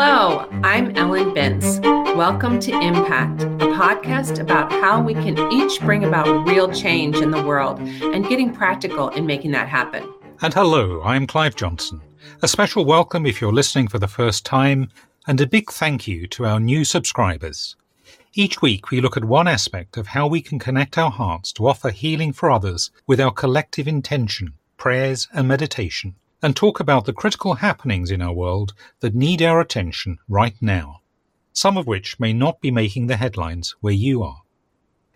Hello, 0.00 0.48
I'm 0.62 0.96
Ellen 0.96 1.34
Binns. 1.34 1.80
Welcome 1.80 2.60
to 2.60 2.70
Impact, 2.70 3.42
a 3.42 3.66
podcast 3.74 4.38
about 4.38 4.70
how 4.70 5.02
we 5.02 5.12
can 5.12 5.36
each 5.52 5.80
bring 5.80 6.04
about 6.04 6.46
real 6.46 6.72
change 6.72 7.16
in 7.16 7.32
the 7.32 7.42
world 7.42 7.80
and 7.80 8.24
getting 8.28 8.54
practical 8.54 9.08
in 9.08 9.26
making 9.26 9.50
that 9.50 9.68
happen. 9.68 10.08
And 10.40 10.54
hello, 10.54 11.02
I'm 11.02 11.26
Clive 11.26 11.56
Johnson. 11.56 12.00
A 12.42 12.46
special 12.46 12.84
welcome 12.84 13.26
if 13.26 13.40
you're 13.40 13.52
listening 13.52 13.88
for 13.88 13.98
the 13.98 14.06
first 14.06 14.46
time, 14.46 14.88
and 15.26 15.40
a 15.40 15.48
big 15.48 15.68
thank 15.68 16.06
you 16.06 16.28
to 16.28 16.46
our 16.46 16.60
new 16.60 16.84
subscribers. 16.84 17.74
Each 18.34 18.62
week, 18.62 18.92
we 18.92 19.00
look 19.00 19.16
at 19.16 19.24
one 19.24 19.48
aspect 19.48 19.96
of 19.96 20.06
how 20.06 20.28
we 20.28 20.40
can 20.40 20.60
connect 20.60 20.96
our 20.96 21.10
hearts 21.10 21.52
to 21.54 21.66
offer 21.66 21.90
healing 21.90 22.32
for 22.32 22.52
others 22.52 22.92
with 23.08 23.20
our 23.20 23.32
collective 23.32 23.88
intention, 23.88 24.54
prayers, 24.76 25.26
and 25.34 25.48
meditation 25.48 26.14
and 26.42 26.54
talk 26.54 26.80
about 26.80 27.04
the 27.04 27.12
critical 27.12 27.54
happenings 27.54 28.10
in 28.10 28.22
our 28.22 28.32
world 28.32 28.72
that 29.00 29.14
need 29.14 29.42
our 29.42 29.60
attention 29.60 30.18
right 30.28 30.54
now, 30.60 31.00
some 31.52 31.76
of 31.76 31.86
which 31.86 32.18
may 32.20 32.32
not 32.32 32.60
be 32.60 32.70
making 32.70 33.06
the 33.06 33.16
headlines 33.16 33.74
where 33.80 33.94
you 33.94 34.22
are. 34.22 34.42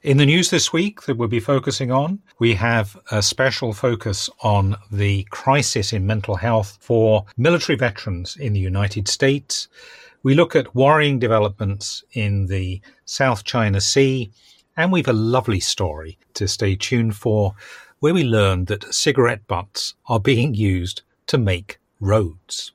In 0.03 0.17
the 0.17 0.27
news 0.27 0.51
this 0.51 0.73
week 0.73 1.03
that 1.03 1.17
we'll 1.17 1.29
be 1.29 1.39
focusing 1.39 1.93
on, 1.93 2.19
we 2.41 2.55
have 2.55 2.99
a 3.13 3.23
special 3.23 3.73
focus 3.73 4.29
on 4.41 4.77
the 4.91 5.23
crisis 5.31 5.93
in 5.93 6.05
mental 6.05 6.35
health 6.35 6.77
for 6.81 7.25
military 7.37 7.79
veterans 7.79 8.37
in 8.37 8.53
the 8.53 8.59
United 8.59 9.07
States. 9.07 9.69
We 10.25 10.35
look 10.35 10.57
at 10.57 10.75
worrying 10.75 11.21
developments 11.21 12.03
in 12.15 12.47
the 12.47 12.81
South 13.05 13.45
China 13.45 13.81
Sea, 13.81 14.33
and 14.77 14.91
we've 14.91 15.07
a 15.07 15.13
lovely 15.13 15.61
story 15.61 16.19
to 16.35 16.49
stay 16.49 16.75
tuned 16.75 17.15
for 17.15 17.55
where 18.01 18.15
we 18.15 18.25
learn 18.25 18.65
that 18.65 18.93
cigarette 18.93 19.47
butts 19.47 19.95
are 20.07 20.19
being 20.19 20.53
used 20.53 21.03
to 21.33 21.39
make 21.39 21.79
roads. 21.99 22.73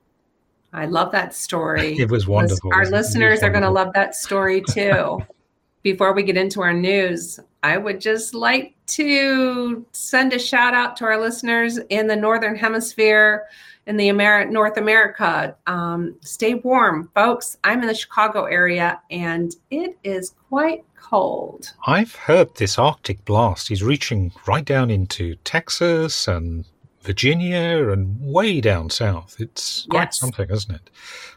I 0.73 0.85
love 0.87 1.11
that 1.11 1.35
story. 1.35 1.95
It 1.99 2.09
was 2.09 2.27
wonderful. 2.27 2.73
Our 2.73 2.87
listeners 2.87 3.43
are 3.43 3.51
going 3.51 3.63
to 3.63 3.69
love 3.69 3.93
that 3.93 4.15
story 4.15 4.61
too. 4.61 5.19
Before 5.83 6.11
we 6.11 6.23
get 6.23 6.37
into 6.37 6.61
our 6.61 6.73
news, 6.73 7.39
I 7.61 7.77
would 7.77 8.01
just 8.01 8.33
like 8.33 8.75
to 8.87 9.85
send 9.91 10.33
a 10.33 10.39
shout 10.39 10.73
out 10.73 10.97
to 10.97 11.05
our 11.05 11.19
listeners 11.19 11.77
in 11.89 12.07
the 12.07 12.15
Northern 12.15 12.55
Hemisphere, 12.55 13.45
in 13.85 13.95
the 13.95 14.09
Amer- 14.09 14.49
North 14.49 14.77
America. 14.77 15.55
Um, 15.67 16.15
stay 16.21 16.55
warm, 16.55 17.11
folks. 17.13 17.57
I'm 17.63 17.81
in 17.81 17.87
the 17.87 17.95
Chicago 17.95 18.45
area 18.45 18.99
and 19.11 19.55
it 19.69 19.97
is 20.03 20.33
quite 20.49 20.83
cold. 20.99 21.73
I've 21.85 22.15
heard 22.15 22.55
this 22.55 22.79
Arctic 22.79 23.23
blast 23.23 23.69
is 23.69 23.83
reaching 23.83 24.31
right 24.47 24.65
down 24.65 24.89
into 24.89 25.35
Texas 25.43 26.27
and 26.27 26.65
Virginia 27.07 27.89
and 27.89 28.19
way 28.19 28.59
down 28.61 28.89
south. 28.89 29.37
It's 29.39 29.87
quite 29.89 30.09
yes. 30.09 30.19
something, 30.19 30.49
isn't 30.51 30.75
it? 30.75 30.89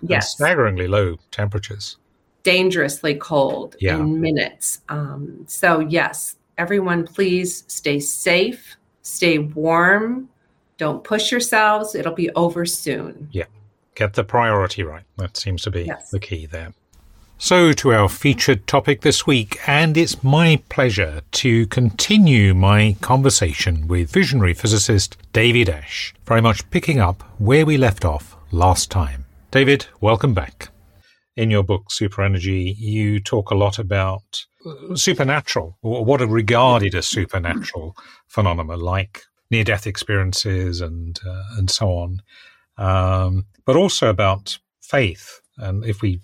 Yes. 0.03 0.25
And 0.25 0.25
staggeringly 0.25 0.89
low 0.89 1.17
temperatures. 1.31 1.97
Dangerously 2.43 3.15
cold 3.15 3.77
yeah. 3.79 3.97
in 3.97 4.21
minutes. 4.21 4.81
Um, 4.89 5.45
so, 5.47 5.79
yes, 5.79 6.37
everyone, 6.59 7.07
please 7.07 7.65
stay 7.69 8.01
safe, 8.01 8.77
stay 9.03 9.39
warm. 9.39 10.29
Don't 10.77 11.05
push 11.05 11.31
yourselves. 11.31 11.95
It'll 11.95 12.15
be 12.15 12.31
over 12.31 12.67
soon. 12.67 13.29
Yeah. 13.31 13.45
Get 13.95 14.15
the 14.15 14.25
priority 14.25 14.83
right. 14.83 15.05
That 15.19 15.37
seems 15.37 15.63
to 15.63 15.71
be 15.71 15.83
yes. 15.83 16.11
the 16.11 16.19
key 16.19 16.47
there. 16.47 16.73
So, 17.43 17.73
to 17.73 17.95
our 17.95 18.11
featured 18.11 18.67
topic 18.67 19.01
this 19.01 19.27
week, 19.27 19.59
and 19.67 19.97
it's 19.97 20.23
my 20.23 20.63
pleasure 20.69 21.23
to 21.33 21.67
continue 21.69 22.53
my 22.53 22.99
conversation 23.01 23.89
with 23.89 24.13
visionary 24.13 24.53
physicist 24.53 25.17
David 25.33 25.71
Ash, 25.71 26.13
very 26.27 26.43
much 26.43 26.69
picking 26.69 27.01
up 27.01 27.23
where 27.39 27.65
we 27.65 27.79
left 27.79 28.05
off 28.05 28.37
last 28.53 28.91
time. 28.91 29.25
David, 29.51 29.87
welcome 30.03 30.35
back. 30.35 30.69
In 31.35 31.51
your 31.51 31.63
book, 31.63 31.91
Super 31.91 32.23
Energy, 32.23 32.77
you 32.79 33.19
talk 33.19 33.51
a 33.51 33.57
lot 33.57 33.79
about 33.79 34.45
supernatural, 34.95 35.79
or 35.81 36.05
what 36.05 36.21
are 36.21 36.27
regarded 36.27 36.95
as 36.95 37.07
supernatural 37.07 37.97
phenomena 38.29 38.77
like 38.77 39.23
near 39.51 39.65
death 39.65 39.87
experiences 39.87 40.83
and, 40.83 41.19
uh, 41.27 41.45
and 41.57 41.71
so 41.71 41.89
on, 41.89 42.21
um, 42.77 43.47
but 43.65 43.77
also 43.77 44.11
about 44.11 44.59
faith. 44.83 45.41
And 45.57 45.87
if 45.87 46.03
we 46.03 46.21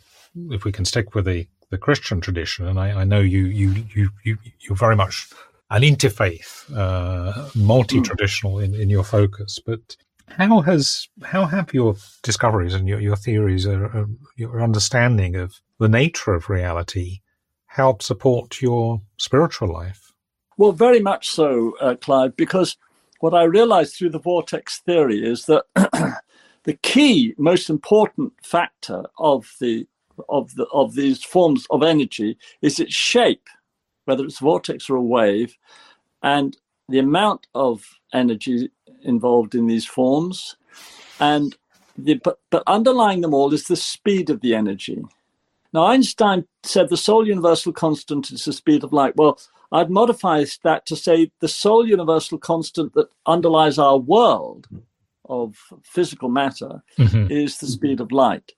if 0.51 0.65
we 0.65 0.73
can 0.73 0.85
stick 0.85 1.15
with 1.15 1.25
the, 1.25 1.47
the 1.71 1.79
Christian 1.79 2.21
tradition, 2.21 2.67
and 2.67 2.79
I, 2.79 3.01
I 3.01 3.05
know 3.05 3.21
you 3.21 3.47
you 3.47 3.85
you 3.95 4.11
you 4.25 4.39
you're 4.61 4.77
very 4.77 4.97
much 4.97 5.29
an 5.71 5.83
interfaith, 5.83 6.73
uh, 6.77 7.49
multi 7.55 8.01
traditional 8.01 8.59
in, 8.59 8.75
in 8.75 8.89
your 8.89 9.05
focus, 9.05 9.59
but 9.65 9.97
how 10.29 10.61
has 10.61 11.09
how 11.25 11.47
have 11.47 11.73
your 11.73 11.97
discoveries 12.23 12.75
and 12.75 12.89
your, 12.89 13.01
your 13.01 13.17
theories, 13.17 13.67
uh, 13.67 13.89
uh, 13.93 14.05
your 14.37 14.63
understanding 14.63 15.37
of 15.37 15.61
the 15.79 15.89
nature 15.89 16.35
of 16.35 16.49
reality, 16.49 17.21
helped 17.67 18.03
support 18.03 18.61
your 18.61 19.01
spiritual 19.19 19.73
life? 19.73 20.13
Well, 20.57 20.73
very 20.73 21.01
much 21.01 21.29
so, 21.29 21.77
uh, 21.81 21.97
Clive, 21.97 22.37
because 22.37 22.77
what 23.21 23.35
I 23.35 23.43
realized 23.45 23.95
through 23.95 24.11
the 24.11 24.19
vortex 24.19 24.79
theory 24.81 25.25
is 25.25 25.47
that 25.47 25.65
the 26.65 26.75
key, 26.83 27.35
most 27.37 27.69
important 27.69 28.33
factor 28.43 29.05
of 29.19 29.53
the 29.61 29.87
of 30.29 30.55
the 30.55 30.67
of 30.73 30.95
these 30.95 31.23
forms 31.23 31.67
of 31.71 31.83
energy 31.83 32.37
is 32.63 32.81
its 32.81 32.95
shape, 32.95 33.49
whether 34.05 34.25
it's 34.25 34.41
a 34.41 34.45
vortex 34.45 34.89
or 34.89 34.97
a 34.97 35.03
wave, 35.03 35.57
and 36.23 36.57
the 36.89 36.99
amount 36.99 37.47
of 37.55 37.99
energy 38.13 38.71
involved 39.03 39.55
in 39.55 39.67
these 39.67 39.87
forms, 39.87 40.57
and 41.21 41.57
the, 41.99 42.15
but, 42.15 42.39
but 42.51 42.63
underlying 42.67 43.21
them 43.21 43.35
all 43.35 43.53
is 43.53 43.65
the 43.65 43.77
speed 43.77 44.31
of 44.31 44.41
the 44.41 44.55
energy. 44.55 45.03
Now 45.73 45.87
Einstein 45.87 46.47
said 46.63 46.89
the 46.89 46.97
sole 46.97 47.27
universal 47.27 47.73
constant 47.73 48.31
is 48.31 48.45
the 48.45 48.53
speed 48.53 48.85
of 48.85 48.93
light. 48.93 49.17
Well, 49.17 49.39
I'd 49.73 49.91
modify 49.91 50.45
that 50.63 50.87
to 50.87 50.97
say 50.97 51.31
the 51.41 51.49
sole 51.49 51.87
universal 51.87 52.39
constant 52.39 52.95
that 52.95 53.09
underlies 53.27 53.79
our 53.79 53.99
world 53.99 54.69
of 55.29 55.57
physical 55.83 56.29
matter 56.29 56.83
mm-hmm. 56.99 57.31
is 57.31 57.59
the 57.59 57.67
speed 57.67 58.01
of 58.01 58.13
light 58.13 58.53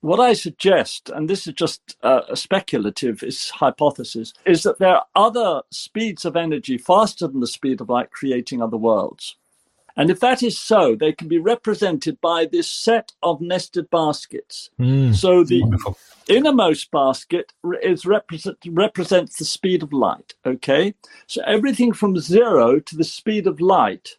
what 0.00 0.20
I 0.20 0.34
suggest, 0.34 1.10
and 1.10 1.28
this 1.28 1.46
is 1.46 1.54
just 1.54 1.96
a 2.02 2.36
speculative 2.36 3.22
is 3.22 3.50
hypothesis, 3.50 4.32
is 4.44 4.62
that 4.62 4.78
there 4.78 4.96
are 4.96 5.06
other 5.14 5.62
speeds 5.70 6.24
of 6.24 6.36
energy 6.36 6.78
faster 6.78 7.26
than 7.26 7.40
the 7.40 7.46
speed 7.46 7.80
of 7.80 7.88
light 7.88 8.10
creating 8.10 8.62
other 8.62 8.76
worlds. 8.76 9.36
And 9.96 10.10
if 10.10 10.20
that 10.20 10.42
is 10.42 10.58
so, 10.60 10.94
they 10.94 11.12
can 11.12 11.26
be 11.26 11.38
represented 11.38 12.20
by 12.20 12.44
this 12.44 12.68
set 12.68 13.12
of 13.22 13.40
nested 13.40 13.88
baskets. 13.88 14.68
Mm, 14.78 15.14
so 15.14 15.42
the 15.42 15.62
wonderful. 15.62 15.96
innermost 16.28 16.90
basket 16.90 17.52
is 17.82 18.04
represent, 18.04 18.58
represents 18.68 19.38
the 19.38 19.46
speed 19.46 19.82
of 19.82 19.92
light. 19.94 20.34
Okay, 20.44 20.94
so 21.26 21.42
everything 21.46 21.92
from 21.94 22.18
zero 22.18 22.78
to 22.78 22.96
the 22.96 23.04
speed 23.04 23.46
of 23.46 23.60
light 23.60 24.18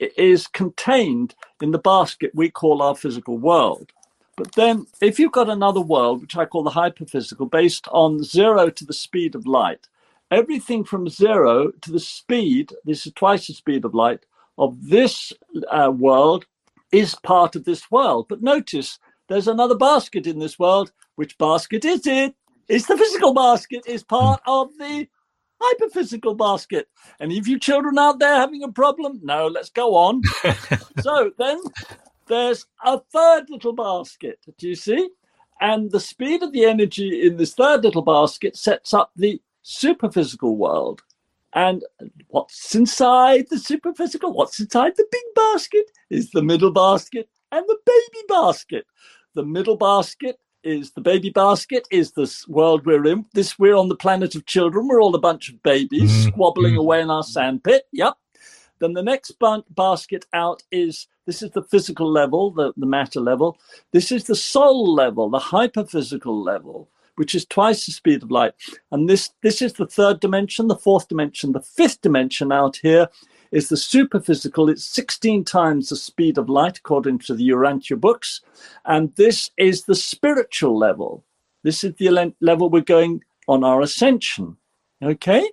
is 0.00 0.48
contained 0.48 1.36
in 1.60 1.70
the 1.70 1.78
basket 1.78 2.32
we 2.34 2.50
call 2.50 2.82
our 2.82 2.96
physical 2.96 3.38
world. 3.38 3.92
But 4.36 4.52
then, 4.52 4.86
if 5.00 5.18
you've 5.18 5.32
got 5.32 5.50
another 5.50 5.80
world, 5.80 6.22
which 6.22 6.36
I 6.36 6.46
call 6.46 6.62
the 6.62 6.70
hyperphysical, 6.70 7.50
based 7.50 7.86
on 7.92 8.22
zero 8.22 8.70
to 8.70 8.84
the 8.84 8.92
speed 8.92 9.34
of 9.34 9.46
light, 9.46 9.88
everything 10.30 10.84
from 10.84 11.08
zero 11.08 11.70
to 11.82 11.92
the 11.92 12.00
speed, 12.00 12.72
this 12.84 13.06
is 13.06 13.12
twice 13.12 13.46
the 13.46 13.52
speed 13.52 13.84
of 13.84 13.94
light, 13.94 14.24
of 14.58 14.88
this 14.88 15.32
uh, 15.70 15.90
world 15.94 16.46
is 16.92 17.14
part 17.16 17.56
of 17.56 17.64
this 17.64 17.90
world. 17.90 18.26
But 18.28 18.42
notice 18.42 18.98
there's 19.28 19.48
another 19.48 19.76
basket 19.76 20.26
in 20.26 20.38
this 20.38 20.58
world. 20.58 20.92
Which 21.16 21.36
basket 21.38 21.84
is 21.84 22.06
it? 22.06 22.34
It's 22.68 22.86
the 22.86 22.96
physical 22.96 23.34
basket, 23.34 23.84
is 23.86 24.02
part 24.02 24.40
of 24.46 24.70
the 24.78 25.08
hyperphysical 25.62 26.36
basket. 26.36 26.88
Any 27.20 27.38
of 27.38 27.46
you 27.46 27.58
children 27.58 27.98
out 27.98 28.18
there 28.18 28.34
having 28.34 28.62
a 28.62 28.72
problem? 28.72 29.20
No, 29.22 29.46
let's 29.46 29.70
go 29.70 29.94
on. 29.94 30.22
so 31.00 31.32
then 31.38 31.60
there's 32.32 32.66
a 32.84 32.98
third 33.12 33.50
little 33.50 33.74
basket. 33.74 34.38
Do 34.58 34.68
you 34.68 34.74
see? 34.74 35.08
And 35.60 35.90
the 35.90 36.00
speed 36.00 36.42
of 36.42 36.52
the 36.52 36.64
energy 36.64 37.26
in 37.26 37.36
this 37.36 37.54
third 37.54 37.84
little 37.84 38.02
basket 38.02 38.56
sets 38.56 38.92
up 38.92 39.12
the 39.14 39.40
superphysical 39.64 40.56
world. 40.56 41.02
And 41.54 41.84
what's 42.28 42.74
inside 42.74 43.46
the 43.50 43.56
superphysical? 43.56 44.34
What's 44.34 44.58
inside 44.58 44.94
the 44.96 45.06
big 45.12 45.22
basket 45.36 45.90
is 46.10 46.30
the 46.30 46.42
middle 46.42 46.72
basket 46.72 47.28
and 47.52 47.64
the 47.68 47.78
baby 47.84 48.24
basket. 48.28 48.86
The 49.34 49.44
middle 49.44 49.76
basket 49.76 50.38
is 50.64 50.92
the 50.92 51.00
baby 51.00 51.30
basket 51.30 51.86
is 51.90 52.12
this 52.12 52.48
world 52.48 52.86
we're 52.86 53.04
in. 53.04 53.26
This 53.34 53.58
we're 53.58 53.76
on 53.76 53.88
the 53.88 53.96
planet 53.96 54.34
of 54.34 54.46
children. 54.46 54.88
We're 54.88 55.02
all 55.02 55.14
a 55.14 55.20
bunch 55.20 55.50
of 55.50 55.62
babies 55.62 56.10
mm-hmm. 56.10 56.28
squabbling 56.28 56.76
away 56.76 57.02
in 57.02 57.10
our 57.10 57.22
sandpit. 57.22 57.82
Yep. 57.92 58.14
Then 58.82 58.94
the 58.94 59.02
next 59.02 59.36
basket 59.70 60.26
out 60.32 60.64
is 60.72 61.06
this 61.24 61.40
is 61.40 61.52
the 61.52 61.62
physical 61.62 62.10
level, 62.10 62.50
the, 62.50 62.72
the 62.76 62.84
matter 62.84 63.20
level. 63.20 63.56
This 63.92 64.10
is 64.10 64.24
the 64.24 64.34
soul 64.34 64.92
level, 64.92 65.30
the 65.30 65.38
hyperphysical 65.38 66.44
level, 66.44 66.90
which 67.14 67.32
is 67.32 67.44
twice 67.44 67.86
the 67.86 67.92
speed 67.92 68.24
of 68.24 68.32
light. 68.32 68.54
And 68.90 69.08
this, 69.08 69.30
this 69.40 69.62
is 69.62 69.74
the 69.74 69.86
third 69.86 70.18
dimension, 70.18 70.66
the 70.66 70.74
fourth 70.74 71.06
dimension. 71.06 71.52
The 71.52 71.60
fifth 71.60 72.00
dimension 72.00 72.50
out 72.50 72.78
here 72.78 73.08
is 73.52 73.68
the 73.68 73.76
superphysical. 73.76 74.68
It's 74.68 74.84
16 74.84 75.44
times 75.44 75.90
the 75.90 75.96
speed 75.96 76.36
of 76.36 76.48
light, 76.48 76.78
according 76.78 77.20
to 77.20 77.34
the 77.34 77.50
Urantia 77.50 78.00
books. 78.00 78.40
And 78.84 79.14
this 79.14 79.52
is 79.56 79.84
the 79.84 79.94
spiritual 79.94 80.76
level. 80.76 81.24
This 81.62 81.84
is 81.84 81.94
the 81.94 82.34
level 82.40 82.68
we're 82.68 82.80
going 82.80 83.22
on 83.46 83.62
our 83.62 83.80
ascension. 83.80 84.56
Okay? 85.00 85.48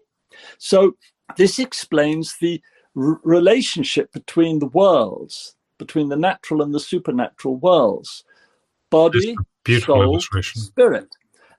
So 0.58 0.96
this 1.38 1.60
explains 1.60 2.36
the 2.38 2.60
r- 3.00 3.20
relationship 3.24 4.12
between 4.12 4.60
the 4.60 4.68
worlds, 4.68 5.56
between 5.78 6.10
the 6.10 6.16
natural 6.16 6.62
and 6.62 6.74
the 6.74 6.80
supernatural 6.80 7.58
worlds 7.58 8.24
body, 8.90 9.36
soul, 9.86 10.20
spirit. 10.54 11.16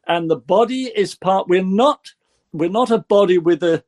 And 0.06 0.30
the 0.30 0.36
body 0.36 0.92
is 0.94 1.14
part, 1.14 1.48
we're 1.48 1.64
not 1.64 2.12
we're 2.52 2.68
not 2.68 2.90
a 2.90 2.98
body 2.98 3.38
with 3.38 3.62
a 3.62 3.84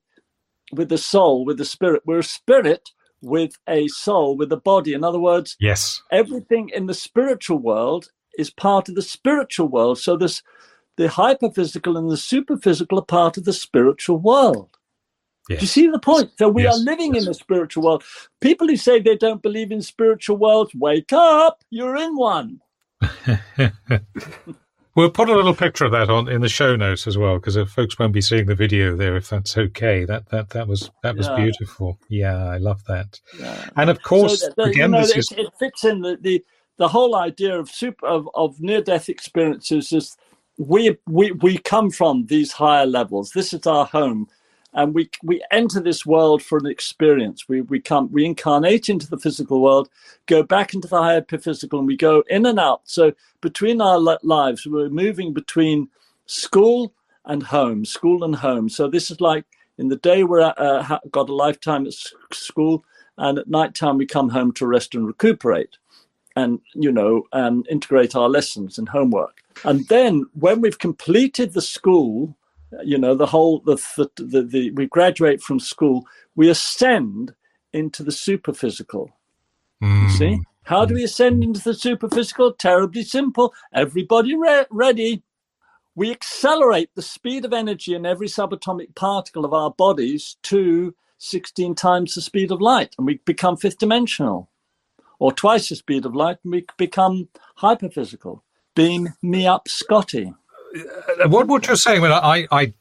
with 0.73 0.93
a 0.93 0.99
soul, 0.99 1.45
with 1.45 1.61
a 1.61 1.65
spirit. 1.65 2.03
We're 2.07 2.21
a 2.21 2.25
spirit 2.25 2.91
with 3.21 3.59
a 3.69 3.89
soul, 3.89 4.37
with 4.37 4.53
a 4.53 4.57
body. 4.57 4.95
In 4.95 5.05
other 5.05 5.19
words, 5.19 5.57
yes, 5.59 6.03
everything 6.11 6.71
in 6.75 6.87
the 6.87 6.95
spiritual 6.95 7.59
world 7.59 8.09
is 8.39 8.51
part 8.51 8.89
of 8.89 8.95
the 8.95 9.03
spiritual 9.03 9.69
world. 9.69 9.99
So 9.99 10.17
this 10.17 10.43
the 10.97 11.09
hyperphysical 11.09 11.99
and 11.99 12.11
the 12.11 12.17
superphysical 12.17 12.99
are 12.99 13.05
part 13.05 13.37
of 13.37 13.45
the 13.45 13.53
spiritual 13.53 14.19
world. 14.19 14.77
Yes. 15.49 15.59
Do 15.59 15.65
you 15.65 15.69
see 15.69 15.87
the 15.89 15.99
point? 15.99 16.31
So 16.39 16.49
we 16.49 16.65
yes. 16.65 16.75
are 16.75 16.79
living 16.79 17.15
yes. 17.15 17.25
in 17.25 17.31
a 17.31 17.35
spiritual 17.35 17.83
world. 17.83 18.05
People 18.41 18.69
who 18.69 18.77
say 18.77 19.01
they 19.01 19.17
don't 19.17 19.43
believe 19.43 19.73
in 19.73 19.83
spiritual 19.83 20.37
worlds, 20.37 20.73
wake 20.75 21.13
up! 21.13 21.65
You're 21.71 21.97
in 21.97 22.17
one. 22.17 22.61
We'll 24.95 25.11
put 25.11 25.31
a 25.31 25.35
little 25.35 25.55
picture 25.55 25.87
of 25.87 25.93
that 25.93 26.11
on 26.11 26.29
in 26.29 26.43
the 26.43 26.51
show 26.51 26.77
notes 26.77 27.07
as 27.07 27.17
well, 27.17 27.39
because 27.39 27.57
folks 27.73 27.99
won't 27.99 28.13
be 28.13 28.21
seeing 28.21 28.45
the 28.45 28.55
video 28.55 28.95
there, 28.95 29.17
if 29.17 29.31
that's 29.31 29.57
okay. 29.57 30.05
That 30.05 30.29
that 30.29 30.51
that 30.51 30.69
was 30.69 30.91
that 31.03 31.17
was 31.17 31.29
yeah. 31.29 31.37
beautiful. 31.37 31.99
Yeah, 32.11 32.45
I 32.45 32.59
love 32.59 32.85
that. 32.89 33.19
Yeah. 33.39 33.71
And 33.77 33.89
of 33.89 34.03
course, 34.03 34.43
so 34.43 34.53
the, 34.55 34.65
again, 34.65 34.91
you 34.93 34.99
know, 34.99 35.01
this 35.01 35.13
it, 35.13 35.19
is... 35.19 35.33
it 35.33 35.47
fits 35.59 35.85
in 35.85 36.03
the, 36.03 36.19
the 36.21 36.45
the 36.77 36.89
whole 36.89 37.17
idea 37.17 37.59
of 37.59 37.71
super 37.71 38.07
of, 38.07 38.29
of 38.35 38.61
near 38.61 38.83
death 38.83 39.09
experiences 39.09 39.93
is 39.93 40.15
we 40.59 40.99
we 41.07 41.33
we 41.33 41.57
come 41.57 41.91
from 41.91 42.27
these 42.27 42.53
higher 42.53 42.87
levels. 42.87 43.31
This 43.31 43.55
is 43.55 43.67
our 43.67 43.87
home 43.87 44.29
and 44.75 44.95
we 44.95 45.11
we 45.23 45.45
enter 45.51 45.81
this 45.81 46.07
world 46.07 46.43
for 46.43 46.59
an 46.59 46.67
experience. 46.67 47.49
We 47.49 47.61
we 47.63 47.81
come 47.81 48.11
we 48.11 48.25
incarnate 48.25 48.89
into 48.89 49.09
the 49.09 49.19
physical 49.19 49.61
world, 49.61 49.89
go 50.27 50.43
back 50.43 50.75
into 50.75 50.89
the 50.89 51.01
higher 51.01 51.25
physical, 51.29 51.79
and 51.79 51.89
we 51.89 51.97
go 51.97 52.25
in 52.29 52.47
and 52.47 52.59
out. 52.59 52.83
So 52.85 53.13
between 53.41 53.81
our 53.81 53.99
lives, 53.99 54.67
we're 54.67 54.89
moving 54.89 55.33
between 55.33 55.89
school 56.27 56.95
and 57.25 57.43
home, 57.43 57.85
school 57.85 58.25
and 58.25 58.35
home. 58.35 58.69
So 58.69 58.89
this 58.89 59.11
is 59.11 59.21
like 59.21 59.45
in 59.79 59.89
the 59.89 59.97
day 59.97 60.25
we're 60.25 60.41
at, 60.41 60.59
uh, 60.59 60.99
got 61.11 61.29
a 61.29 61.35
lifetime 61.35 61.87
at 61.87 61.95
school, 62.33 62.85
and 63.19 63.39
at 63.39 63.49
night 63.49 63.75
time 63.75 63.99
we 63.99 64.07
come 64.07 64.31
home 64.31 64.53
to 64.53 64.67
rest 64.67 64.95
and 64.95 65.07
recuperate, 65.07 65.77
and 66.35 66.61
you 66.75 66.91
know, 66.91 67.25
and 67.33 67.67
integrate 67.69 68.17
our 68.17 68.29
lessons 68.29 68.79
and 68.79 68.89
homework. 68.89 69.43
And 69.65 69.87
then 69.89 70.27
when 70.33 70.63
we've 70.63 70.79
completed 70.79 71.53
the 71.53 71.61
school 71.61 72.35
you 72.85 72.99
know 72.99 73.15
the 73.15 73.27
whole 73.27 73.61
the, 73.61 73.77
the, 73.97 74.25
the, 74.25 74.43
the 74.43 74.71
we 74.73 74.87
graduate 74.87 75.43
from 75.43 75.61
school 75.61 76.07
we 76.35 76.49
ascend 76.49 77.35
into 77.73 78.03
the 78.03 78.11
superphysical. 78.11 79.09
Mm. 79.83 80.11
see? 80.11 80.41
How 80.65 80.85
do 80.85 80.95
we 80.95 81.05
ascend 81.05 81.43
into 81.43 81.61
the 81.61 81.73
superphysical? 81.73 82.57
Terribly 82.57 83.03
simple. 83.03 83.53
Everybody 83.75 84.37
re- 84.37 84.67
ready. 84.71 85.23
We 85.95 86.11
accelerate 86.11 86.91
the 86.95 87.03
speed 87.03 87.45
of 87.45 87.53
energy 87.53 87.95
in 87.95 88.07
every 88.07 88.29
subatomic 88.29 88.95
particle 88.95 89.45
of 89.45 89.53
our 89.53 89.71
bodies 89.71 90.37
to 90.45 90.95
16 91.19 91.75
times 91.75 92.15
the 92.15 92.21
speed 92.21 92.51
of 92.51 92.61
light 92.61 92.95
and 92.97 93.07
we 93.07 93.21
become 93.27 93.57
fifth 93.57 93.79
dimensional. 93.79 94.51
Or 95.19 95.33
twice 95.33 95.69
the 95.69 95.77
speed 95.77 96.07
of 96.07 96.15
light 96.15 96.39
and 96.45 96.53
we 96.53 96.67
become 96.79 97.29
hyperphysical. 97.59 98.41
Beam 98.75 99.11
me 99.21 99.47
up 99.47 99.69
scotty 99.69 100.33
what 101.27 101.47
what 101.47 101.67
you're 101.67 101.77
saying? 101.77 102.05
I 102.05 102.47
I 102.51 102.75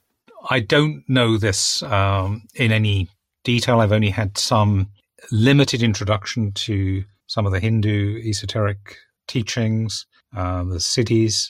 I 0.50 0.60
don't 0.60 1.04
know 1.08 1.38
this 1.38 1.84
um, 1.84 2.44
in 2.56 2.72
any 2.72 3.10
detail. 3.44 3.80
I've 3.80 3.92
only 3.92 4.10
had 4.10 4.38
some 4.38 4.88
limited 5.32 5.84
introduction 5.84 6.52
to 6.54 7.04
some 7.28 7.46
of 7.46 7.52
the 7.52 7.60
Hindu 7.60 8.22
esoteric 8.24 8.98
teachings, 9.28 10.06
uh, 10.36 10.64
the 10.64 10.78
siddhis. 10.78 11.50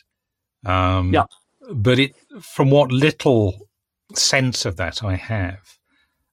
Um, 0.66 1.14
yeah. 1.14 1.26
But 1.74 2.00
it, 2.00 2.16
from 2.42 2.70
what 2.70 2.92
little 2.92 3.68
sense 4.14 4.66
of 4.66 4.76
that 4.78 5.04
I 5.04 5.16
have, 5.16 5.78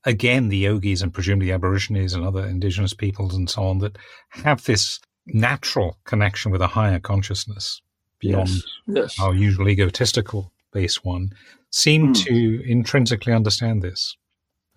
again, 0.05 0.49
the 0.49 0.59
yogis 0.59 1.03
and 1.03 1.15
presumably 1.15 1.53
Aborigines 1.53 2.13
and 2.15 2.25
other 2.25 2.45
indigenous 2.47 2.93
peoples 2.95 3.35
and 3.35 3.49
so 3.49 3.63
on 3.63 3.79
that 3.79 3.97
have 4.31 4.65
this 4.65 5.01
natural 5.27 5.99
connection 6.05 6.51
with 6.51 6.63
a 6.63 6.67
higher 6.67 6.99
consciousness 6.99 7.81
beyond 8.21 8.49
yes, 8.49 8.63
yes. 8.87 9.21
our 9.21 9.35
usual 9.35 9.69
egotistical 9.69 10.53
base 10.73 11.03
one 11.05 11.33
seem 11.71 12.13
mm. 12.13 12.25
to 12.25 12.63
intrinsically 12.71 13.33
understand 13.33 13.83
this. 13.83 14.17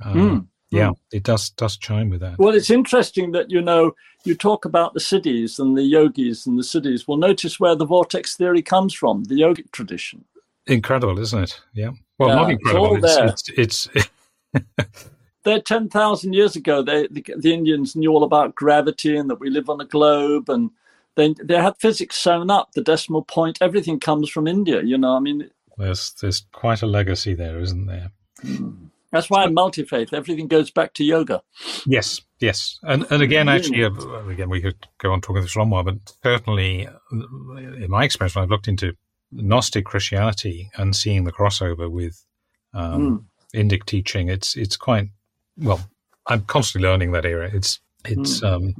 Um, 0.04 0.14
mm. 0.14 0.48
Yeah, 0.72 0.90
mm. 0.90 0.96
it 1.12 1.24
does 1.24 1.50
does 1.52 1.78
chime 1.78 2.10
with 2.10 2.22
that. 2.22 2.38
Well, 2.40 2.56
it's 2.56 2.70
interesting 2.70 3.32
that 3.32 3.52
you 3.52 3.62
know 3.62 3.94
you 4.24 4.36
talk 4.36 4.66
about 4.66 4.94
the 4.94 5.00
siddhis 5.00 5.60
and 5.60 5.78
the 5.78 5.84
yogis 5.84 6.46
and 6.46 6.58
the 6.58 6.64
siddhis. 6.64 7.08
Well, 7.08 7.18
notice 7.18 7.60
where 7.60 7.76
the 7.76 7.86
vortex 7.86 8.36
theory 8.36 8.62
comes 8.62 8.94
from, 8.94 9.26
the 9.26 9.36
yogic 9.36 9.72
tradition. 9.72 10.24
Incredible, 10.68 11.20
isn't 11.20 11.44
it? 11.44 11.60
Yeah. 11.74 11.90
Well, 12.20 12.30
yeah, 12.30 12.36
not 12.36 12.52
incredible. 12.52 13.04
It's, 13.04 13.50
it's, 13.50 13.90
it's, 13.94 14.08
it's 14.78 15.10
They're 15.44 15.62
10,000 15.62 16.34
years 16.34 16.56
ago. 16.56 16.84
They, 16.84 17.08
the, 17.08 17.26
the 17.38 17.54
Indians 17.54 17.96
knew 17.96 18.12
all 18.12 18.24
about 18.24 18.56
gravity 18.56 19.18
and 19.18 19.30
that 19.30 19.40
we 19.40 19.50
live 19.50 19.70
on 19.70 19.82
a 19.82 19.86
globe 19.86 20.50
and 20.50 20.70
they 21.16 21.34
they 21.44 21.56
had 21.56 21.78
physics 21.80 22.18
sewn 22.18 22.50
up, 22.50 22.72
the 22.74 22.82
decimal 22.82 23.24
point, 23.24 23.58
everything 23.62 24.00
comes 24.00 24.30
from 24.30 24.48
India. 24.48 24.82
You 24.82 24.98
know, 24.98 25.16
I 25.16 25.20
mean, 25.20 25.50
there's 25.78 26.14
there's 26.22 26.46
quite 26.52 26.82
a 26.82 26.88
legacy 26.88 27.34
there, 27.34 27.60
isn't 27.60 27.86
there? 27.86 28.12
Hmm. 28.42 28.86
That's 29.12 29.30
why 29.30 29.44
I'm 29.44 29.54
multi 29.54 29.84
faith. 29.84 30.14
Everything 30.14 30.48
goes 30.48 30.72
back 30.72 30.94
to 30.94 31.04
yoga. 31.04 31.42
Yes, 31.86 32.22
yes, 32.40 32.80
and 32.84 33.06
and 33.10 33.22
again, 33.22 33.50
actually, 33.50 33.84
uh, 33.84 33.92
again, 34.28 34.50
we 34.50 34.62
could 34.62 34.88
go 35.00 35.12
on 35.12 35.20
talking 35.20 35.42
this 35.42 35.52
for 35.52 35.60
a 35.60 35.66
while, 35.66 35.84
but 35.84 35.96
certainly, 36.24 36.88
in 37.12 37.88
my 37.90 38.06
experience, 38.06 38.36
when 38.36 38.44
I've 38.44 38.50
looked 38.50 38.70
into 38.70 38.94
Gnostic 39.32 39.86
Christianity 39.86 40.70
and 40.78 40.96
seeing 40.96 41.26
the 41.26 41.34
crossover 41.34 41.92
with 41.92 42.26
um, 42.74 43.28
mm. 43.54 43.60
Indic 43.60 43.86
teaching, 43.86 44.30
it's 44.30 44.56
it's 44.56 44.78
quite 44.78 45.10
well. 45.58 45.82
I'm 46.28 46.42
constantly 46.46 46.88
learning 46.88 47.12
that 47.12 47.26
area. 47.26 47.50
It's 47.54 47.82
it's 48.06 48.40
mm. 48.40 48.50
um, 48.50 48.76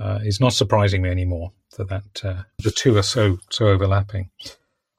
uh, 0.00 0.18
it's 0.22 0.40
not 0.40 0.52
surprising 0.52 1.02
me 1.02 1.10
anymore 1.10 1.52
that 1.76 1.88
that 1.88 2.24
uh, 2.24 2.42
the 2.58 2.70
two 2.70 2.96
are 2.96 3.02
so 3.02 3.38
so 3.50 3.66
overlapping. 3.66 4.30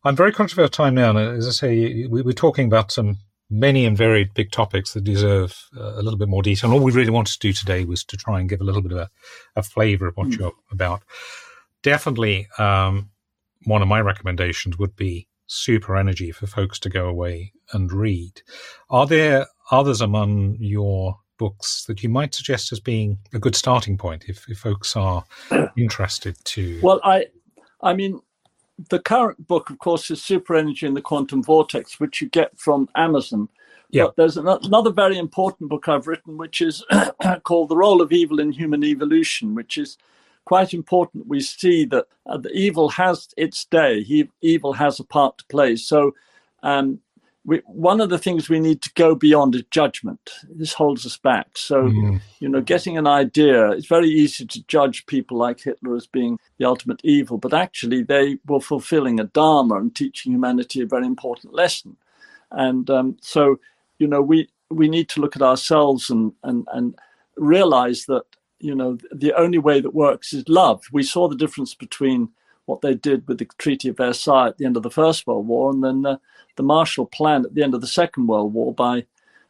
I'm 0.03 0.15
very 0.15 0.33
conscious 0.33 0.57
of 0.57 0.63
our 0.63 0.69
time 0.69 0.95
now, 0.95 1.11
and 1.11 1.37
as 1.37 1.47
I 1.47 1.51
say, 1.51 2.07
we, 2.07 2.21
are 2.21 2.33
talking 2.33 2.67
about 2.67 2.91
some 2.91 3.19
many 3.49 3.85
and 3.85 3.97
varied 3.97 4.33
big 4.33 4.51
topics 4.51 4.93
that 4.93 5.03
deserve 5.03 5.69
uh, 5.77 5.93
a 5.93 6.01
little 6.01 6.17
bit 6.17 6.27
more 6.27 6.41
detail. 6.41 6.69
And 6.69 6.77
all 6.77 6.83
we 6.83 6.91
really 6.91 7.11
wanted 7.11 7.33
to 7.33 7.39
do 7.39 7.53
today 7.53 7.85
was 7.85 8.03
to 8.05 8.17
try 8.17 8.39
and 8.39 8.49
give 8.49 8.59
a 8.59 8.63
little 8.63 8.81
bit 8.81 8.91
of 8.91 8.97
a, 8.97 9.09
a 9.55 9.63
flavour 9.63 10.07
of 10.07 10.17
what 10.17 10.27
mm. 10.27 10.39
you're 10.39 10.51
about. 10.71 11.03
Definitely, 11.83 12.47
um, 12.57 13.11
one 13.65 13.81
of 13.81 13.87
my 13.87 14.01
recommendations 14.01 14.77
would 14.77 14.95
be 14.95 15.27
Super 15.45 15.95
Energy 15.95 16.31
for 16.31 16.47
folks 16.47 16.79
to 16.79 16.89
go 16.89 17.07
away 17.07 17.53
and 17.71 17.91
read. 17.91 18.41
Are 18.89 19.07
there 19.07 19.47
others 19.71 20.01
among 20.01 20.57
your 20.59 21.19
books 21.37 21.85
that 21.85 22.03
you 22.03 22.09
might 22.09 22.33
suggest 22.33 22.71
as 22.71 22.79
being 22.79 23.17
a 23.33 23.39
good 23.39 23.55
starting 23.55 23.97
point 23.97 24.25
if, 24.27 24.47
if 24.49 24.59
folks 24.59 24.95
are 24.95 25.23
interested 25.77 26.37
to? 26.45 26.79
Well, 26.81 26.99
I, 27.03 27.27
I 27.81 27.93
mean, 27.93 28.21
the 28.89 28.99
current 28.99 29.47
book, 29.47 29.69
of 29.69 29.79
course, 29.79 30.09
is 30.09 30.23
Super 30.23 30.55
Energy 30.55 30.87
and 30.87 30.95
the 30.95 31.01
Quantum 31.01 31.43
Vortex, 31.43 31.99
which 31.99 32.21
you 32.21 32.29
get 32.29 32.57
from 32.57 32.89
Amazon. 32.95 33.49
Yeah. 33.89 34.05
But 34.05 34.15
there's 34.15 34.37
another 34.37 34.89
very 34.89 35.17
important 35.17 35.69
book 35.69 35.87
I've 35.87 36.07
written, 36.07 36.37
which 36.37 36.61
is 36.61 36.83
called 37.43 37.69
The 37.69 37.77
Role 37.77 38.01
of 38.01 38.11
Evil 38.11 38.39
in 38.39 38.51
Human 38.51 38.83
Evolution, 38.83 39.53
which 39.53 39.77
is 39.77 39.97
quite 40.45 40.73
important. 40.73 41.27
We 41.27 41.41
see 41.41 41.85
that 41.85 42.07
uh, 42.25 42.37
the 42.37 42.51
evil 42.51 42.89
has 42.89 43.29
its 43.37 43.65
day, 43.65 44.01
he, 44.01 44.29
evil 44.41 44.73
has 44.73 44.99
a 44.99 45.03
part 45.03 45.37
to 45.37 45.45
play. 45.45 45.75
So 45.75 46.15
um, 46.63 46.99
we, 47.45 47.61
one 47.65 47.99
of 47.99 48.09
the 48.09 48.17
things 48.17 48.49
we 48.49 48.59
need 48.59 48.81
to 48.81 48.91
go 48.93 49.15
beyond 49.15 49.55
is 49.55 49.63
judgment. 49.69 50.29
This 50.49 50.73
holds 50.73 51.05
us 51.05 51.17
back. 51.17 51.57
So, 51.57 51.83
mm. 51.83 52.21
you 52.39 52.47
know, 52.47 52.61
getting 52.61 52.97
an 52.97 53.07
idea, 53.07 53.71
it's 53.71 53.87
very 53.87 54.09
easy 54.09 54.45
to 54.45 54.63
judge 54.63 55.05
people 55.07 55.37
like 55.37 55.59
Hitler 55.59 55.95
as 55.95 56.07
being 56.07 56.39
the 56.57 56.65
ultimate 56.65 57.01
evil, 57.03 57.37
but 57.37 57.53
actually 57.53 58.03
they 58.03 58.37
were 58.47 58.61
fulfilling 58.61 59.19
a 59.19 59.25
dharma 59.25 59.75
and 59.75 59.93
teaching 59.93 60.31
humanity 60.31 60.81
a 60.81 60.85
very 60.85 61.05
important 61.05 61.53
lesson. 61.53 61.97
And 62.51 62.89
um, 62.89 63.17
so, 63.21 63.59
you 63.99 64.07
know, 64.07 64.21
we, 64.21 64.47
we 64.69 64.87
need 64.87 65.09
to 65.09 65.21
look 65.21 65.35
at 65.35 65.41
ourselves 65.41 66.09
and, 66.09 66.31
and, 66.43 66.65
and 66.71 66.95
realize 67.35 68.05
that, 68.05 68.23
you 68.59 68.73
know, 68.73 68.97
the 69.11 69.33
only 69.33 69.57
way 69.57 69.81
that 69.81 69.93
works 69.93 70.31
is 70.31 70.47
love. 70.47 70.83
We 70.93 71.03
saw 71.03 71.27
the 71.27 71.35
difference 71.35 71.73
between 71.75 72.29
what 72.65 72.81
they 72.81 72.93
did 72.93 73.27
with 73.27 73.39
the 73.39 73.47
Treaty 73.57 73.89
of 73.89 73.97
Versailles 73.97 74.47
at 74.47 74.57
the 74.57 74.65
end 74.65 74.77
of 74.77 74.83
the 74.83 74.91
First 74.91 75.27
World 75.27 75.47
War 75.47 75.71
and 75.71 75.83
then 75.83 76.01
the, 76.03 76.19
the 76.55 76.63
Marshall 76.63 77.05
Plan 77.05 77.45
at 77.45 77.55
the 77.55 77.63
end 77.63 77.73
of 77.73 77.81
the 77.81 77.87
Second 77.87 78.27
World 78.27 78.53
War 78.53 78.73
by 78.73 79.05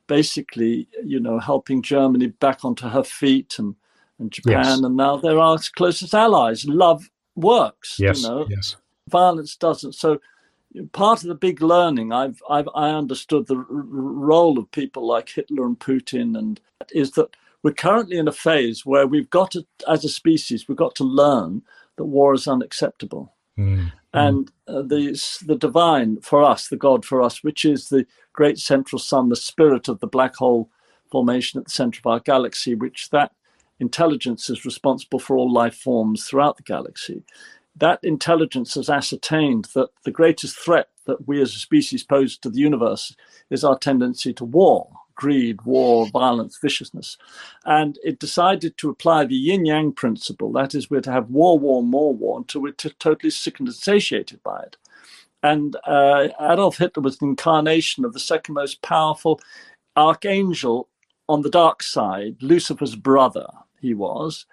basically, 0.08 0.88
you 1.04 1.20
know, 1.20 1.40
helping 1.40 1.82
Germany 1.82 2.28
back 2.28 2.66
onto 2.66 2.88
her 2.88 3.04
feet 3.04 3.58
and, 3.60 3.76
and 4.20 4.32
Japan. 4.32 4.64
Yes. 4.64 4.80
And 4.80 4.98
now 4.98 5.18
they're 5.18 5.40
our 5.40 5.60
closest 5.76 6.14
allies. 6.14 6.66
Love 6.66 7.10
works. 7.36 7.98
Yes. 8.00 8.22
You 8.22 8.30
know? 8.30 8.48
Yes. 8.50 8.76
Violence 9.10 9.56
doesn't. 9.56 9.94
So 9.94 10.20
part 10.92 11.22
of 11.22 11.28
the 11.28 11.36
big 11.36 11.62
learning 11.62 12.12
I've, 12.12 12.42
I've 12.50 12.70
I 12.74 12.90
understood 12.90 13.48
the 13.48 13.58
r- 13.58 13.64
role 13.68 14.58
of 14.58 14.72
people 14.72 15.06
like 15.06 15.30
Hitler 15.30 15.66
and 15.66 15.78
Putin 15.78 16.38
and 16.38 16.60
is 16.92 17.12
that 17.12 17.36
we're 17.62 17.74
currently 17.74 18.18
in 18.18 18.28
a 18.28 18.34
phase 18.34 18.86
where 18.86 19.06
we've 19.06 19.30
got 19.30 19.52
to 19.52 19.66
as 19.88 20.04
a 20.04 20.10
species 20.10 20.68
we've 20.68 20.78
got 20.78 20.96
to 20.96 21.04
learn 21.04 21.62
that 21.98 22.06
war 22.06 22.34
is 22.34 22.48
unacceptable. 22.48 23.34
Mm. 23.58 23.92
and 24.16 24.52
uh, 24.68 24.82
the 24.82 25.16
the 25.46 25.56
divine 25.56 26.20
for 26.22 26.44
us 26.44 26.68
the 26.68 26.76
god 26.76 27.06
for 27.06 27.22
us 27.22 27.44
which 27.44 27.64
is 27.64 27.90
the 27.90 28.04
great 28.34 28.58
central 28.58 28.98
sun 28.98 29.30
the 29.30 29.36
spirit 29.36 29.88
of 29.88 30.00
the 30.00 30.08
black 30.08 30.36
hole 30.38 30.72
formation 31.12 31.60
at 31.60 31.66
the 31.66 31.70
center 31.72 32.00
of 32.04 32.12
our 32.12 32.20
galaxy 32.20 32.74
which 32.74 33.12
that 33.12 33.32
intelligence 33.80 34.50
is 34.50 34.66
responsible 34.66 35.20
for 35.20 35.38
all 35.38 35.52
life 35.52 35.76
forms 35.76 36.26
throughout 36.26 36.58
the 36.58 36.64
galaxy. 36.64 37.24
That 37.76 38.00
intelligence 38.04 38.76
has 38.76 38.90
ascertained 38.90 39.66
that 39.74 39.90
the 40.06 40.12
greatest 40.12 40.58
threat 40.58 40.90
that 41.06 41.28
we 41.28 41.42
as 41.42 41.54
a 41.56 41.60
species 41.60 42.04
pose 42.04 42.38
to 42.38 42.50
the 42.50 42.60
universe 42.60 43.16
is 43.50 43.64
our 43.64 43.78
tendency 43.78 44.34
to 44.34 44.46
war, 44.46 44.90
greed, 45.16 45.62
war, 45.64 46.08
violence, 46.08 46.58
viciousness. 46.62 47.18
And 47.66 48.00
it 48.04 48.20
decided 48.20 48.78
to 48.78 48.90
apply 48.90 49.26
the 49.26 49.36
yin 49.36 49.66
yang 49.66 49.94
principle 49.94 50.52
that 50.54 50.76
is, 50.76 50.90
we're 50.90 51.02
to 51.02 51.12
have 51.12 51.30
war, 51.30 51.60
war, 51.60 51.84
more 51.84 52.14
war 52.14 52.38
until 52.38 52.62
we're 52.62 52.74
t- 52.74 52.94
totally 53.00 53.30
sick 53.30 53.60
and 53.60 53.74
satiated 53.74 54.42
by 54.44 54.62
it. 54.64 54.78
And 55.44 55.76
uh, 55.86 56.30
Adolf 56.40 56.78
Hitler 56.78 57.04
was 57.04 57.18
the 57.18 57.26
incarnation 57.26 58.06
of 58.06 58.14
the 58.14 58.20
second 58.20 58.56
most 58.56 58.82
powerful 58.82 59.40
archangel 59.96 60.90
on 61.30 61.42
the 61.42 61.50
dark 61.50 61.84
side, 61.84 62.38
Lucifer's 62.42 62.96
brother, 62.96 63.48
he 63.80 63.94
was. 63.94 64.46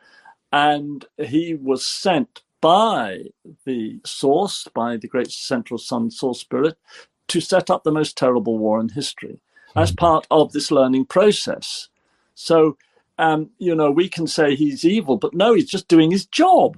And 0.53 1.05
he 1.19 1.55
was 1.55 1.87
sent 1.87 2.43
by 2.61 3.27
the 3.65 4.01
source, 4.05 4.67
by 4.75 4.97
the 4.97 5.09
great 5.09 5.31
central 5.31 5.79
sun 5.79 6.11
source 6.11 6.41
spirit, 6.41 6.77
to 7.29 7.41
set 7.41 7.71
up 7.71 7.85
the 7.85 7.93
most 7.93 8.17
terrible 8.19 8.59
war 8.59 8.81
in 8.81 8.89
history 8.91 9.41
as 9.77 9.91
hmm. 9.91 9.97
part 9.97 10.27
of 10.31 10.53
this 10.53 10.71
learning 10.71 11.07
process. 11.07 11.89
So, 12.35 12.77
um, 13.19 13.51
you 13.59 13.75
know, 13.75 13.91
we 13.91 14.09
can 14.09 14.27
say 14.27 14.55
he's 14.55 14.85
evil, 14.85 15.17
but 15.17 15.35
no, 15.35 15.55
he's 15.55 15.69
just 15.69 15.89
doing 15.89 16.11
his 16.11 16.27
job. 16.27 16.77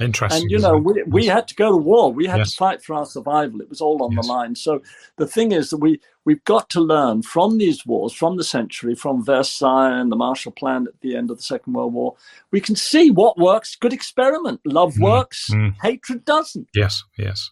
Interesting. 0.00 0.42
And 0.42 0.50
you 0.50 0.58
know, 0.58 0.78
we, 0.78 1.02
we 1.06 1.26
had 1.26 1.46
to 1.48 1.54
go 1.54 1.70
to 1.70 1.76
war. 1.76 2.12
We 2.12 2.26
had 2.26 2.38
yes. 2.38 2.52
to 2.52 2.56
fight 2.56 2.82
for 2.82 2.94
our 2.94 3.04
survival. 3.04 3.60
It 3.60 3.68
was 3.68 3.80
all 3.80 4.02
on 4.02 4.12
yes. 4.12 4.24
the 4.24 4.32
line. 4.32 4.54
So 4.54 4.82
the 5.16 5.26
thing 5.26 5.52
is 5.52 5.70
that 5.70 5.78
we 5.78 6.00
we've 6.24 6.42
got 6.44 6.70
to 6.70 6.80
learn 6.80 7.22
from 7.22 7.58
these 7.58 7.84
wars, 7.84 8.12
from 8.12 8.36
the 8.36 8.44
century, 8.44 8.94
from 8.94 9.24
Versailles 9.24 10.00
and 10.00 10.10
the 10.10 10.16
Marshall 10.16 10.52
Plan 10.52 10.86
at 10.86 10.98
the 11.02 11.14
end 11.14 11.30
of 11.30 11.36
the 11.36 11.42
Second 11.42 11.74
World 11.74 11.92
War. 11.92 12.16
We 12.50 12.60
can 12.60 12.74
see 12.74 13.10
what 13.10 13.38
works. 13.38 13.76
Good 13.76 13.92
experiment. 13.92 14.60
Love 14.64 14.94
mm. 14.94 15.02
works. 15.02 15.50
Mm. 15.50 15.74
Hatred 15.82 16.24
doesn't. 16.24 16.68
Yes. 16.74 17.04
Yes. 17.18 17.50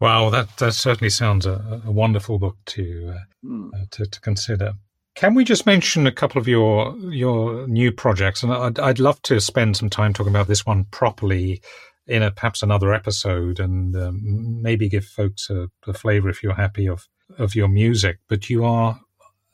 Wow, 0.00 0.30
that, 0.30 0.56
that 0.58 0.74
certainly 0.74 1.10
sounds 1.10 1.46
a, 1.46 1.80
a 1.84 1.90
wonderful 1.90 2.38
book 2.38 2.56
to, 2.66 3.14
uh, 3.14 3.46
mm. 3.46 3.70
uh, 3.74 3.86
to 3.92 4.06
to 4.06 4.20
consider. 4.20 4.74
Can 5.14 5.34
we 5.34 5.44
just 5.44 5.64
mention 5.64 6.06
a 6.06 6.12
couple 6.12 6.40
of 6.40 6.48
your 6.48 6.96
your 6.98 7.66
new 7.68 7.92
projects? 7.92 8.42
And 8.42 8.52
I'd, 8.52 8.78
I'd 8.80 8.98
love 8.98 9.22
to 9.22 9.40
spend 9.40 9.76
some 9.76 9.88
time 9.88 10.12
talking 10.12 10.32
about 10.32 10.48
this 10.48 10.66
one 10.66 10.84
properly 10.90 11.62
in 12.06 12.22
a, 12.22 12.30
perhaps 12.30 12.62
another 12.62 12.92
episode, 12.92 13.60
and 13.60 13.96
um, 13.96 14.60
maybe 14.60 14.88
give 14.88 15.04
folks 15.04 15.48
a, 15.50 15.68
a 15.86 15.94
flavour 15.94 16.28
if 16.28 16.42
you're 16.42 16.54
happy 16.54 16.88
of 16.88 17.06
of 17.38 17.54
your 17.54 17.68
music. 17.68 18.18
But 18.28 18.50
you 18.50 18.64
are 18.64 19.00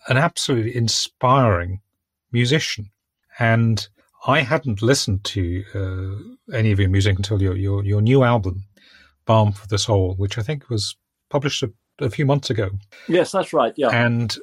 an 0.09 0.17
absolutely 0.17 0.75
inspiring 0.75 1.81
musician, 2.33 2.91
and 3.39 3.87
I 4.27 4.41
hadn't 4.41 4.83
listened 4.83 5.25
to 5.25 5.65
uh, 5.75 6.55
any 6.57 6.73
of 6.73 6.81
your 6.81 6.89
music 6.89 7.17
until 7.17 7.43
your 7.43 7.57
your 7.57 7.85
your 7.85 8.01
new 8.01 8.25
album, 8.25 8.65
Balm 9.27 9.53
for 9.53 9.67
the 9.67 9.79
Soul, 9.79 10.15
which 10.17 10.39
I 10.39 10.43
think 10.43 10.69
was 10.69 10.97
published 11.29 11.63
a, 11.63 11.71
a 12.01 12.11
few 12.11 12.27
months 12.27 12.51
ago. 12.51 12.71
Yes, 13.09 13.33
that's 13.33 13.53
right. 13.53 13.73
Yeah, 13.77 13.91
and 13.91 14.37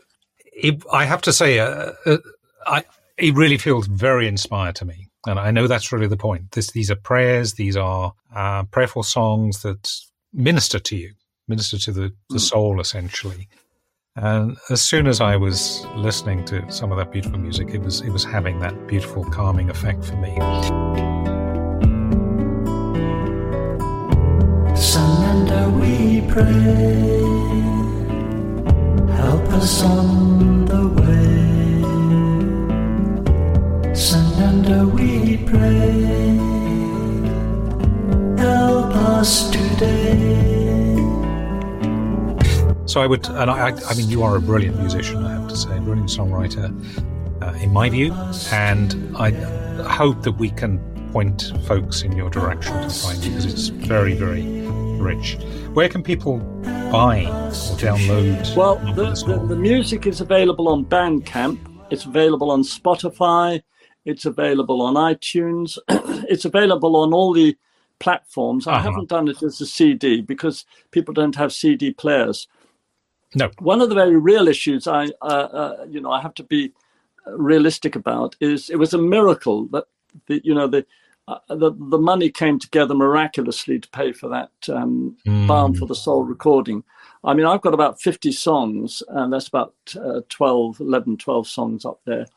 it, 0.53 0.83
I 0.91 1.05
have 1.05 1.21
to 1.23 1.33
say, 1.33 1.59
uh, 1.59 1.93
uh, 2.05 2.17
I, 2.65 2.83
it 3.17 3.33
really 3.35 3.57
feels 3.57 3.87
very 3.87 4.27
inspired 4.27 4.75
to 4.75 4.85
me. 4.85 5.07
And 5.25 5.39
I 5.39 5.51
know 5.51 5.67
that's 5.67 5.91
really 5.91 6.07
the 6.07 6.17
point. 6.17 6.51
This, 6.51 6.71
these 6.71 6.89
are 6.89 6.95
prayers, 6.95 7.53
these 7.53 7.75
are 7.75 8.13
uh, 8.33 8.63
prayerful 8.63 9.03
songs 9.03 9.61
that 9.63 9.91
minister 10.33 10.79
to 10.79 10.95
you, 10.95 11.13
minister 11.47 11.77
to 11.79 11.91
the, 11.91 12.13
the 12.29 12.37
mm. 12.37 12.39
soul, 12.39 12.79
essentially. 12.79 13.49
And 14.15 14.57
as 14.69 14.81
soon 14.81 15.05
as 15.05 15.21
I 15.21 15.35
was 15.35 15.85
listening 15.95 16.45
to 16.45 16.71
some 16.71 16.91
of 16.91 16.97
that 16.97 17.11
beautiful 17.11 17.37
music, 17.37 17.69
it 17.69 17.81
was 17.81 18.01
it 18.01 18.09
was 18.09 18.23
having 18.23 18.59
that 18.61 18.87
beautiful 18.87 19.23
calming 19.25 19.69
effect 19.69 20.03
for 20.03 20.15
me. 20.15 21.16
We 25.69 26.21
pray 26.29 27.47
help 29.27 29.49
us 29.53 29.83
on 29.83 30.65
the 30.65 30.87
way. 31.01 31.83
Surrender, 33.93 34.87
we 34.87 35.37
pray. 35.37 36.37
Help 38.37 38.95
us 39.17 39.49
today. 39.49 40.95
So 42.85 43.01
I 43.01 43.07
would, 43.07 43.27
and 43.27 43.49
I, 43.51 43.71
I 43.89 43.93
mean, 43.95 44.09
you 44.09 44.23
are 44.23 44.37
a 44.37 44.41
brilliant 44.41 44.79
musician, 44.79 45.25
I 45.25 45.33
have 45.33 45.49
to 45.49 45.57
say, 45.57 45.75
a 45.75 45.81
brilliant 45.81 46.09
songwriter, 46.09 46.67
uh, 47.41 47.53
in 47.63 47.73
my 47.73 47.89
view, 47.89 48.13
and 48.51 48.95
I 49.17 49.31
hope 49.83 50.23
that 50.23 50.33
we 50.33 50.51
can 50.51 50.79
point 51.11 51.51
folks 51.65 52.03
in 52.03 52.13
your 52.13 52.29
direction 52.29 52.73
to 52.81 52.89
find 52.89 53.23
you 53.23 53.31
because 53.31 53.45
it's 53.45 53.67
very, 53.67 54.13
very 54.13 54.56
rich. 54.99 55.37
Where 55.73 55.89
can 55.89 56.03
people 56.03 56.37
buy 56.91 57.25
or 57.25 57.51
download? 57.77 58.55
Well, 58.55 58.75
the, 58.93 59.11
the, 59.25 59.45
the, 59.47 59.55
music 59.55 60.05
is 60.07 60.21
available 60.21 60.67
on 60.69 60.85
Bandcamp. 60.85 61.59
It's 61.91 62.05
available 62.05 62.51
on 62.51 62.63
Spotify. 62.63 63.61
It's 64.05 64.25
available 64.25 64.81
on 64.81 64.95
iTunes. 64.95 65.77
it's 66.29 66.45
available 66.45 66.95
on 66.95 67.13
all 67.13 67.33
the 67.33 67.57
platforms. 67.99 68.67
Uh-huh. 68.67 68.77
I 68.77 68.81
haven't 68.81 69.09
done 69.09 69.27
it 69.27 69.43
as 69.43 69.59
a 69.61 69.65
CD 69.65 70.21
because 70.21 70.65
people 70.91 71.13
don't 71.13 71.35
have 71.35 71.51
CD 71.53 71.91
players. 71.91 72.47
No. 73.35 73.51
One 73.59 73.81
of 73.81 73.89
the 73.89 73.95
very 73.95 74.15
real 74.15 74.47
issues 74.47 74.87
I, 74.87 75.07
uh, 75.21 75.25
uh, 75.25 75.85
you 75.89 75.99
know, 75.99 76.11
I 76.11 76.21
have 76.21 76.33
to 76.35 76.43
be 76.43 76.71
realistic 77.25 77.95
about 77.95 78.35
is 78.39 78.69
it 78.69 78.77
was 78.77 78.93
a 78.93 78.97
miracle 78.97 79.67
that 79.67 79.85
the, 80.27 80.41
you 80.43 80.53
know, 80.53 80.67
the 80.67 80.85
uh, 81.27 81.39
the 81.49 81.71
the 81.77 81.97
money 81.97 82.29
came 82.29 82.57
together 82.57 82.95
miraculously 82.95 83.79
to 83.79 83.89
pay 83.89 84.11
for 84.13 84.29
that 84.29 84.51
um, 84.69 85.17
mm. 85.25 85.47
Balm 85.47 85.73
for 85.73 85.85
the 85.85 85.95
Soul 85.95 86.23
recording. 86.23 86.83
I 87.23 87.33
mean, 87.33 87.45
I've 87.45 87.61
got 87.61 87.73
about 87.73 87.99
50 87.99 88.31
songs, 88.31 89.03
and 89.09 89.33
that's 89.33 89.47
about 89.47 89.73
uh, 89.99 90.21
12, 90.29 90.79
11, 90.79 91.17
12 91.17 91.47
songs 91.47 91.83
up 91.83 91.99
there. 92.05 92.27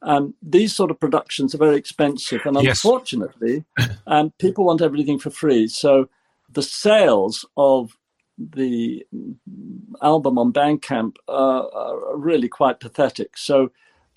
Um, 0.00 0.34
these 0.40 0.74
sort 0.74 0.90
of 0.90 1.00
productions 1.00 1.54
are 1.54 1.58
very 1.58 1.76
expensive, 1.76 2.46
and 2.46 2.56
yes. 2.62 2.82
unfortunately, 2.82 3.64
um, 4.06 4.32
people 4.38 4.64
want 4.64 4.80
everything 4.80 5.18
for 5.18 5.30
free. 5.30 5.68
So 5.68 6.08
the 6.50 6.62
sales 6.62 7.44
of 7.56 7.96
the 8.38 9.04
album 10.00 10.38
on 10.38 10.52
Bandcamp 10.52 11.16
uh, 11.28 11.66
are 11.66 12.16
really 12.16 12.48
quite 12.48 12.80
pathetic. 12.80 13.36
So, 13.36 13.72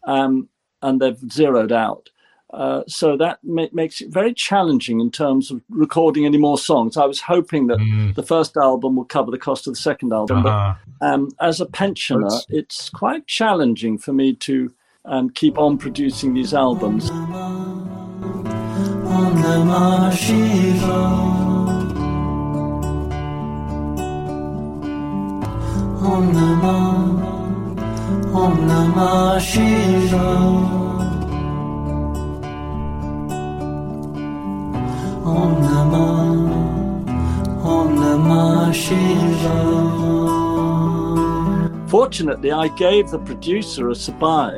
um, 0.05 0.47
and 0.81 1.01
they've 1.01 1.19
zeroed 1.31 1.71
out. 1.71 2.09
Uh, 2.53 2.83
so 2.85 3.15
that 3.15 3.39
ma- 3.43 3.67
makes 3.71 4.01
it 4.01 4.09
very 4.09 4.33
challenging 4.33 4.99
in 4.99 5.09
terms 5.09 5.51
of 5.51 5.61
recording 5.69 6.25
any 6.25 6.37
more 6.37 6.57
songs. 6.57 6.97
I 6.97 7.05
was 7.05 7.21
hoping 7.21 7.67
that 7.67 7.77
mm. 7.77 8.13
the 8.13 8.23
first 8.23 8.57
album 8.57 8.97
would 8.97 9.07
cover 9.07 9.31
the 9.31 9.37
cost 9.37 9.67
of 9.67 9.73
the 9.73 9.79
second 9.79 10.11
album, 10.11 10.45
uh-huh. 10.45 10.75
but 10.99 11.07
um, 11.07 11.29
as 11.39 11.61
a 11.61 11.65
pensioner, 11.65 12.29
That's... 12.29 12.45
it's 12.49 12.89
quite 12.89 13.25
challenging 13.25 13.97
for 13.97 14.11
me 14.11 14.35
to 14.35 14.69
um, 15.05 15.29
keep 15.29 15.57
on 15.57 15.77
producing 15.77 16.33
these 16.33 16.53
albums. 16.53 17.09
Om 17.09 17.31
Namah, 26.33 27.21
Om 28.33 28.57
Namah 28.67 29.39
Shivaya. 29.39 30.90
Fortunately, 41.87 42.51
I 42.51 42.69
gave 42.69 43.09
the 43.09 43.19
producer 43.19 43.89
a 43.89 43.93
sabai, 43.93 44.55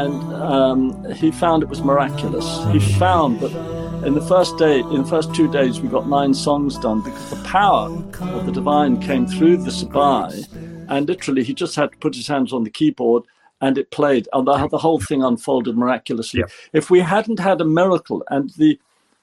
and 0.00 0.34
um, 0.34 1.12
he 1.12 1.30
found 1.30 1.62
it 1.62 1.68
was 1.68 1.82
miraculous. 1.82 2.46
He 2.72 2.80
found 2.98 3.40
that 3.40 3.52
in 4.06 4.14
the 4.14 4.22
first 4.22 4.56
day, 4.56 4.80
in 4.80 5.02
the 5.02 5.08
first 5.08 5.34
two 5.34 5.50
days, 5.52 5.80
we 5.80 5.88
got 5.88 6.08
nine 6.08 6.32
songs 6.32 6.78
done 6.78 7.02
because 7.02 7.30
the 7.30 7.42
power 7.44 7.88
of 8.20 8.46
the 8.46 8.52
divine 8.52 9.00
came 9.00 9.26
through 9.26 9.58
the 9.58 9.70
sabai, 9.70 10.46
and 10.88 11.06
literally 11.06 11.44
he 11.44 11.54
just 11.54 11.76
had 11.76 11.92
to 11.92 11.98
put 11.98 12.14
his 12.14 12.26
hands 12.26 12.52
on 12.52 12.64
the 12.64 12.70
keyboard 12.70 13.24
and 13.62 13.78
it 13.78 13.90
played. 13.90 14.28
And 14.32 14.46
the, 14.46 14.68
the 14.68 14.78
whole 14.78 15.00
thing 15.00 15.22
unfolded 15.22 15.76
miraculously. 15.76 16.42
If 16.72 16.90
we 16.90 17.00
hadn't 17.00 17.38
had 17.38 17.60
a 17.60 17.64
miracle 17.64 18.22
and 18.28 18.50
the, 18.50 18.78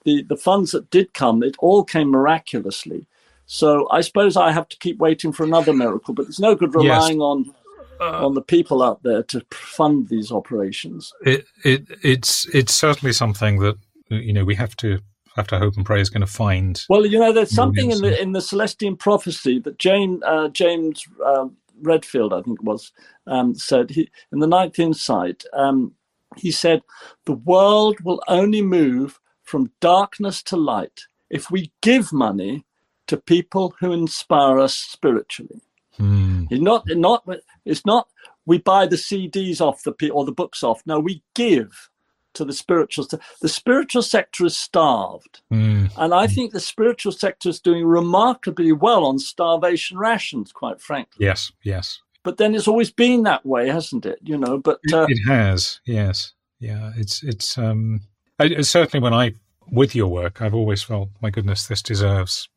the, 0.06 0.24
the 0.24 0.38
funds 0.38 0.72
that 0.72 0.90
did 0.90 1.14
come, 1.14 1.44
it 1.44 1.56
all 1.60 1.84
came 1.84 2.10
miraculously. 2.10 3.06
So 3.52 3.88
I 3.90 4.02
suppose 4.02 4.38
I 4.38 4.52
have 4.52 4.70
to 4.70 4.78
keep 4.78 5.00
waiting 5.00 5.32
for 5.32 5.44
another 5.44 5.74
miracle, 5.74 6.14
but 6.14 6.28
it's 6.28 6.40
no 6.40 6.54
good 6.54 6.76
relying 6.76 7.18
yes. 7.18 7.22
on 7.22 7.56
uh, 8.00 8.24
on 8.24 8.36
the 8.36 8.44
people 8.44 8.84
out 8.84 9.02
there 9.02 9.24
to 9.24 9.44
fund 9.52 10.08
these 10.08 10.32
operations. 10.32 11.12
It, 11.26 11.48
it 11.66 11.88
it's 12.04 12.48
it's 12.54 12.76
certainly 12.76 13.12
something 13.12 13.58
that 13.58 13.76
you 14.10 14.34
know 14.34 14.46
we 14.46 14.54
have 14.54 14.76
to 14.78 15.00
have 15.36 15.48
to 15.48 15.58
hope 15.58 15.78
and 15.78 15.86
pray 15.86 16.00
is 16.00 16.12
going 16.12 16.22
to 16.22 16.28
find. 16.28 16.86
Well, 16.90 17.08
you 17.08 17.18
know, 17.18 17.34
there's 17.34 17.50
something 17.50 17.90
in 17.90 18.02
the 18.02 18.22
in 18.22 18.34
the 18.34 18.40
Celestine 18.40 18.96
prophecy 18.96 19.58
that 19.62 19.80
Jane 19.80 20.22
uh, 20.24 20.50
James 20.50 21.04
uh, 21.26 21.48
Redfield, 21.82 22.34
I 22.34 22.44
think 22.44 22.60
it 22.60 22.66
was, 22.66 22.92
um, 23.26 23.56
said 23.56 23.90
he, 23.90 24.12
in 24.32 24.40
the 24.40 24.48
Ninth 24.48 24.78
Insight. 24.78 25.44
Um, 25.54 25.96
he 26.38 26.52
said, 26.52 26.84
"The 27.26 27.34
world 27.34 28.00
will 28.02 28.22
only 28.28 28.62
move 28.62 29.20
from 29.42 29.72
darkness 29.80 30.44
to 30.44 30.56
light 30.56 31.08
if 31.32 31.50
we 31.50 31.72
give 31.82 32.14
money 32.14 32.64
to 33.10 33.18
people 33.18 33.76
who 33.80 33.92
inspire 33.92 34.60
us 34.60 34.74
spiritually." 34.76 35.62
Hmm. 35.98 36.46
It's 36.50 36.62
not 36.62 36.88
not 36.88 37.28
it's 37.66 37.86
not 37.86 38.08
we 38.46 38.58
buy 38.58 38.88
the 38.88 38.96
CDs 38.96 39.62
off 39.62 39.84
the 39.84 40.10
or 40.10 40.26
the 40.26 40.32
books 40.32 40.64
off. 40.64 40.82
No, 40.86 41.00
we 41.00 41.22
give 41.36 41.90
to 42.34 42.46
the 42.46 42.54
spiritual 42.54 43.08
the 43.42 43.50
spiritual 43.50 44.02
sector 44.02 44.46
is 44.46 44.58
starved 44.58 45.42
mm. 45.52 45.90
and 45.98 46.14
i 46.14 46.28
think 46.28 46.52
the 46.52 46.60
spiritual 46.60 47.12
sector 47.12 47.50
is 47.50 47.60
doing 47.60 47.86
remarkably 47.86 48.72
well 48.72 49.04
on 49.04 49.18
starvation 49.18 49.98
rations 49.98 50.52
quite 50.52 50.80
frankly 50.80 51.26
yes 51.26 51.52
yes 51.64 52.02
but 52.24 52.38
then 52.38 52.54
it's 52.54 52.68
always 52.68 52.92
been 52.92 53.24
that 53.24 53.46
way 53.46 53.68
hasn't 53.68 54.06
it 54.06 54.20
you 54.22 54.38
know 54.38 54.58
but 54.58 54.80
uh, 54.94 55.08
it, 55.10 55.18
it, 55.18 55.28
has 55.28 55.82
yes 55.86 56.34
yeah 56.60 56.92
it's 56.96 57.24
it's 57.24 57.58
um 57.58 58.02
I, 58.40 58.62
certainly 58.62 59.04
when 59.04 59.14
i 59.14 59.34
with 59.72 59.96
your 59.96 60.08
work 60.08 60.42
i've 60.42 60.56
always 60.56 60.84
felt 60.84 61.10
my 61.22 61.32
goodness 61.32 61.68
this 61.68 61.82
deserves 61.82 62.48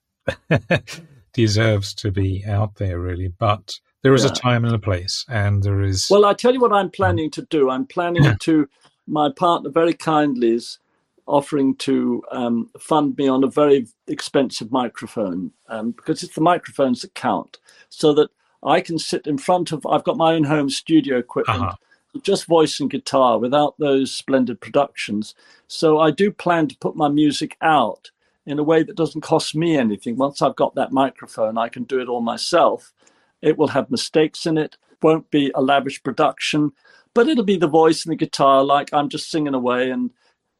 deserves 1.32 1.94
to 1.94 2.10
be 2.10 2.44
out 2.46 2.74
there 2.76 3.00
really 3.00 3.28
but 3.38 3.78
there 4.02 4.14
is 4.14 4.24
yeah. 4.24 4.30
a 4.30 4.34
time 4.34 4.64
and 4.64 4.74
a 4.74 4.78
place 4.78 5.24
and 5.28 5.62
there 5.62 5.80
is 5.80 6.08
well 6.10 6.24
i 6.24 6.34
tell 6.34 6.52
you 6.52 6.60
what 6.60 6.72
i'm 6.72 6.90
planning 6.90 7.30
to 7.30 7.42
do 7.42 7.70
i'm 7.70 7.86
planning 7.86 8.36
to 8.40 8.68
my 9.06 9.30
partner 9.36 9.70
very 9.70 9.94
kindly 9.94 10.54
is 10.54 10.78
offering 11.26 11.74
to 11.76 12.22
um, 12.32 12.68
fund 12.78 13.16
me 13.16 13.28
on 13.28 13.44
a 13.44 13.48
very 13.48 13.86
expensive 14.08 14.72
microphone 14.72 15.52
um, 15.68 15.92
because 15.92 16.22
it's 16.22 16.34
the 16.34 16.40
microphones 16.40 17.00
that 17.02 17.14
count 17.14 17.58
so 17.88 18.12
that 18.12 18.28
I 18.62 18.80
can 18.80 18.98
sit 18.98 19.26
in 19.26 19.38
front 19.38 19.72
of, 19.72 19.84
I've 19.86 20.04
got 20.04 20.16
my 20.16 20.34
own 20.34 20.44
home 20.44 20.70
studio 20.70 21.18
equipment, 21.18 21.62
uh-huh. 21.62 22.20
just 22.22 22.46
voice 22.46 22.78
and 22.80 22.90
guitar 22.90 23.38
without 23.38 23.74
those 23.78 24.14
splendid 24.14 24.60
productions. 24.60 25.34
So 25.66 25.98
I 25.98 26.10
do 26.10 26.30
plan 26.30 26.68
to 26.68 26.76
put 26.78 26.96
my 26.96 27.08
music 27.08 27.56
out 27.60 28.10
in 28.46 28.58
a 28.58 28.62
way 28.62 28.82
that 28.82 28.96
doesn't 28.96 29.20
cost 29.20 29.54
me 29.54 29.76
anything. 29.76 30.16
Once 30.16 30.42
I've 30.42 30.56
got 30.56 30.74
that 30.74 30.92
microphone, 30.92 31.58
I 31.58 31.68
can 31.68 31.84
do 31.84 32.00
it 32.00 32.08
all 32.08 32.20
myself. 32.20 32.92
It 33.40 33.56
will 33.56 33.68
have 33.68 33.90
mistakes 33.90 34.46
in 34.46 34.58
it, 34.58 34.76
won't 35.02 35.30
be 35.30 35.50
a 35.54 35.62
lavish 35.62 36.02
production 36.02 36.72
but 37.14 37.28
it'll 37.28 37.44
be 37.44 37.56
the 37.56 37.68
voice 37.68 38.04
and 38.04 38.12
the 38.12 38.16
guitar, 38.16 38.64
like 38.64 38.92
I'm 38.92 39.08
just 39.08 39.30
singing 39.30 39.54
away 39.54 39.90
and 39.90 40.10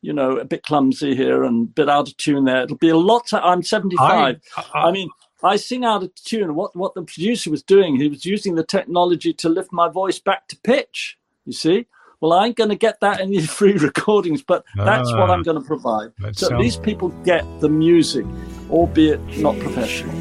you 0.01 0.13
know 0.13 0.37
a 0.37 0.45
bit 0.45 0.63
clumsy 0.65 1.15
here 1.15 1.45
and 1.45 1.69
a 1.69 1.73
bit 1.73 1.89
out 1.89 2.09
of 2.09 2.17
tune 2.17 2.45
there. 2.45 2.63
It'll 2.63 2.77
be 2.77 2.89
a 2.89 2.97
lot. 2.97 3.27
To, 3.29 3.43
I'm 3.43 3.63
75. 3.63 4.41
I, 4.57 4.61
I, 4.75 4.89
I 4.89 4.93
mean, 4.93 5.09
I 5.43 5.57
sing 5.57 5.85
out 5.85 6.03
of 6.03 6.15
tune. 6.15 6.55
What 6.55 6.75
what 6.77 6.95
the 6.95 7.03
producer 7.03 7.51
was 7.51 7.63
doing, 7.63 7.97
he 7.97 8.09
was 8.09 8.25
using 8.25 8.55
the 8.55 8.65
technology 8.65 9.33
to 9.35 9.49
lift 9.49 9.73
my 9.73 9.89
voice 9.89 10.19
back 10.19 10.49
to 10.49 10.59
pitch. 10.63 11.19
You 11.45 11.53
see. 11.53 11.87
Well, 12.23 12.35
I 12.35 12.47
ain't 12.47 12.57
going 12.57 12.71
to 12.71 12.77
get 12.77 13.01
that 13.01 13.21
in 13.21 13.31
the 13.31 13.41
free 13.59 13.73
recordings, 13.73 14.43
but 14.43 14.65
that's 14.77 15.11
what 15.13 15.29
I'm 15.29 15.41
ah. 15.41 15.43
going 15.43 15.61
to 15.61 15.67
provide. 15.67 16.13
So 16.37 16.53
at 16.53 16.59
least 16.59 16.85
people 16.85 17.09
get 17.25 17.43
the 17.61 17.69
music, 17.69 18.25
albeit 18.71 19.21
not 19.39 19.59
professional. 19.59 20.15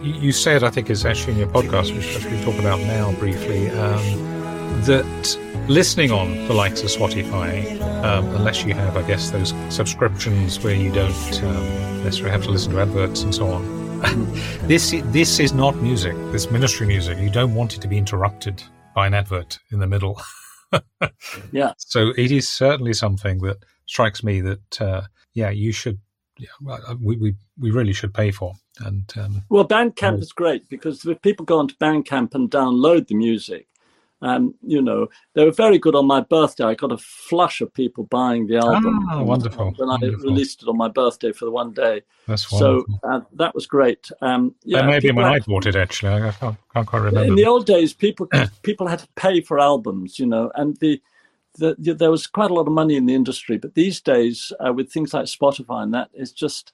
You 0.00 0.32
said, 0.32 0.64
I 0.64 0.70
think 0.70 0.88
it's 0.88 1.04
actually 1.04 1.34
in 1.34 1.40
your 1.40 1.48
podcast, 1.48 1.94
which 1.94 2.24
we 2.24 2.42
talk 2.42 2.58
about 2.58 2.80
now 2.80 3.12
briefly, 3.18 3.68
um, 3.70 4.82
that 4.84 5.04
listening 5.68 6.10
on 6.10 6.46
the 6.48 6.54
likes 6.54 6.82
of 6.82 6.88
Spotify, 6.88 7.80
um, 8.02 8.26
unless 8.34 8.64
you 8.64 8.74
have, 8.74 8.96
I 8.96 9.02
guess, 9.06 9.30
those 9.30 9.54
subscriptions 9.68 10.62
where 10.62 10.74
you 10.74 10.92
don't 10.92 11.42
um, 11.44 12.04
necessarily 12.04 12.32
have 12.32 12.42
to 12.44 12.50
listen 12.50 12.72
to 12.72 12.80
adverts 12.80 13.22
and 13.22 13.34
so 13.34 13.46
on. 13.46 13.82
this 14.66 14.94
this 15.06 15.38
is 15.38 15.52
not 15.52 15.76
music. 15.76 16.14
This 16.32 16.50
ministry 16.50 16.86
music. 16.86 17.18
You 17.18 17.30
don't 17.30 17.54
want 17.54 17.74
it 17.74 17.80
to 17.82 17.88
be 17.88 17.96
interrupted 17.96 18.62
by 18.94 19.06
an 19.06 19.14
advert 19.14 19.58
in 19.70 19.78
the 19.78 19.86
middle. 19.86 20.20
yeah. 21.52 21.72
So 21.78 22.12
it 22.16 22.32
is 22.32 22.48
certainly 22.48 22.92
something 22.92 23.38
that 23.38 23.58
strikes 23.86 24.24
me 24.24 24.40
that 24.40 24.82
uh, 24.82 25.02
yeah, 25.34 25.50
you 25.50 25.72
should. 25.72 25.98
Yeah, 26.38 26.78
we, 27.00 27.16
we 27.16 27.34
we 27.58 27.70
really 27.70 27.92
should 27.92 28.12
pay 28.12 28.32
for. 28.32 28.54
And 28.80 29.12
um, 29.16 29.42
well, 29.50 29.68
Bandcamp 29.68 30.20
is 30.20 30.32
great 30.32 30.68
because 30.68 31.04
if 31.06 31.20
people 31.22 31.44
go 31.44 31.58
onto 31.58 31.76
Bandcamp 31.76 32.34
and 32.34 32.50
download 32.50 33.06
the 33.06 33.14
music, 33.14 33.68
um, 34.22 34.54
you 34.62 34.80
know, 34.80 35.08
they 35.34 35.44
were 35.44 35.50
very 35.50 35.78
good 35.78 35.96
on 35.96 36.06
my 36.06 36.20
birthday. 36.20 36.64
I 36.64 36.74
got 36.74 36.92
a 36.92 36.96
flush 36.96 37.60
of 37.60 37.74
people 37.74 38.04
buying 38.04 38.46
the 38.46 38.56
album. 38.56 39.04
Ah, 39.10 39.22
wonderful. 39.22 39.74
When 39.76 39.88
wonderful. 39.88 40.20
I 40.20 40.22
released 40.22 40.62
it 40.62 40.68
on 40.68 40.76
my 40.76 40.88
birthday 40.88 41.32
for 41.32 41.44
the 41.44 41.50
one 41.50 41.72
day. 41.72 42.02
That's 42.28 42.50
wonderful. 42.50 42.86
So 43.02 43.08
uh, 43.08 43.20
that 43.34 43.52
was 43.54 43.66
great. 43.66 44.10
Um, 44.20 44.54
yeah, 44.62 44.82
maybe 44.82 45.10
when 45.10 45.26
had, 45.26 45.34
I 45.34 45.38
bought 45.40 45.66
it, 45.66 45.74
actually. 45.74 46.12
I 46.12 46.30
can't, 46.30 46.56
can't 46.72 46.86
quite 46.86 47.00
remember. 47.00 47.24
In 47.24 47.34
the 47.34 47.46
old 47.46 47.66
days, 47.66 47.92
people 47.92 48.28
people 48.62 48.86
had 48.86 49.00
to 49.00 49.08
pay 49.16 49.40
for 49.40 49.58
albums, 49.58 50.20
you 50.20 50.26
know, 50.26 50.52
and 50.54 50.76
the, 50.76 51.02
the, 51.58 51.74
the, 51.76 51.94
there 51.94 52.10
was 52.10 52.28
quite 52.28 52.52
a 52.52 52.54
lot 52.54 52.68
of 52.68 52.72
money 52.72 52.94
in 52.94 53.06
the 53.06 53.14
industry. 53.14 53.58
But 53.58 53.74
these 53.74 54.00
days, 54.00 54.52
uh, 54.64 54.72
with 54.72 54.92
things 54.92 55.12
like 55.12 55.24
Spotify 55.24 55.82
and 55.82 55.92
that, 55.94 56.10
it's 56.14 56.30
just, 56.30 56.72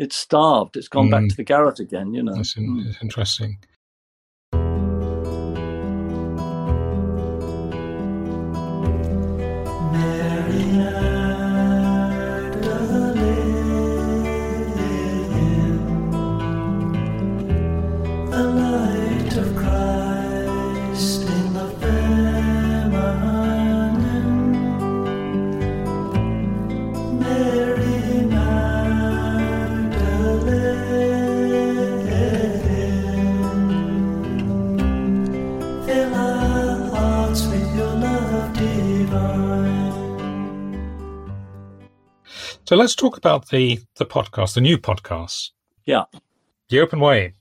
it's 0.00 0.16
starved. 0.16 0.76
It's 0.76 0.88
gone 0.88 1.08
mm. 1.08 1.12
back 1.12 1.28
to 1.28 1.36
the 1.36 1.44
garret 1.44 1.78
again, 1.78 2.12
you 2.12 2.24
know. 2.24 2.34
That's 2.34 2.56
in, 2.56 2.66
mm. 2.66 3.02
interesting. 3.02 3.58
So 42.68 42.76
let's 42.76 42.94
talk 42.94 43.16
about 43.16 43.48
the 43.48 43.80
the 43.96 44.04
podcast, 44.04 44.52
the 44.52 44.60
new 44.60 44.76
podcast. 44.76 45.52
Yeah. 45.86 46.04
The 46.68 46.80
Open 46.80 47.00
Way. 47.00 47.32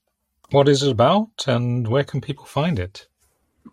What 0.51 0.69
is 0.69 0.83
it 0.83 0.89
about 0.89 1.43
and 1.47 1.85
where 1.85 2.05
can 2.05 2.21
people 2.21 2.45
find 2.45 2.79
it? 2.79 3.09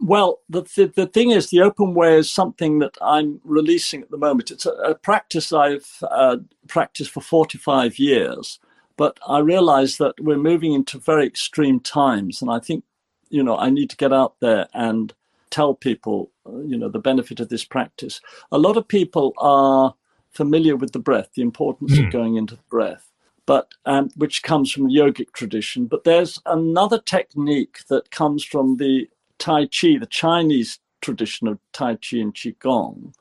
Well, 0.00 0.40
the, 0.48 0.62
the, 0.62 0.86
the 0.86 1.06
thing 1.06 1.30
is, 1.30 1.50
the 1.50 1.60
Open 1.60 1.94
Way 1.94 2.18
is 2.18 2.28
something 2.28 2.80
that 2.80 2.98
I'm 3.00 3.40
releasing 3.44 4.02
at 4.02 4.10
the 4.10 4.16
moment. 4.16 4.50
It's 4.50 4.66
a, 4.66 4.72
a 4.72 4.94
practice 4.96 5.52
I've 5.52 5.88
uh, 6.02 6.38
practiced 6.66 7.12
for 7.12 7.20
45 7.20 8.00
years, 8.00 8.58
but 8.96 9.20
I 9.24 9.38
realize 9.38 9.98
that 9.98 10.16
we're 10.18 10.36
moving 10.36 10.72
into 10.72 10.98
very 10.98 11.24
extreme 11.24 11.78
times. 11.78 12.42
And 12.42 12.50
I 12.50 12.58
think, 12.58 12.82
you 13.28 13.44
know, 13.44 13.56
I 13.56 13.70
need 13.70 13.90
to 13.90 13.96
get 13.96 14.12
out 14.12 14.34
there 14.40 14.66
and 14.74 15.14
tell 15.50 15.72
people, 15.72 16.32
uh, 16.46 16.58
you 16.62 16.76
know, 16.76 16.88
the 16.88 16.98
benefit 16.98 17.38
of 17.38 17.48
this 17.48 17.64
practice. 17.64 18.20
A 18.50 18.58
lot 18.58 18.76
of 18.76 18.88
people 18.88 19.34
are 19.38 19.94
familiar 20.34 20.76
with 20.76 20.92
the 20.92 20.98
breath, 20.98 21.30
the 21.34 21.42
importance 21.42 21.92
mm. 21.92 21.98
of 21.98 22.04
hmm. 22.04 22.10
going 22.10 22.36
into 22.36 22.56
the 22.56 22.62
breath, 22.68 23.10
but 23.46 23.72
um, 23.86 24.10
which 24.16 24.42
comes 24.42 24.70
from 24.70 24.86
the 24.88 24.94
yogic 24.94 25.32
tradition. 25.32 25.86
But 25.86 26.04
there's 26.04 26.40
another 26.46 27.00
technique 27.00 27.78
that 27.88 28.10
comes 28.10 28.44
from 28.44 28.76
the 28.76 29.08
Tai 29.38 29.66
Chi, 29.66 29.98
the 29.98 30.08
Chinese 30.10 30.78
tradition 31.00 31.48
of 31.48 31.58
Tai 31.72 31.96
Chi 31.96 32.18
and 32.18 32.34
Qigong, 32.34 33.12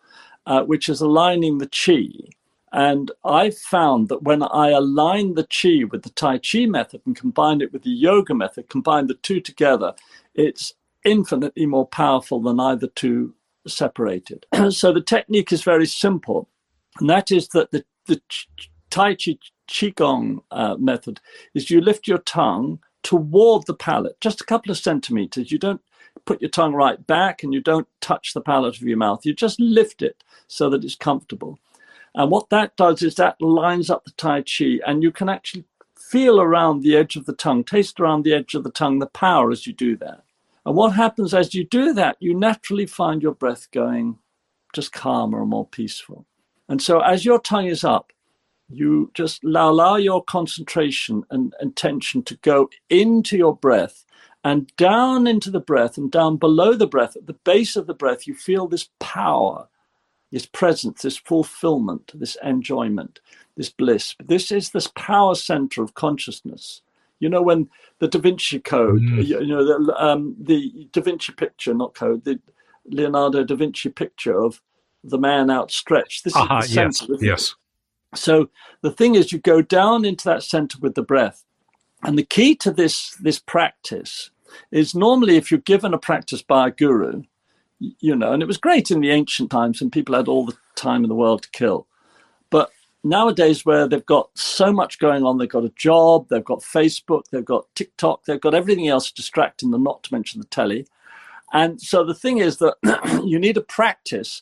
uh, 0.46 0.64
which 0.64 0.90
is 0.90 1.02
aligning 1.02 1.58
the 1.58 1.68
Qi. 1.68 2.30
And 2.72 3.12
I've 3.24 3.58
found 3.58 4.10
that 4.10 4.24
when 4.24 4.42
I 4.42 4.70
align 4.70 5.36
the 5.36 5.44
Qi 5.44 5.90
with 5.92 6.02
the 6.02 6.10
Tai 6.10 6.40
Chi 6.40 6.66
method 6.66 7.02
and 7.06 7.16
combine 7.16 7.62
it 7.62 7.72
with 7.72 7.84
the 7.84 7.92
yoga 7.92 8.34
method, 8.34 8.70
combine 8.70 9.08
the 9.08 9.14
two 9.14 9.40
together, 9.40 9.94
it's 10.34 10.74
infinitely 11.06 11.68
more 11.68 11.86
powerful 11.86 12.42
than 12.42 12.60
either 12.60 12.88
two 12.88 13.36
separated. 13.68 14.46
so 14.70 14.92
the 14.92 15.02
technique 15.02 15.52
is 15.52 15.64
very 15.64 15.86
simple, 15.86 16.50
and 17.00 17.10
that 17.10 17.32
is 17.32 17.48
that 17.50 17.72
the, 17.72 17.84
the 18.06 18.22
Tai 18.90 19.16
Chi 19.16 19.38
Qigong 19.68 20.44
uh, 20.52 20.76
method 20.78 21.20
is 21.54 21.72
you 21.72 21.82
lift 21.82 22.08
your 22.08 22.20
tongue 22.20 22.80
toward 23.02 23.66
the 23.66 23.74
palate, 23.74 24.20
just 24.22 24.42
a 24.42 24.46
couple 24.46 24.72
of 24.72 24.78
centimeters. 24.78 25.52
You 25.52 25.58
don't 25.58 25.82
put 26.26 26.42
your 26.42 26.50
tongue 26.50 26.74
right 26.74 27.06
back 27.06 27.44
and 27.44 27.54
you 27.54 27.62
don't 27.62 27.88
touch 28.02 28.34
the 28.34 28.42
palate 28.42 28.78
of 28.78 28.84
your 28.84 28.98
mouth. 28.98 29.26
You 29.26 29.34
just 29.34 29.60
lift 29.60 30.02
it 30.02 30.24
so 30.48 30.70
that 30.70 30.84
it's 30.84 30.96
comfortable. 30.96 31.60
And 32.16 32.30
what 32.30 32.50
that 32.50 32.76
does 32.78 33.02
is 33.02 33.16
that 33.16 33.42
lines 33.42 33.90
up 33.90 34.06
the 34.06 34.12
Tai 34.12 34.44
Chi, 34.44 34.80
and 34.86 35.02
you 35.02 35.12
can 35.12 35.30
actually 35.30 35.66
feel 35.98 36.40
around 36.40 36.82
the 36.82 36.96
edge 36.96 37.16
of 37.16 37.26
the 37.26 37.34
tongue, 37.34 37.64
taste 37.64 38.00
around 38.00 38.24
the 38.24 38.34
edge 38.34 38.54
of 38.54 38.64
the 38.64 38.72
tongue 38.72 39.00
the 39.00 39.08
power 39.08 39.50
as 39.50 39.66
you 39.66 39.74
do 39.74 39.98
that. 39.98 40.24
And 40.66 40.76
what 40.76 40.92
happens 40.94 41.34
as 41.34 41.56
you 41.56 41.66
do 41.66 41.94
that, 41.94 42.18
you 42.20 42.36
naturally 42.36 42.86
find 42.86 43.22
your 43.22 43.34
breath 43.34 43.72
going 43.72 44.20
just 44.74 44.92
calmer 44.92 45.42
and 45.42 45.50
more 45.50 45.68
peaceful. 45.68 46.26
And 46.70 46.82
so 46.82 47.00
as 47.00 47.26
your 47.26 47.40
tongue 47.40 47.68
is 47.68 47.84
up, 47.84 48.12
you 48.70 49.12
just 49.14 49.44
allow, 49.44 49.96
your 49.98 50.24
concentration 50.24 51.24
and 51.30 51.54
attention 51.60 52.24
to 52.24 52.36
go 52.38 52.70
into 52.90 53.38
your 53.38 53.56
breath 53.56 54.06
and 54.44 54.74
down 54.76 55.28
into 55.28 55.52
the 55.52 55.60
breath 55.60 55.98
and 55.98 56.12
down 56.12 56.38
below 56.38 56.74
the 56.74 56.88
breath, 56.88 57.16
at 57.16 57.28
the 57.28 57.34
base 57.34 57.76
of 57.76 57.88
the 57.88 57.94
breath, 57.94 58.28
you 58.28 58.34
feel 58.34 58.68
this 58.68 58.90
power, 59.00 59.68
this 60.32 60.46
presence, 60.46 61.04
this 61.04 61.18
fulfillment, 61.18 62.12
this 62.14 62.38
enjoyment, 62.44 63.20
this 63.56 63.70
bliss. 63.70 64.16
This 64.24 64.52
is 64.52 64.72
this 64.72 64.88
power 64.96 65.36
center 65.36 65.82
of 65.82 65.94
consciousness. 65.94 66.82
You 67.20 67.30
know, 67.30 67.42
when 67.42 67.70
the 68.00 68.10
Da 68.10 68.20
Vinci 68.20 68.60
Code, 68.60 69.02
mm. 69.02 69.26
you, 69.26 69.48
know, 69.48 69.64
the, 69.64 69.96
um, 70.04 70.36
the 70.38 70.90
Da 70.92 71.02
Vinci 71.02 71.32
picture, 71.32 71.74
not 71.74 71.94
code, 71.94 72.26
the 72.26 72.40
Leonardo 72.86 73.44
da 73.44 73.56
Vinci 73.56 73.90
picture 73.90 74.42
of 74.42 74.62
the 75.04 75.18
man 75.18 75.50
outstretched. 75.50 76.24
This 76.24 76.36
uh-huh, 76.36 76.60
is 76.60 76.68
the 76.68 76.74
center. 76.74 77.14
Yes. 77.14 77.22
yes. 77.22 77.56
So 78.16 78.50
the 78.82 78.92
thing 78.92 79.16
is, 79.16 79.32
you 79.32 79.40
go 79.40 79.62
down 79.62 80.06
into 80.06 80.26
that 80.26 80.44
center 80.44 80.78
with 80.80 80.96
the 80.96 81.02
breath. 81.02 81.44
And 82.04 82.18
the 82.18 82.26
key 82.26 82.56
to 82.56 82.72
this, 82.72 83.12
this 83.22 83.40
practice 83.40 84.30
is 84.72 84.94
normally 84.94 85.38
if 85.38 85.50
you're 85.50 85.60
given 85.62 85.94
a 85.94 85.98
practice 85.98 86.42
by 86.42 86.68
a 86.68 86.72
guru, 86.72 87.24
you 87.80 88.16
know, 88.16 88.34
and 88.34 88.44
it 88.44 88.48
was 88.48 88.58
great 88.58 88.92
in 88.92 89.02
the 89.02 89.10
ancient 89.10 89.52
times 89.52 89.82
and 89.82 89.92
people 89.92 90.16
had 90.16 90.28
all 90.28 90.46
the 90.46 90.58
time 90.76 91.04
in 91.04 91.10
the 91.10 91.16
world 91.16 91.44
to 91.44 91.50
kill. 91.52 91.88
But 92.50 92.72
nowadays, 93.04 93.66
where 93.66 93.88
they've 93.88 94.06
got 94.06 94.30
so 94.38 94.72
much 94.72 95.00
going 95.00 95.24
on, 95.24 95.38
they've 95.38 95.50
got 95.50 95.66
a 95.66 95.74
job, 95.76 96.28
they've 96.30 96.44
got 96.44 96.60
Facebook, 96.60 97.24
they've 97.32 97.44
got 97.44 97.66
TikTok, 97.76 98.26
they've 98.26 98.40
got 98.40 98.54
everything 98.54 98.88
else 98.88 99.12
distracting 99.12 99.72
them, 99.72 99.84
not 99.84 100.04
to 100.04 100.14
mention 100.14 100.40
the 100.40 100.48
telly. 100.48 100.88
And 101.52 101.82
so 101.82 102.04
the 102.04 102.16
thing 102.16 102.40
is 102.40 102.58
that 102.58 102.76
you 103.26 103.40
need 103.40 103.58
a 103.58 103.62
practice 103.62 104.42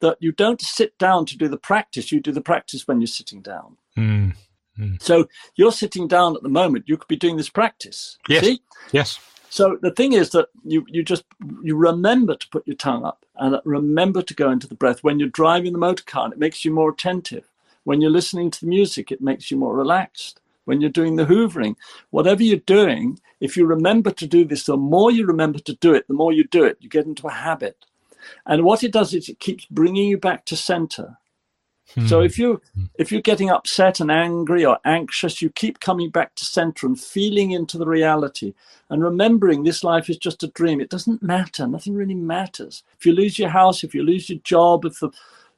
that 0.00 0.16
you 0.20 0.32
don't 0.32 0.60
sit 0.60 0.96
down 0.98 1.26
to 1.26 1.36
do 1.36 1.48
the 1.48 1.56
practice, 1.56 2.10
you 2.10 2.20
do 2.20 2.32
the 2.32 2.40
practice 2.40 2.86
when 2.86 3.00
you're 3.00 3.06
sitting 3.06 3.40
down. 3.42 3.76
Mm. 3.96 4.34
Mm. 4.78 5.02
So 5.02 5.28
you're 5.56 5.72
sitting 5.72 6.08
down 6.08 6.36
at 6.36 6.42
the 6.42 6.48
moment, 6.48 6.88
you 6.88 6.96
could 6.96 7.08
be 7.08 7.16
doing 7.16 7.36
this 7.36 7.50
practice. 7.50 8.18
Yes. 8.28 8.44
See? 8.44 8.62
Yes. 8.92 9.18
So 9.50 9.78
the 9.82 9.90
thing 9.90 10.12
is 10.12 10.30
that 10.30 10.48
you 10.64 10.86
you 10.88 11.02
just 11.02 11.24
you 11.62 11.76
remember 11.76 12.36
to 12.36 12.48
put 12.50 12.66
your 12.66 12.76
tongue 12.76 13.04
up 13.04 13.26
and 13.36 13.60
remember 13.64 14.22
to 14.22 14.34
go 14.34 14.50
into 14.50 14.68
the 14.68 14.76
breath 14.76 15.02
when 15.02 15.18
you're 15.18 15.28
driving 15.28 15.72
the 15.72 15.78
motor 15.78 16.04
car. 16.04 16.24
And 16.24 16.32
it 16.32 16.38
makes 16.38 16.64
you 16.64 16.72
more 16.72 16.90
attentive. 16.90 17.50
When 17.84 18.00
you're 18.00 18.10
listening 18.10 18.50
to 18.52 18.60
the 18.60 18.68
music, 18.68 19.10
it 19.10 19.20
makes 19.20 19.50
you 19.50 19.56
more 19.56 19.74
relaxed. 19.74 20.40
When 20.66 20.80
you're 20.80 20.90
doing 20.90 21.16
the 21.16 21.24
hoovering, 21.24 21.74
whatever 22.10 22.44
you're 22.44 22.58
doing, 22.58 23.18
if 23.40 23.56
you 23.56 23.66
remember 23.66 24.12
to 24.12 24.26
do 24.26 24.44
this, 24.44 24.64
the 24.64 24.76
more 24.76 25.10
you 25.10 25.26
remember 25.26 25.58
to 25.58 25.74
do 25.74 25.94
it, 25.94 26.06
the 26.06 26.14
more 26.14 26.32
you 26.32 26.44
do 26.44 26.62
it. 26.62 26.76
You 26.80 26.88
get 26.88 27.06
into 27.06 27.26
a 27.26 27.32
habit, 27.32 27.86
and 28.46 28.64
what 28.64 28.82
it 28.84 28.92
does 28.92 29.14
is 29.14 29.28
it 29.28 29.40
keeps 29.40 29.64
bringing 29.66 30.08
you 30.08 30.18
back 30.18 30.44
to 30.46 30.56
center. 30.56 31.18
So 32.06 32.20
if 32.20 32.38
you 32.38 32.60
hmm. 32.74 32.84
if 32.98 33.10
you're 33.10 33.20
getting 33.20 33.50
upset 33.50 34.00
and 34.00 34.10
angry 34.10 34.64
or 34.64 34.78
anxious, 34.84 35.42
you 35.42 35.50
keep 35.50 35.80
coming 35.80 36.10
back 36.10 36.34
to 36.36 36.44
center 36.44 36.86
and 36.86 36.98
feeling 36.98 37.50
into 37.50 37.78
the 37.78 37.86
reality 37.86 38.54
and 38.90 39.02
remembering 39.02 39.64
this 39.64 39.82
life 39.82 40.08
is 40.08 40.16
just 40.16 40.42
a 40.42 40.48
dream. 40.48 40.80
It 40.80 40.90
doesn't 40.90 41.22
matter. 41.22 41.66
Nothing 41.66 41.94
really 41.94 42.14
matters. 42.14 42.84
If 42.98 43.06
you 43.06 43.12
lose 43.12 43.38
your 43.38 43.48
house, 43.48 43.82
if 43.82 43.94
you 43.94 44.02
lose 44.02 44.30
your 44.30 44.38
job, 44.44 44.84
if 44.84 45.00
the 45.00 45.10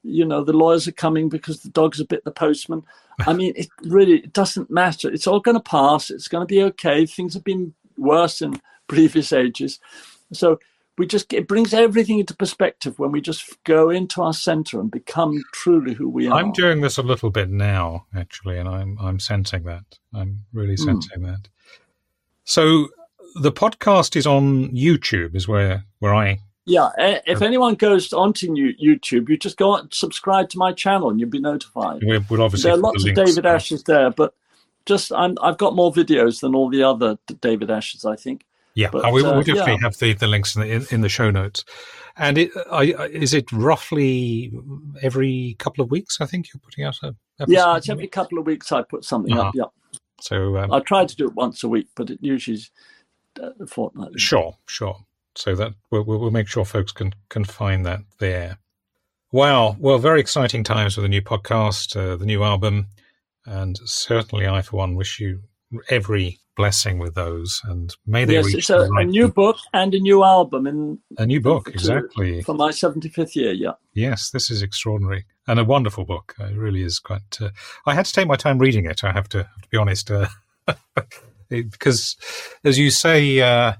you 0.02 0.24
know 0.24 0.42
the 0.42 0.52
lawyers 0.52 0.88
are 0.88 0.92
coming 0.92 1.28
because 1.28 1.60
the 1.60 1.70
dogs 1.70 1.98
have 1.98 2.08
bit 2.08 2.24
the 2.24 2.30
postman. 2.30 2.82
I 3.26 3.32
mean, 3.34 3.52
it 3.54 3.68
really 3.82 4.20
it 4.20 4.32
doesn't 4.32 4.70
matter. 4.70 5.12
It's 5.12 5.26
all 5.26 5.40
going 5.40 5.56
to 5.56 5.62
pass. 5.62 6.10
It's 6.10 6.28
going 6.28 6.42
to 6.42 6.54
be 6.54 6.62
okay. 6.62 7.04
Things 7.04 7.34
have 7.34 7.44
been 7.44 7.74
worse 7.98 8.40
in 8.40 8.60
previous 8.88 9.32
ages. 9.32 9.80
So 10.32 10.58
we 10.98 11.06
just 11.06 11.32
it 11.32 11.48
brings 11.48 11.72
everything 11.72 12.18
into 12.18 12.34
perspective 12.34 12.98
when 12.98 13.12
we 13.12 13.20
just 13.20 13.62
go 13.64 13.90
into 13.90 14.22
our 14.22 14.34
center 14.34 14.78
and 14.80 14.90
become 14.90 15.42
truly 15.52 15.94
who 15.94 16.08
we 16.08 16.28
are. 16.28 16.38
I'm 16.38 16.52
doing 16.52 16.80
this 16.80 16.98
a 16.98 17.02
little 17.02 17.30
bit 17.30 17.50
now, 17.50 18.06
actually, 18.14 18.58
and 18.58 18.68
I'm 18.68 18.98
I'm 19.00 19.18
sensing 19.18 19.64
that. 19.64 19.84
I'm 20.14 20.44
really 20.52 20.76
hmm. 20.76 20.84
sensing 20.84 21.20
mm. 21.20 21.26
that. 21.26 21.48
So 22.44 22.88
the 23.34 23.52
podcast 23.52 24.16
is 24.16 24.26
on 24.26 24.68
YouTube, 24.70 25.34
is 25.34 25.48
where 25.48 25.84
where 26.00 26.14
I. 26.14 26.40
Yeah, 26.64 26.90
if 26.96 27.42
anyone 27.42 27.74
goes 27.74 28.12
onto 28.12 28.54
YouTube, 28.54 29.28
you 29.28 29.36
just 29.36 29.56
go 29.56 29.74
and 29.74 29.92
subscribe 29.92 30.48
to 30.50 30.58
my 30.58 30.72
channel, 30.72 31.10
and 31.10 31.18
you'll 31.18 31.28
be 31.28 31.40
notified. 31.40 32.02
We'll, 32.04 32.24
we'll 32.30 32.42
obviously 32.42 32.70
there 32.70 32.78
are 32.78 32.80
lots 32.80 33.02
the 33.02 33.10
of 33.10 33.16
David 33.16 33.46
Ashes 33.46 33.82
there, 33.82 34.10
but 34.10 34.34
just 34.86 35.12
I'm, 35.12 35.36
I've 35.42 35.58
got 35.58 35.74
more 35.74 35.92
videos 35.92 36.40
than 36.40 36.54
all 36.54 36.70
the 36.70 36.84
other 36.84 37.18
David 37.40 37.68
Ashes, 37.68 38.04
I 38.04 38.14
think. 38.14 38.44
Yeah, 38.74 38.88
but, 38.90 39.12
we, 39.12 39.22
will 39.22 39.34
uh, 39.34 39.42
definitely 39.42 39.72
yeah. 39.72 39.78
have 39.82 39.98
the, 39.98 40.14
the 40.14 40.26
links 40.26 40.56
in 40.56 40.62
the, 40.62 40.72
in, 40.72 40.86
in 40.90 41.00
the 41.02 41.08
show 41.08 41.30
notes. 41.30 41.64
And 42.16 42.38
it, 42.38 42.50
is 43.10 43.34
it 43.34 43.50
roughly 43.52 44.52
every 45.02 45.56
couple 45.58 45.82
of 45.82 45.90
weeks? 45.90 46.20
I 46.20 46.26
think 46.26 46.48
you're 46.52 46.60
putting 46.60 46.84
out 46.84 46.96
a. 47.02 47.14
Yeah, 47.46 47.76
it's 47.76 47.88
every 47.88 48.06
couple 48.08 48.38
of 48.38 48.46
weeks 48.46 48.70
I 48.70 48.82
put 48.82 49.04
something 49.04 49.32
uh-huh. 49.32 49.48
up. 49.48 49.54
Yeah. 49.54 49.98
So 50.20 50.56
um, 50.58 50.72
I 50.72 50.80
try 50.80 51.04
to 51.04 51.16
do 51.16 51.26
it 51.26 51.34
once 51.34 51.64
a 51.64 51.68
week, 51.68 51.88
but 51.96 52.10
it 52.10 52.18
usually 52.22 52.56
is 52.56 52.70
uh, 53.42 53.66
fortnightly. 53.66 54.18
Sure, 54.18 54.56
sure. 54.66 54.98
So 55.34 55.54
that 55.54 55.72
we'll, 55.90 56.04
we'll 56.04 56.30
make 56.30 56.48
sure 56.48 56.64
folks 56.64 56.92
can 56.92 57.14
can 57.30 57.44
find 57.44 57.84
that 57.86 58.00
there. 58.18 58.58
Wow. 59.32 59.76
Well, 59.78 59.98
very 59.98 60.20
exciting 60.20 60.62
times 60.62 60.96
with 60.96 61.04
the 61.04 61.08
new 61.08 61.22
podcast, 61.22 61.96
uh, 61.96 62.16
the 62.16 62.26
new 62.26 62.44
album, 62.44 62.88
and 63.46 63.78
certainly 63.84 64.46
I, 64.46 64.60
for 64.60 64.76
one, 64.76 64.94
wish 64.94 65.18
you 65.18 65.40
every 65.88 66.38
blessing 66.56 66.98
with 66.98 67.14
those, 67.14 67.60
and 67.64 67.94
may 68.06 68.24
they 68.24 68.34
yes, 68.34 68.54
it's 68.54 68.70
a, 68.70 68.88
right 68.90 69.06
a 69.06 69.10
new 69.10 69.28
people. 69.28 69.52
book 69.52 69.56
and 69.72 69.94
a 69.94 70.00
new 70.00 70.22
album 70.22 70.66
in 70.66 70.98
a 71.18 71.26
new 71.26 71.40
book 71.40 71.66
to, 71.66 71.72
exactly 71.72 72.42
for 72.42 72.54
my 72.54 72.70
seventy 72.70 73.08
fifth 73.08 73.36
year. 73.36 73.52
Yeah. 73.52 73.72
Yes, 73.94 74.30
this 74.30 74.50
is 74.50 74.62
extraordinary 74.62 75.24
and 75.46 75.58
a 75.58 75.64
wonderful 75.64 76.04
book. 76.04 76.34
It 76.38 76.56
really 76.56 76.82
is 76.82 76.98
quite. 76.98 77.38
Uh, 77.40 77.50
I 77.86 77.94
had 77.94 78.06
to 78.06 78.12
take 78.12 78.28
my 78.28 78.36
time 78.36 78.58
reading 78.58 78.86
it. 78.86 79.04
I 79.04 79.12
have 79.12 79.28
to, 79.30 79.38
have 79.38 79.62
to 79.62 79.68
be 79.68 79.78
honest, 79.78 80.10
uh, 80.10 80.28
because 81.48 82.16
as 82.64 82.78
you 82.78 82.90
say. 82.90 83.40
Uh, 83.40 83.74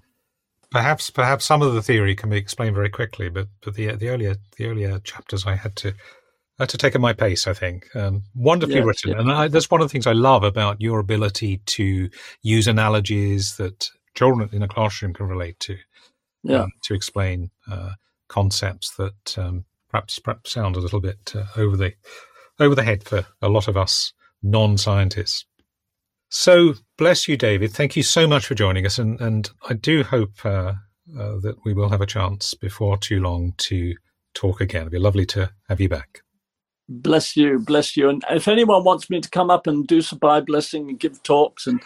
perhaps, 0.70 1.10
perhaps 1.10 1.44
some 1.44 1.60
of 1.60 1.74
the 1.74 1.82
theory 1.82 2.14
can 2.14 2.30
be 2.30 2.38
explained 2.38 2.74
very 2.74 2.88
quickly, 2.88 3.28
but, 3.28 3.46
but 3.62 3.74
the 3.74 3.94
the 3.94 4.08
earlier 4.08 4.36
the 4.56 4.64
earlier 4.64 4.98
chapters 5.00 5.46
I 5.46 5.54
had 5.54 5.76
to 5.76 5.92
uh, 6.62 6.66
to 6.66 6.78
take 6.78 6.94
at 6.94 7.00
my 7.00 7.12
pace, 7.12 7.46
I 7.46 7.54
think. 7.54 7.94
Um, 7.94 8.22
wonderfully 8.34 8.80
written. 8.80 9.18
And 9.18 9.30
I, 9.30 9.48
that's 9.48 9.70
one 9.70 9.80
of 9.80 9.88
the 9.88 9.92
things 9.92 10.06
I 10.06 10.12
love 10.12 10.44
about 10.44 10.80
your 10.80 10.98
ability 10.98 11.58
to 11.58 12.08
use 12.42 12.68
analogies 12.68 13.56
that 13.56 13.90
children 14.14 14.48
in 14.52 14.62
a 14.62 14.68
classroom 14.68 15.14
can 15.14 15.26
relate 15.26 15.58
to, 15.60 15.76
yeah. 16.42 16.62
um, 16.62 16.72
to 16.84 16.94
explain 16.94 17.50
uh, 17.70 17.92
concepts 18.28 18.94
that 18.96 19.38
um, 19.38 19.64
perhaps 19.90 20.18
perhaps 20.18 20.52
sound 20.52 20.76
a 20.76 20.80
little 20.80 21.00
bit 21.00 21.32
uh, 21.34 21.44
over 21.56 21.76
the 21.76 21.92
over 22.58 22.74
the 22.74 22.82
head 22.82 23.02
for 23.04 23.26
a 23.40 23.48
lot 23.48 23.68
of 23.68 23.76
us 23.76 24.12
non-scientists. 24.42 25.44
So 26.28 26.74
bless 26.96 27.28
you, 27.28 27.36
David. 27.36 27.72
Thank 27.72 27.96
you 27.96 28.02
so 28.02 28.26
much 28.26 28.46
for 28.46 28.54
joining 28.54 28.86
us, 28.86 28.98
and 28.98 29.20
and 29.20 29.50
I 29.68 29.74
do 29.74 30.02
hope 30.02 30.44
uh, 30.44 30.74
uh, 31.18 31.38
that 31.40 31.56
we 31.64 31.74
will 31.74 31.90
have 31.90 32.00
a 32.00 32.06
chance 32.06 32.54
before 32.54 32.96
too 32.96 33.20
long 33.20 33.54
to 33.58 33.94
talk 34.34 34.60
again. 34.60 34.82
It'd 34.82 34.92
be 34.92 34.98
lovely 34.98 35.26
to 35.26 35.50
have 35.68 35.80
you 35.80 35.88
back. 35.88 36.21
Bless 37.00 37.36
you, 37.36 37.58
bless 37.58 37.96
you. 37.96 38.08
And 38.08 38.24
if 38.30 38.48
anyone 38.48 38.84
wants 38.84 39.08
me 39.08 39.20
to 39.20 39.30
come 39.30 39.50
up 39.50 39.66
and 39.66 39.86
do 39.86 40.02
some 40.02 40.18
Bible 40.18 40.46
blessing 40.46 40.90
and 40.90 40.98
give 41.00 41.22
talks, 41.22 41.66
and 41.66 41.80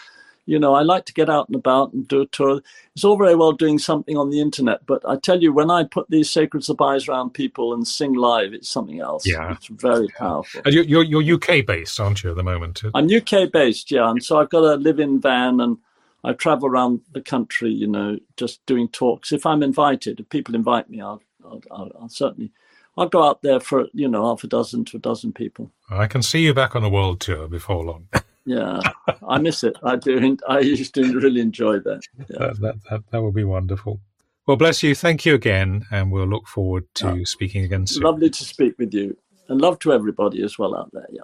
you 0.46 0.58
know, 0.58 0.74
I 0.74 0.82
like 0.82 1.04
to 1.06 1.12
get 1.12 1.28
out 1.28 1.48
and 1.48 1.56
about 1.56 1.92
and 1.92 2.06
do 2.06 2.22
a 2.22 2.26
tour. 2.26 2.60
It's 2.94 3.04
all 3.04 3.16
very 3.16 3.34
well 3.34 3.52
doing 3.52 3.78
something 3.78 4.16
on 4.16 4.30
the 4.30 4.40
internet, 4.40 4.86
but 4.86 5.02
I 5.06 5.16
tell 5.16 5.42
you, 5.42 5.52
when 5.52 5.70
I 5.70 5.84
put 5.84 6.08
these 6.08 6.30
sacred 6.30 6.62
sabais 6.62 7.08
around 7.08 7.30
people 7.34 7.74
and 7.74 7.86
sing 7.86 8.14
live, 8.14 8.54
it's 8.54 8.68
something 8.68 9.00
else. 9.00 9.26
Yeah, 9.26 9.52
it's 9.52 9.66
very 9.66 10.08
powerful. 10.08 10.62
And 10.64 10.72
you're, 10.72 10.84
you're, 10.84 11.22
you're 11.22 11.34
UK 11.36 11.66
based, 11.66 11.98
aren't 11.98 12.22
you, 12.22 12.30
at 12.30 12.36
the 12.36 12.44
moment? 12.44 12.82
I'm 12.94 13.12
UK 13.12 13.50
based, 13.52 13.90
yeah, 13.90 14.08
and 14.08 14.22
so 14.22 14.38
I've 14.38 14.50
got 14.50 14.64
a 14.64 14.76
live-in 14.76 15.20
van 15.20 15.60
and. 15.60 15.78
I 16.24 16.32
travel 16.32 16.66
around 16.66 17.02
the 17.12 17.20
country, 17.20 17.70
you 17.70 17.86
know, 17.86 18.18
just 18.36 18.64
doing 18.66 18.88
talks. 18.88 19.30
If 19.30 19.46
I'm 19.46 19.62
invited, 19.62 20.18
if 20.18 20.28
people 20.28 20.56
invite 20.56 20.90
me, 20.90 21.00
I'll, 21.00 21.22
I'll, 21.44 21.62
I'll, 21.70 21.92
I'll 22.00 22.08
certainly 22.08 22.50
I'll 22.96 23.08
go 23.08 23.22
out 23.22 23.42
there 23.42 23.60
for 23.60 23.86
you 23.92 24.08
know 24.08 24.24
half 24.24 24.42
a 24.44 24.46
dozen 24.46 24.84
to 24.86 24.96
a 24.96 25.00
dozen 25.00 25.32
people. 25.32 25.70
I 25.90 26.06
can 26.06 26.22
see 26.22 26.40
you 26.40 26.54
back 26.54 26.74
on 26.74 26.82
a 26.82 26.88
world 26.88 27.20
tour 27.20 27.46
before 27.46 27.84
long. 27.84 28.08
yeah, 28.46 28.80
I 29.28 29.38
miss 29.38 29.62
it. 29.62 29.76
I 29.82 29.96
do. 29.96 30.36
I 30.48 30.60
used 30.60 30.94
to 30.94 31.02
really 31.18 31.40
enjoy 31.40 31.80
that. 31.80 32.02
Yeah. 32.28 32.38
That, 32.38 32.60
that, 32.60 32.74
that, 32.90 33.00
that 33.10 33.22
would 33.22 33.34
be 33.34 33.44
wonderful. 33.44 34.00
Well, 34.46 34.56
bless 34.56 34.82
you. 34.82 34.94
Thank 34.94 35.26
you 35.26 35.34
again. 35.34 35.84
And 35.90 36.10
we'll 36.10 36.26
look 36.26 36.46
forward 36.46 36.84
to 36.94 37.18
yeah. 37.18 37.24
speaking 37.24 37.64
again 37.64 37.86
soon. 37.86 38.02
Lovely 38.04 38.30
to 38.30 38.44
speak 38.44 38.78
with 38.78 38.94
you. 38.94 39.16
And 39.48 39.60
love 39.60 39.78
to 39.80 39.92
everybody 39.92 40.42
as 40.42 40.58
well 40.58 40.76
out 40.76 40.90
there. 40.92 41.06
Yeah. 41.10 41.22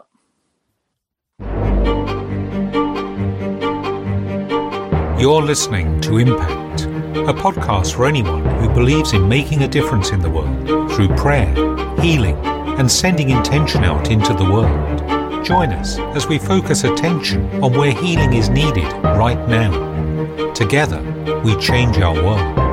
You're 5.19 5.43
listening 5.43 6.01
to 6.03 6.19
Impact, 6.19 6.83
a 6.83 7.33
podcast 7.33 7.95
for 7.95 8.07
anyone 8.07 8.45
who 8.61 8.69
believes 8.69 9.13
in 9.13 9.29
making 9.29 9.63
a 9.63 9.69
difference 9.69 10.11
in 10.11 10.21
the 10.21 10.31
world 10.31 10.82
through 10.92 11.09
prayer, 11.16 11.52
healing, 12.00 12.37
and 12.78 12.90
sending 12.90 13.31
intention 13.31 13.83
out 13.85 14.11
into 14.11 14.35
the 14.35 14.44
world. 14.44 15.44
Join 15.44 15.70
us 15.72 15.98
as 16.16 16.26
we 16.26 16.38
focus 16.38 16.85
attention 16.85 17.44
on 17.62 17.72
where 17.72 17.92
healing 17.92 18.35
is 18.35 18.48
needed 18.48 18.85
right 19.02 19.48
now. 19.48 20.52
Together, 20.52 21.00
we 21.44 21.57
change 21.57 21.98
our 21.98 22.14
world. 22.14 22.72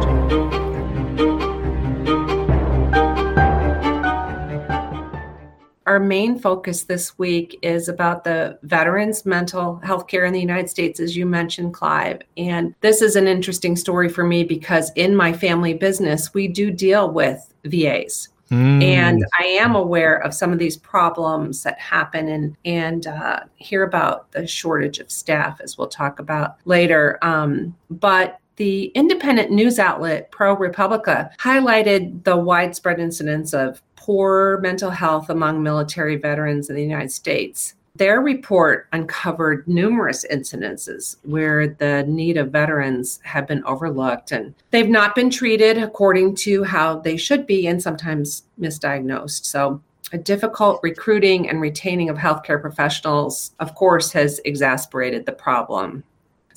Our 5.89 5.99
main 5.99 6.37
focus 6.37 6.83
this 6.83 7.17
week 7.17 7.57
is 7.63 7.89
about 7.89 8.23
the 8.23 8.59
veterans' 8.61 9.25
mental 9.25 9.77
health 9.77 10.05
care 10.05 10.23
in 10.23 10.31
the 10.31 10.39
United 10.39 10.69
States, 10.69 10.99
as 10.99 11.17
you 11.17 11.25
mentioned, 11.25 11.73
Clive. 11.73 12.21
And 12.37 12.75
this 12.81 13.01
is 13.01 13.15
an 13.15 13.27
interesting 13.27 13.75
story 13.75 14.07
for 14.07 14.23
me 14.23 14.43
because 14.43 14.91
in 14.95 15.15
my 15.15 15.33
family 15.33 15.73
business, 15.73 16.31
we 16.31 16.47
do 16.47 16.69
deal 16.69 17.09
with 17.09 17.51
VAs. 17.65 18.29
Mm. 18.51 18.83
And 18.83 19.25
I 19.39 19.45
am 19.45 19.73
aware 19.75 20.17
of 20.17 20.35
some 20.35 20.53
of 20.53 20.59
these 20.59 20.77
problems 20.77 21.63
that 21.63 21.79
happen 21.79 22.27
and 22.27 22.55
and 22.65 23.07
uh, 23.07 23.39
hear 23.55 23.81
about 23.81 24.31
the 24.31 24.45
shortage 24.45 24.99
of 24.99 25.09
staff, 25.09 25.59
as 25.59 25.75
we'll 25.75 25.87
talk 25.87 26.19
about 26.19 26.57
later. 26.65 27.17
Um, 27.23 27.75
but 27.89 28.39
the 28.59 28.87
independent 28.87 29.51
news 29.51 29.79
outlet 29.79 30.31
ProRepublica 30.31 31.35
highlighted 31.37 32.25
the 32.25 32.35
widespread 32.35 32.99
incidence 32.99 33.53
of 33.53 33.81
poor 33.95 34.59
mental 34.59 34.91
health 34.91 35.29
among 35.29 35.63
military 35.63 36.17
veterans 36.17 36.69
in 36.69 36.75
the 36.75 36.83
United 36.83 37.11
States. 37.11 37.73
Their 37.95 38.19
report 38.19 38.87
uncovered 38.91 39.67
numerous 39.67 40.25
incidences 40.29 41.15
where 41.23 41.69
the 41.69 42.03
need 42.07 42.37
of 42.37 42.51
veterans 42.51 43.19
have 43.23 43.47
been 43.47 43.63
overlooked 43.63 44.33
and 44.33 44.53
they've 44.71 44.89
not 44.89 45.15
been 45.15 45.29
treated 45.29 45.77
according 45.77 46.35
to 46.35 46.63
how 46.63 46.99
they 46.99 47.15
should 47.15 47.47
be 47.47 47.65
and 47.65 47.81
sometimes 47.81 48.43
misdiagnosed. 48.59 49.45
So, 49.45 49.81
a 50.11 50.17
difficult 50.17 50.79
recruiting 50.81 51.47
and 51.47 51.61
retaining 51.61 52.09
of 52.09 52.17
healthcare 52.17 52.59
professionals, 52.59 53.51
of 53.59 53.75
course, 53.75 54.11
has 54.13 54.41
exacerbated 54.43 55.25
the 55.25 55.31
problem. 55.31 56.03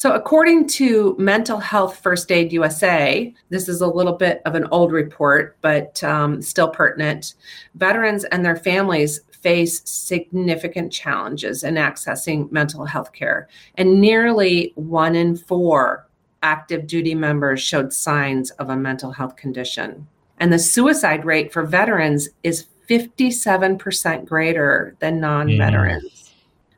So, 0.03 0.15
according 0.15 0.67
to 0.71 1.15
Mental 1.17 1.59
Health 1.59 2.01
First 2.01 2.33
Aid 2.33 2.53
USA, 2.53 3.33
this 3.51 3.69
is 3.69 3.83
a 3.83 3.87
little 3.87 4.15
bit 4.15 4.43
of 4.45 4.57
an 4.57 4.67
old 4.73 4.91
report, 4.91 5.57
but 5.61 6.03
um, 6.03 6.43
still 6.43 6.69
pertinent. 6.69 7.35
Veterans 7.77 8.25
and 8.25 8.45
their 8.45 8.57
families 8.57 9.21
face 9.31 9.81
significant 9.85 10.93
challenges 10.93 11.63
in 11.63 11.77
accessing 11.77 12.51
mental 12.51 12.85
health 12.85 13.13
care, 13.13 13.47
and 13.77 14.01
nearly 14.01 14.73
one 14.75 15.15
in 15.15 15.37
four 15.37 16.09
active 16.43 16.89
duty 16.89 17.15
members 17.15 17.63
showed 17.63 17.93
signs 17.93 18.51
of 18.51 18.71
a 18.71 18.77
mental 18.77 19.13
health 19.13 19.37
condition. 19.37 20.09
And 20.39 20.53
the 20.53 20.59
suicide 20.59 21.25
rate 21.25 21.53
for 21.53 21.65
veterans 21.65 22.29
is 22.43 22.67
57% 22.91 24.25
greater 24.25 24.97
than 24.99 25.21
non 25.21 25.57
veterans. 25.57 26.03
Mm 26.03 26.22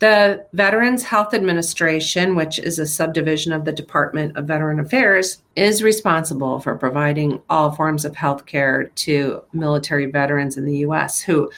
The 0.00 0.44
Veterans 0.52 1.04
Health 1.04 1.32
Administration, 1.34 2.34
which 2.36 2.58
is 2.58 2.78
a 2.78 2.86
subdivision 2.86 3.52
of 3.52 3.64
the 3.64 3.72
Department 3.72 4.36
of 4.36 4.46
Veteran 4.46 4.78
Affairs, 4.78 5.42
is 5.56 5.82
responsible 5.82 6.60
for 6.60 6.76
providing 6.76 7.40
all 7.48 7.72
forms 7.72 8.04
of 8.04 8.14
health 8.14 8.44
care 8.44 8.84
to 8.84 9.42
military 9.52 10.04
veterans 10.06 10.58
in 10.58 10.66
the 10.66 10.78
U.S. 10.78 11.20
who 11.20 11.50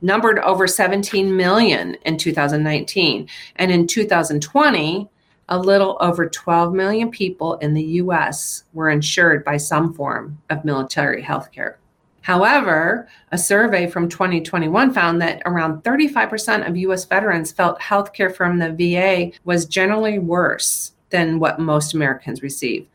numbered 0.00 0.38
over 0.38 0.66
17 0.66 1.36
million 1.36 1.96
in 2.04 2.16
2019. 2.16 3.28
And 3.56 3.70
in 3.70 3.86
2020, 3.86 5.10
a 5.52 5.58
little 5.58 5.98
over 6.00 6.26
12 6.26 6.72
million 6.72 7.10
people 7.10 7.56
in 7.56 7.74
the 7.74 7.82
US 8.00 8.64
were 8.72 8.88
insured 8.88 9.44
by 9.44 9.58
some 9.58 9.92
form 9.92 10.38
of 10.48 10.64
military 10.64 11.20
health 11.20 11.52
care. 11.52 11.78
However, 12.22 13.06
a 13.32 13.36
survey 13.36 13.86
from 13.86 14.08
2021 14.08 14.94
found 14.94 15.20
that 15.20 15.42
around 15.44 15.82
35% 15.84 16.66
of 16.66 16.78
US 16.78 17.04
veterans 17.04 17.52
felt 17.52 17.82
health 17.82 18.14
care 18.14 18.30
from 18.30 18.58
the 18.58 18.72
VA 18.72 19.32
was 19.44 19.66
generally 19.66 20.18
worse 20.18 20.92
than 21.10 21.38
what 21.38 21.60
most 21.60 21.92
Americans 21.92 22.42
receive. 22.42 22.86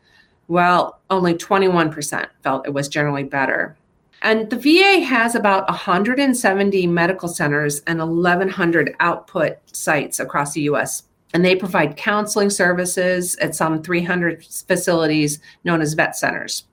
Well, 0.48 0.98
only 1.10 1.34
21% 1.34 2.26
felt 2.42 2.66
it 2.66 2.74
was 2.74 2.88
generally 2.88 3.22
better. 3.22 3.76
And 4.20 4.50
the 4.50 4.58
VA 4.58 5.04
has 5.04 5.36
about 5.36 5.68
170 5.68 6.88
medical 6.88 7.28
centers 7.28 7.82
and 7.86 8.00
1,100 8.00 8.96
output 8.98 9.58
sites 9.72 10.18
across 10.18 10.54
the 10.54 10.62
US 10.62 11.04
and 11.34 11.44
they 11.44 11.54
provide 11.54 11.96
counseling 11.96 12.50
services 12.50 13.36
at 13.36 13.54
some 13.54 13.82
300 13.82 14.44
facilities 14.44 15.40
known 15.64 15.80
as 15.80 15.94
vet 15.94 16.16
centers. 16.16 16.64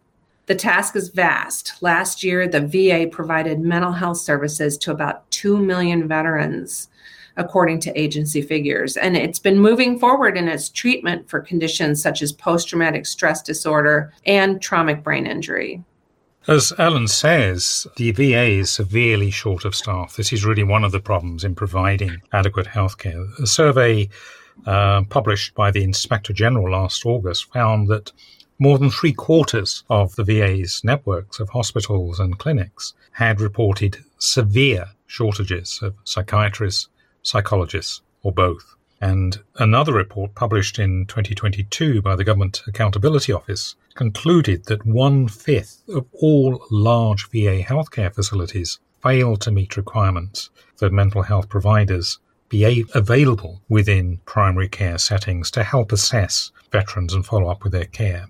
The 0.48 0.56
task 0.56 0.96
is 0.96 1.10
vast. 1.10 1.82
Last 1.82 2.24
year, 2.24 2.48
the 2.48 2.62
VA 2.62 3.10
provided 3.12 3.60
mental 3.60 3.92
health 3.92 4.18
services 4.18 4.78
to 4.80 4.92
about 4.92 5.30
2 5.32 5.58
million 5.58 6.08
veterans, 6.08 6.88
according 7.36 7.80
to 7.82 8.00
agency 8.00 8.42
figures. 8.42 8.96
And 8.96 9.18
it's 9.18 9.40
been 9.40 9.60
moving 9.60 9.98
forward 9.98 10.38
in 10.38 10.48
its 10.48 10.70
treatment 10.70 11.28
for 11.30 11.40
conditions 11.40 12.02
such 12.02 12.22
as 12.22 12.32
post 12.32 12.70
traumatic 12.70 13.08
stress 13.08 13.42
disorder 13.42 14.14
and 14.26 14.62
traumatic 14.62 15.04
brain 15.04 15.26
injury. 15.26 15.84
As 16.48 16.72
Ellen 16.78 17.08
says, 17.08 17.88
the 17.98 18.12
VA 18.12 18.46
is 18.60 18.70
severely 18.70 19.32
short 19.32 19.66
of 19.66 19.74
staff. 19.74 20.16
This 20.16 20.32
is 20.32 20.46
really 20.46 20.64
one 20.64 20.84
of 20.84 20.92
the 20.92 21.00
problems 21.00 21.44
in 21.44 21.56
providing 21.56 22.22
adequate 22.32 22.68
healthcare. 22.68 23.28
A 23.40 23.48
survey 23.48 24.10
uh, 24.66 25.04
published 25.04 25.54
by 25.56 25.72
the 25.72 25.84
Inspector 25.84 26.32
General 26.34 26.72
last 26.72 27.06
August 27.06 27.52
found 27.52 27.88
that 27.88 28.12
more 28.58 28.78
than 28.78 28.90
three 28.90 29.14
quarters 29.14 29.84
of 29.90 30.16
the 30.16 30.24
VA's 30.24 30.82
networks 30.84 31.40
of 31.40 31.50
hospitals 31.50 32.20
and 32.20 32.40
clinics 32.40 32.94
had 33.12 33.42
reported 33.42 33.98
severe 34.18 34.86
shortages 35.08 35.80
of 35.82 35.94
psychiatrists, 36.04 36.88
psychologists, 37.22 38.02
or 38.24 38.32
both. 38.32 38.76
And 39.02 39.38
another 39.58 39.94
report 39.94 40.36
published 40.36 40.80
in 40.80 41.06
2022 41.08 42.02
by 42.02 42.16
the 42.16 42.24
Government 42.24 42.62
Accountability 42.66 43.34
Office 43.34 43.76
concluded 43.94 44.66
that 44.66 44.86
one 44.86 45.28
fifth 45.28 45.84
of 45.90 46.06
all 46.14 46.66
large 46.72 47.30
VA 47.30 47.62
healthcare 47.62 48.14
facilities 48.14 48.80
fail 49.04 49.36
to 49.38 49.52
meet 49.52 49.78
requirements 49.78 50.50
for 50.78 50.90
mental 50.90 51.24
health 51.24 51.50
providers 51.50 52.20
be 52.56 52.86
available 52.94 53.62
within 53.68 54.20
primary 54.26 54.70
care 54.70 54.98
settings 54.98 55.52
to 55.52 55.64
help 55.64 55.92
assess 55.92 56.52
veterans 56.72 57.14
and 57.14 57.26
follow 57.26 57.50
up 57.50 57.64
with 57.64 57.74
their 57.74 57.86
care. 57.86 58.28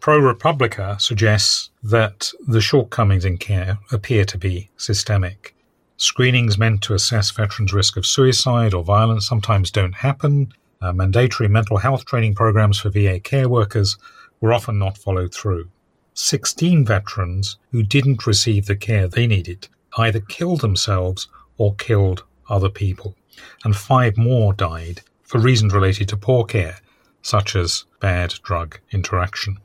ProRepublica 0.00 1.00
suggests 1.00 1.70
that 1.82 2.30
the 2.46 2.60
shortcomings 2.60 3.24
in 3.24 3.38
care 3.38 3.78
appear 3.92 4.24
to 4.24 4.38
be 4.38 4.70
systemic. 4.76 5.54
Screenings 5.96 6.58
meant 6.58 6.82
to 6.82 6.94
assess 6.94 7.30
veterans' 7.30 7.72
risk 7.72 7.96
of 7.96 8.04
suicide 8.04 8.74
or 8.74 8.82
violence 8.82 9.26
sometimes 9.26 9.70
don't 9.70 9.94
happen. 9.94 10.52
Uh, 10.80 10.92
mandatory 10.92 11.48
mental 11.48 11.78
health 11.78 12.04
training 12.04 12.34
programs 12.34 12.78
for 12.78 12.90
VA 12.90 13.20
care 13.20 13.48
workers 13.48 13.96
were 14.40 14.52
often 14.52 14.78
not 14.78 14.98
followed 14.98 15.32
through. 15.32 15.68
16 16.14 16.84
veterans 16.84 17.58
who 17.70 17.82
didn't 17.82 18.26
receive 18.26 18.66
the 18.66 18.76
care 18.76 19.06
they 19.06 19.26
needed 19.26 19.68
either 19.98 20.20
killed 20.20 20.60
themselves 20.60 21.28
or 21.58 21.74
killed 21.76 22.24
other 22.48 22.68
people 22.68 23.14
and 23.64 23.76
five 23.76 24.16
more 24.16 24.52
died 24.52 25.02
for 25.22 25.38
reasons 25.38 25.74
related 25.74 26.08
to 26.08 26.16
poor 26.16 26.44
care, 26.44 26.78
such 27.22 27.56
as 27.56 27.84
bad 28.00 28.34
drug 28.42 28.78
interaction. 28.92 29.58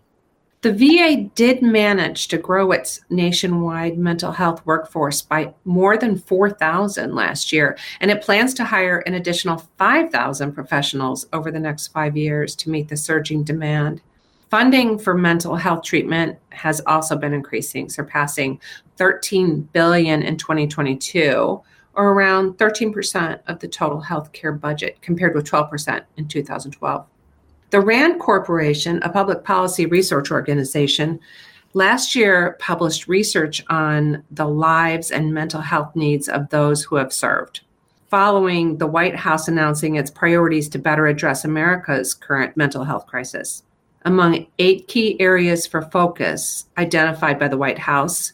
The 0.61 0.73
VA 0.73 1.23
did 1.33 1.63
manage 1.63 2.27
to 2.27 2.37
grow 2.37 2.71
its 2.71 3.01
nationwide 3.09 3.97
mental 3.97 4.31
health 4.31 4.63
workforce 4.63 5.23
by 5.23 5.55
more 5.65 5.97
than 5.97 6.19
4,000 6.19 7.15
last 7.15 7.51
year, 7.51 7.75
and 7.99 8.11
it 8.11 8.21
plans 8.21 8.53
to 8.55 8.63
hire 8.63 8.99
an 8.99 9.15
additional 9.15 9.67
5,000 9.79 10.51
professionals 10.51 11.25
over 11.33 11.49
the 11.49 11.59
next 11.59 11.87
five 11.87 12.15
years 12.15 12.55
to 12.57 12.69
meet 12.69 12.89
the 12.89 12.97
surging 12.97 13.43
demand. 13.43 14.01
Funding 14.51 14.99
for 14.99 15.15
mental 15.15 15.55
health 15.55 15.81
treatment 15.81 16.37
has 16.49 16.79
also 16.85 17.15
been 17.15 17.33
increasing, 17.33 17.89
surpassing 17.89 18.59
13 18.97 19.61
billion 19.73 20.21
in 20.21 20.37
2022 20.37 21.59
or 21.93 22.13
around 22.13 22.57
13% 22.57 23.39
of 23.47 23.59
the 23.59 23.67
total 23.67 24.01
healthcare 24.01 24.57
budget, 24.59 25.01
compared 25.01 25.35
with 25.35 25.49
12% 25.49 26.03
in 26.17 26.27
2012. 26.27 27.05
The 27.71 27.79
RAND 27.79 28.19
Corporation, 28.19 29.01
a 29.01 29.09
public 29.09 29.43
policy 29.43 29.85
research 29.85 30.31
organization, 30.31 31.19
last 31.73 32.15
year 32.15 32.57
published 32.59 33.07
research 33.07 33.63
on 33.69 34.23
the 34.29 34.45
lives 34.45 35.11
and 35.11 35.33
mental 35.33 35.61
health 35.61 35.95
needs 35.95 36.27
of 36.27 36.49
those 36.49 36.83
who 36.83 36.97
have 36.97 37.13
served. 37.13 37.61
Following 38.09 38.77
the 38.77 38.87
White 38.87 39.15
House 39.15 39.47
announcing 39.47 39.95
its 39.95 40.11
priorities 40.11 40.67
to 40.69 40.79
better 40.79 41.07
address 41.07 41.45
America's 41.45 42.13
current 42.13 42.57
mental 42.57 42.83
health 42.83 43.07
crisis. 43.07 43.63
Among 44.03 44.47
eight 44.59 44.87
key 44.89 45.19
areas 45.21 45.65
for 45.65 45.81
focus 45.81 46.65
identified 46.77 47.39
by 47.39 47.47
the 47.47 47.57
White 47.57 47.79
House, 47.79 48.33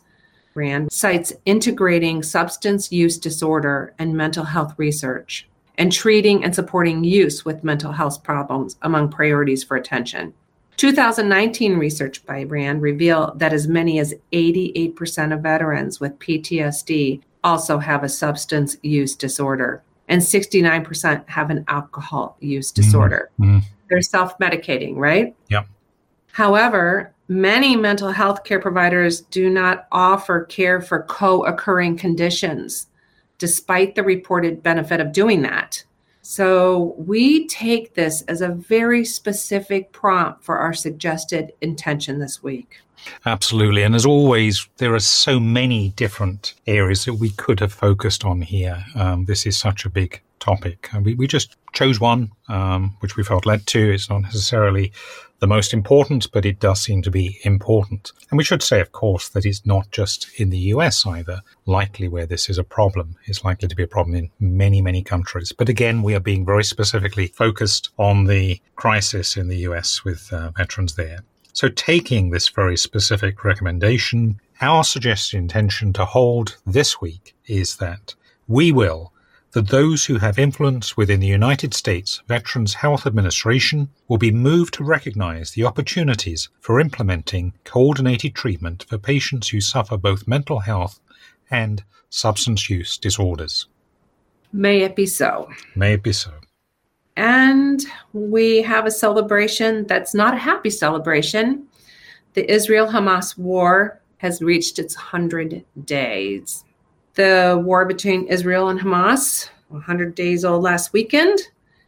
RAND 0.57 0.91
cites 0.91 1.31
integrating 1.45 2.23
substance 2.23 2.91
use 2.91 3.17
disorder 3.17 3.93
and 3.99 4.17
mental 4.17 4.43
health 4.43 4.73
research 4.77 5.47
and 5.77 5.91
treating 5.91 6.43
and 6.43 6.53
supporting 6.53 7.03
use 7.03 7.45
with 7.45 7.63
mental 7.63 7.91
health 7.91 8.23
problems 8.23 8.75
among 8.81 9.09
priorities 9.09 9.63
for 9.63 9.77
attention. 9.77 10.33
2019 10.77 11.77
research 11.77 12.25
by 12.25 12.43
RAND 12.43 12.81
revealed 12.81 13.39
that 13.39 13.53
as 13.53 13.67
many 13.67 13.99
as 13.99 14.13
88% 14.33 15.33
of 15.33 15.41
veterans 15.41 15.99
with 15.99 16.19
PTSD 16.19 17.21
also 17.43 17.77
have 17.77 18.03
a 18.03 18.09
substance 18.09 18.77
use 18.81 19.15
disorder, 19.15 19.83
and 20.07 20.21
69% 20.21 21.27
have 21.29 21.49
an 21.49 21.65
alcohol 21.67 22.37
use 22.39 22.71
disorder. 22.71 23.29
Mm-hmm. 23.39 23.59
They're 23.89 24.01
self 24.01 24.37
medicating, 24.39 24.95
right? 24.95 25.35
Yeah. 25.49 25.63
However, 26.31 27.13
many 27.27 27.75
mental 27.75 28.11
health 28.11 28.43
care 28.43 28.59
providers 28.59 29.21
do 29.21 29.49
not 29.49 29.87
offer 29.91 30.45
care 30.45 30.81
for 30.81 31.03
co 31.03 31.43
occurring 31.45 31.97
conditions, 31.97 32.87
despite 33.37 33.95
the 33.95 34.03
reported 34.03 34.63
benefit 34.63 34.99
of 34.99 35.11
doing 35.11 35.41
that. 35.41 35.83
So 36.21 36.93
we 36.97 37.47
take 37.47 37.93
this 37.93 38.21
as 38.23 38.41
a 38.41 38.49
very 38.49 39.05
specific 39.05 39.93
prompt 39.93 40.43
for 40.43 40.57
our 40.57 40.73
suggested 40.73 41.53
intention 41.61 42.19
this 42.19 42.43
week. 42.43 42.81
Absolutely. 43.25 43.83
And 43.83 43.95
as 43.95 44.05
always, 44.05 44.67
there 44.77 44.93
are 44.93 44.99
so 44.99 45.39
many 45.39 45.89
different 45.89 46.53
areas 46.65 47.05
that 47.05 47.13
we 47.13 47.29
could 47.29 47.61
have 47.61 47.71
focused 47.71 48.25
on 48.25 48.41
here. 48.41 48.83
Um, 48.95 49.23
this 49.23 49.45
is 49.45 49.57
such 49.57 49.85
a 49.85 49.89
big 49.89 50.21
topic. 50.39 50.89
And 50.91 51.05
we, 51.05 51.15
we 51.15 51.27
just 51.27 51.55
chose 51.73 51.99
one, 51.99 52.31
um, 52.49 52.95
which 52.99 53.15
we 53.15 53.23
felt 53.23 53.45
led 53.45 53.65
to. 53.67 53.93
It's 53.93 54.09
not 54.09 54.23
necessarily 54.23 54.91
the 55.39 55.47
most 55.47 55.73
important, 55.73 56.31
but 56.31 56.45
it 56.45 56.59
does 56.59 56.81
seem 56.81 57.01
to 57.03 57.11
be 57.11 57.39
important. 57.43 58.11
And 58.29 58.37
we 58.37 58.43
should 58.43 58.63
say, 58.63 58.81
of 58.81 58.91
course, 58.91 59.29
that 59.29 59.45
it's 59.45 59.65
not 59.65 59.91
just 59.91 60.27
in 60.39 60.49
the 60.49 60.57
US 60.73 61.05
either, 61.05 61.41
likely 61.65 62.07
where 62.07 62.25
this 62.25 62.49
is 62.49 62.57
a 62.57 62.63
problem. 62.63 63.15
It's 63.25 63.43
likely 63.43 63.67
to 63.67 63.75
be 63.75 63.83
a 63.83 63.87
problem 63.87 64.15
in 64.15 64.31
many, 64.39 64.81
many 64.81 65.03
countries. 65.03 65.51
But 65.51 65.69
again, 65.69 66.01
we 66.01 66.15
are 66.15 66.19
being 66.19 66.45
very 66.45 66.63
specifically 66.63 67.27
focused 67.27 67.89
on 67.97 68.25
the 68.25 68.59
crisis 68.75 69.37
in 69.37 69.47
the 69.47 69.59
US 69.69 70.03
with 70.03 70.31
uh, 70.33 70.51
veterans 70.51 70.95
there. 70.95 71.19
So, 71.53 71.69
taking 71.69 72.29
this 72.29 72.49
very 72.49 72.77
specific 72.77 73.43
recommendation, 73.43 74.39
our 74.61 74.83
suggested 74.83 75.37
intention 75.37 75.91
to 75.93 76.05
hold 76.05 76.57
this 76.67 77.01
week 77.01 77.35
is 77.47 77.77
that 77.77 78.13
we 78.47 78.71
will 78.71 79.11
that 79.51 79.69
those 79.69 80.05
who 80.05 80.17
have 80.17 80.37
influence 80.37 80.97
within 80.97 81.19
the 81.19 81.27
United 81.27 81.73
States 81.73 82.21
Veterans 82.27 82.75
Health 82.75 83.07
Administration 83.07 83.89
will 84.07 84.17
be 84.17 84.31
moved 84.31 84.73
to 84.75 84.83
recognize 84.83 85.51
the 85.51 85.65
opportunities 85.65 86.49
for 86.59 86.79
implementing 86.79 87.53
coordinated 87.63 88.35
treatment 88.35 88.85
for 88.87 88.97
patients 88.97 89.49
who 89.49 89.61
suffer 89.61 89.97
both 89.97 90.27
mental 90.27 90.59
health 90.59 90.99
and 91.49 91.83
substance 92.09 92.69
use 92.69 92.97
disorders. 92.97 93.67
May 94.51 94.81
it 94.81 94.95
be 94.95 95.05
so. 95.05 95.49
May 95.75 95.93
it 95.93 96.03
be 96.03 96.13
so. 96.13 96.31
And 97.15 97.83
we 98.13 98.61
have 98.61 98.85
a 98.85 98.91
celebration 98.91 99.87
that's 99.87 100.13
not 100.13 100.35
a 100.35 100.37
happy 100.37 100.69
celebration. 100.69 101.67
The 102.33 102.49
Israel 102.51 102.87
Hamas 102.87 103.37
war 103.37 103.99
has 104.17 104.41
reached 104.41 104.79
its 104.79 104.95
100 104.95 105.63
days. 105.85 106.63
The 107.17 107.61
war 107.65 107.83
between 107.83 108.27
Israel 108.27 108.69
and 108.69 108.79
Hamas, 108.79 109.49
100 109.69 110.13
days 110.13 110.45
old 110.45 110.61
last 110.61 110.93
weekend, 110.93 111.39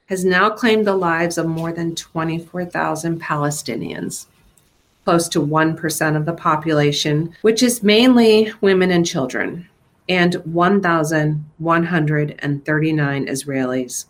has 0.07 0.25
now 0.25 0.49
claimed 0.49 0.87
the 0.87 0.95
lives 0.95 1.37
of 1.37 1.45
more 1.45 1.71
than 1.71 1.93
24,000 1.93 3.21
Palestinians, 3.21 4.25
close 5.05 5.29
to 5.29 5.39
1% 5.39 6.17
of 6.17 6.25
the 6.25 6.33
population, 6.33 7.35
which 7.43 7.61
is 7.61 7.83
mainly 7.83 8.51
women 8.61 8.89
and 8.89 9.05
children, 9.05 9.67
and 10.09 10.33
1,139 10.45 13.27
Israelis. 13.27 14.05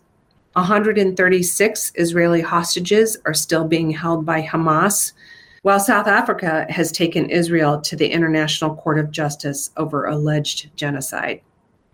136 0.54 1.92
Israeli 1.96 2.40
hostages 2.40 3.18
are 3.26 3.34
still 3.34 3.68
being 3.68 3.92
held 3.92 4.26
by 4.26 4.42
Hamas, 4.42 5.12
while 5.62 5.80
South 5.80 6.08
Africa 6.08 6.66
has 6.70 6.92
taken 6.92 7.30
Israel 7.30 7.82
to 7.82 7.96
the 7.96 8.10
International 8.10 8.76
Court 8.76 9.00
of 9.00 9.12
Justice 9.12 9.72
over 9.78 10.06
alleged 10.06 10.76
genocide. 10.76 11.42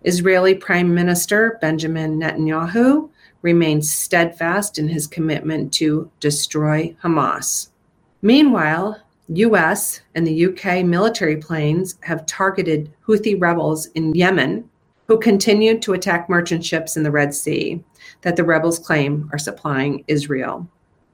Israeli 0.04 0.54
Prime 0.54 0.94
Minister 0.94 1.58
Benjamin 1.62 2.20
Netanyahu 2.20 3.10
remains 3.42 3.92
steadfast 3.92 4.78
in 4.78 4.88
his 4.88 5.08
commitment 5.08 5.74
to 5.74 6.10
destroy 6.20 6.96
Hamas. 7.04 7.70
Meanwhile, 8.22 9.02
US 9.28 10.02
and 10.14 10.26
the 10.26 10.46
UK 10.46 10.86
military 10.86 11.38
planes 11.38 11.98
have 12.02 12.26
targeted 12.28 12.92
Houthi 13.08 13.40
rebels 13.40 13.88
in 13.88 14.14
Yemen 14.14 14.70
who 15.08 15.20
continue 15.20 15.80
to 15.80 15.94
attack 15.94 16.30
merchant 16.30 16.66
ships 16.66 16.98
in 16.98 17.04
the 17.04 17.12
Red 17.12 17.34
Sea 17.34 17.84
that 18.22 18.36
the 18.36 18.44
rebels 18.44 18.80
claim 18.80 19.30
are 19.32 19.40
supplying 19.40 20.04
Israel. 20.08 20.68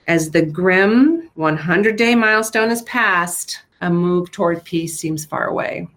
As 0.07 0.31
the 0.31 0.45
grim 0.45 1.29
100 1.35 1.95
day 1.95 2.15
milestone 2.15 2.71
is 2.71 2.81
passed, 2.83 3.63
a 3.81 3.89
move 3.89 4.31
toward 4.31 4.63
peace 4.63 4.97
seems 4.97 5.25
far 5.25 5.47
away. 5.47 5.87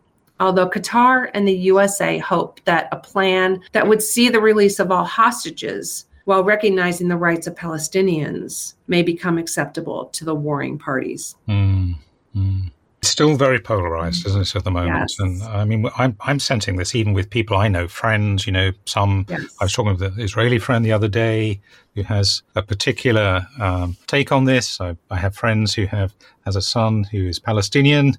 Although 0.41 0.69
Qatar 0.69 1.31
and 1.33 1.47
the 1.47 1.57
USA 1.57 2.19
hope 2.19 2.61
that 2.65 2.89
a 2.91 2.97
plan 2.97 3.63
that 3.73 3.87
would 3.87 4.03
see 4.03 4.29
the 4.29 4.41
release 4.41 4.79
of 4.79 4.91
all 4.91 5.05
hostages 5.05 6.07
while 6.25 6.43
recognizing 6.43 7.09
the 7.09 7.17
rights 7.17 7.47
of 7.47 7.55
Palestinians 7.55 8.75
may 8.89 9.03
become 9.03 9.39
acceptable 9.39 10.07
to 10.07 10.25
the 10.25 10.35
warring 10.35 10.79
parties. 10.79 11.37
Mm, 11.49 11.95
mm. 12.35 12.71
It's 12.99 13.11
still 13.11 13.37
very 13.37 13.61
polarized, 13.61 14.27
isn't 14.27 14.41
it, 14.41 14.57
at 14.57 14.65
the 14.65 14.71
moment? 14.71 14.97
Yes. 14.97 15.19
And 15.19 15.43
I 15.43 15.65
mean, 15.65 15.87
I'm, 15.99 16.17
I'm 16.21 16.41
sensing 16.41 16.77
this 16.77 16.95
even 16.95 17.13
with 17.13 17.29
people 17.29 17.57
I 17.57 17.69
know, 17.69 17.87
friends, 17.87 18.47
you 18.47 18.53
know, 18.53 18.73
some. 18.87 19.27
Yes. 19.29 19.45
I 19.61 19.65
was 19.65 19.75
talking 19.75 19.93
with 19.93 20.03
an 20.03 20.19
Israeli 20.19 20.59
friend 20.59 20.85
the 20.85 20.93
other 20.93 21.09
day 21.09 21.61
who 21.95 22.03
has 22.03 22.43
a 22.55 22.63
particular 22.63 23.47
um, 23.61 23.97
take 24.07 24.33
on 24.33 24.45
this. 24.45 24.81
I, 24.81 24.97
I, 25.11 25.17
have 25.17 25.35
friends 25.35 25.75
who 25.75 25.87
have 25.87 26.13
has 26.45 26.57
a 26.57 26.63
son 26.63 27.05
who 27.05 27.27
is 27.27 27.39
Palestinian 27.39 28.15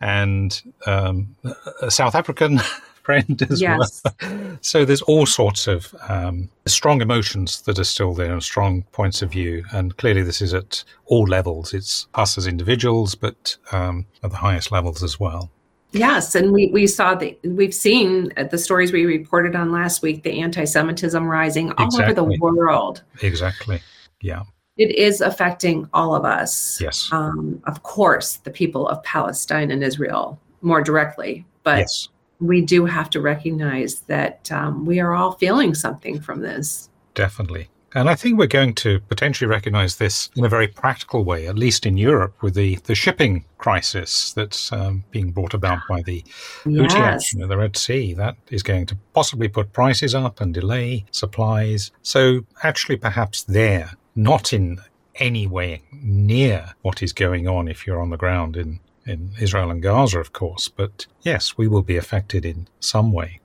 and 0.00 0.60
um, 0.86 1.36
a 1.82 1.90
South 1.90 2.14
African. 2.14 2.60
friend 3.02 3.42
as 3.50 3.60
yes. 3.60 4.02
well. 4.04 4.58
So 4.60 4.84
there's 4.84 5.02
all 5.02 5.26
sorts 5.26 5.66
of 5.66 5.94
um, 6.08 6.50
strong 6.66 7.00
emotions 7.00 7.62
that 7.62 7.78
are 7.78 7.84
still 7.84 8.14
there 8.14 8.32
and 8.32 8.42
strong 8.42 8.82
points 8.92 9.22
of 9.22 9.32
view. 9.32 9.64
And 9.72 9.96
clearly, 9.96 10.22
this 10.22 10.42
is 10.42 10.52
at 10.52 10.84
all 11.06 11.24
levels. 11.24 11.72
It's 11.72 12.06
us 12.14 12.36
as 12.36 12.46
individuals, 12.46 13.14
but 13.14 13.56
um, 13.72 14.06
at 14.22 14.30
the 14.30 14.36
highest 14.36 14.70
levels 14.70 15.02
as 15.02 15.18
well. 15.18 15.50
Yes, 15.92 16.34
and 16.34 16.52
we, 16.52 16.68
we 16.68 16.86
saw 16.86 17.14
the 17.14 17.36
we've 17.42 17.74
seen 17.74 18.32
the 18.50 18.58
stories 18.58 18.92
we 18.92 19.06
reported 19.06 19.56
on 19.56 19.72
last 19.72 20.02
week, 20.02 20.22
the 20.22 20.40
anti-Semitism 20.40 21.26
rising 21.26 21.72
all 21.72 21.86
exactly. 21.86 22.04
over 22.04 22.14
the 22.14 22.38
world. 22.38 23.02
Exactly. 23.22 23.80
Yeah. 24.20 24.44
It 24.76 24.94
is 24.96 25.20
affecting 25.20 25.88
all 25.92 26.14
of 26.14 26.24
us. 26.24 26.80
Yes. 26.80 27.08
Um, 27.12 27.60
of 27.66 27.82
course, 27.82 28.36
the 28.36 28.50
people 28.50 28.88
of 28.88 29.02
Palestine 29.02 29.70
and 29.70 29.82
Israel 29.82 30.38
more 30.62 30.82
directly, 30.82 31.44
but 31.64 31.78
yes 31.78 32.08
we 32.40 32.62
do 32.62 32.86
have 32.86 33.10
to 33.10 33.20
recognize 33.20 34.00
that 34.00 34.50
um, 34.50 34.86
we 34.86 34.98
are 34.98 35.12
all 35.12 35.32
feeling 35.32 35.74
something 35.74 36.20
from 36.20 36.40
this. 36.40 36.88
Definitely. 37.14 37.68
And 37.94 38.08
I 38.08 38.14
think 38.14 38.38
we're 38.38 38.46
going 38.46 38.74
to 38.76 39.00
potentially 39.00 39.48
recognize 39.48 39.96
this 39.96 40.30
in 40.36 40.44
a 40.44 40.48
very 40.48 40.68
practical 40.68 41.24
way, 41.24 41.48
at 41.48 41.58
least 41.58 41.86
in 41.86 41.96
Europe, 41.96 42.40
with 42.40 42.54
the, 42.54 42.76
the 42.84 42.94
shipping 42.94 43.44
crisis 43.58 44.32
that's 44.32 44.72
um, 44.72 45.04
being 45.10 45.32
brought 45.32 45.54
about 45.54 45.80
by 45.88 46.02
the 46.02 46.22
Houthi 46.64 46.94
action 46.94 47.42
in 47.42 47.48
the 47.48 47.56
Red 47.56 47.76
Sea. 47.76 48.14
That 48.14 48.36
is 48.48 48.62
going 48.62 48.86
to 48.86 48.96
possibly 49.12 49.48
put 49.48 49.72
prices 49.72 50.14
up 50.14 50.40
and 50.40 50.54
delay 50.54 51.04
supplies. 51.10 51.90
So, 52.02 52.42
actually, 52.62 52.96
perhaps 52.96 53.42
there, 53.42 53.92
not 54.14 54.52
in 54.52 54.78
any 55.16 55.46
way 55.46 55.82
near 55.92 56.74
what 56.82 57.02
is 57.02 57.12
going 57.12 57.48
on 57.48 57.66
if 57.66 57.86
you're 57.86 58.00
on 58.00 58.10
the 58.10 58.16
ground 58.16 58.56
in 58.56 58.80
in 59.06 59.32
Israel 59.40 59.70
and 59.70 59.82
Gaza, 59.82 60.20
of 60.20 60.32
course, 60.32 60.68
but 60.68 61.06
yes, 61.22 61.56
we 61.56 61.66
will 61.66 61.82
be 61.82 61.96
affected 61.96 62.44
in 62.44 62.68
some 62.80 63.12
way. 63.12 63.39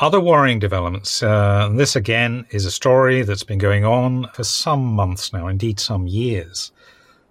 Other 0.00 0.18
worrying 0.18 0.58
developments. 0.58 1.22
Uh, 1.22 1.68
this 1.74 1.94
again 1.94 2.46
is 2.48 2.64
a 2.64 2.70
story 2.70 3.20
that's 3.20 3.42
been 3.42 3.58
going 3.58 3.84
on 3.84 4.30
for 4.32 4.44
some 4.44 4.82
months 4.82 5.30
now, 5.30 5.46
indeed 5.46 5.78
some 5.78 6.06
years. 6.06 6.72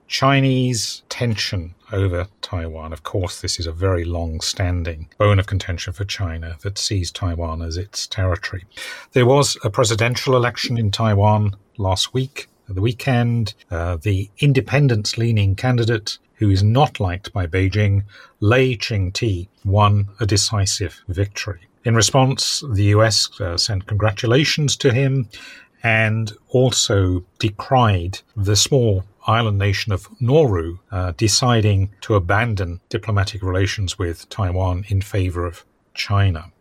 Chinese 0.08 1.02
tension 1.10 1.74
over 1.92 2.28
Taiwan. 2.44 2.94
Of 2.94 3.02
course, 3.02 3.42
this 3.42 3.60
is 3.60 3.66
a 3.66 3.72
very 3.72 4.06
long 4.06 4.40
standing 4.40 5.10
bone 5.18 5.40
of 5.40 5.48
contention 5.48 5.94
for 5.94 6.06
China 6.06 6.58
that 6.62 6.78
sees 6.78 7.10
Taiwan 7.10 7.64
as 7.64 7.76
its 7.76 8.06
territory. 8.06 8.66
There 9.14 9.26
was 9.26 9.58
a 9.64 9.72
presidential 9.72 10.36
election 10.36 10.78
in 10.78 10.92
Taiwan 10.92 11.56
last 11.80 12.14
week, 12.14 12.50
the 12.68 12.82
weekend. 12.82 13.56
Uh, 13.72 13.98
the 14.00 14.30
independence 14.38 15.18
leaning 15.18 15.56
candidate 15.56 16.20
who 16.36 16.52
is 16.52 16.62
not 16.62 17.00
liked 17.00 17.34
by 17.34 17.48
Beijing, 17.48 18.04
Lai 18.40 18.76
Ching-te, 18.76 19.50
won 19.66 20.10
a 20.20 20.28
decisive 20.28 21.02
victory. 21.08 21.69
In 21.86 21.96
response, 21.96 22.64
the 22.70 22.86
US 22.96 23.30
uh, 23.40 23.58
sent 23.58 23.88
congratulations 23.88 24.76
to 24.78 24.94
him 24.94 25.30
and 25.82 26.34
also 26.50 27.24
decried 27.40 28.20
the 28.36 28.56
small 28.56 29.06
island 29.28 29.58
nation 29.58 29.94
of 29.94 30.08
Nauru 30.20 30.80
uh, 30.92 31.14
deciding 31.16 31.90
to 32.02 32.16
abandon 32.16 32.82
diplomatic 32.90 33.42
relations 33.42 33.98
with 33.98 34.28
Taiwan 34.30 34.86
in 34.90 35.02
favor 35.02 35.46
of 35.46 35.66
China. 35.94 36.52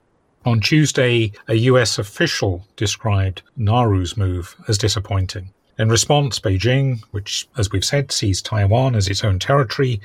On 0.44 0.60
Tuesday, 0.60 1.32
a 1.48 1.54
US 1.54 1.98
official 1.98 2.66
described 2.76 3.42
Nauru's 3.56 4.16
move 4.16 4.54
as 4.68 4.78
disappointing. 4.78 5.52
In 5.78 5.88
response, 5.88 6.40
Beijing, 6.40 7.02
which, 7.12 7.48
as 7.56 7.70
we've 7.70 7.84
said, 7.84 8.10
sees 8.10 8.42
Taiwan 8.42 8.94
as 8.96 9.08
its 9.08 9.22
own 9.22 9.38
territory, 9.38 10.00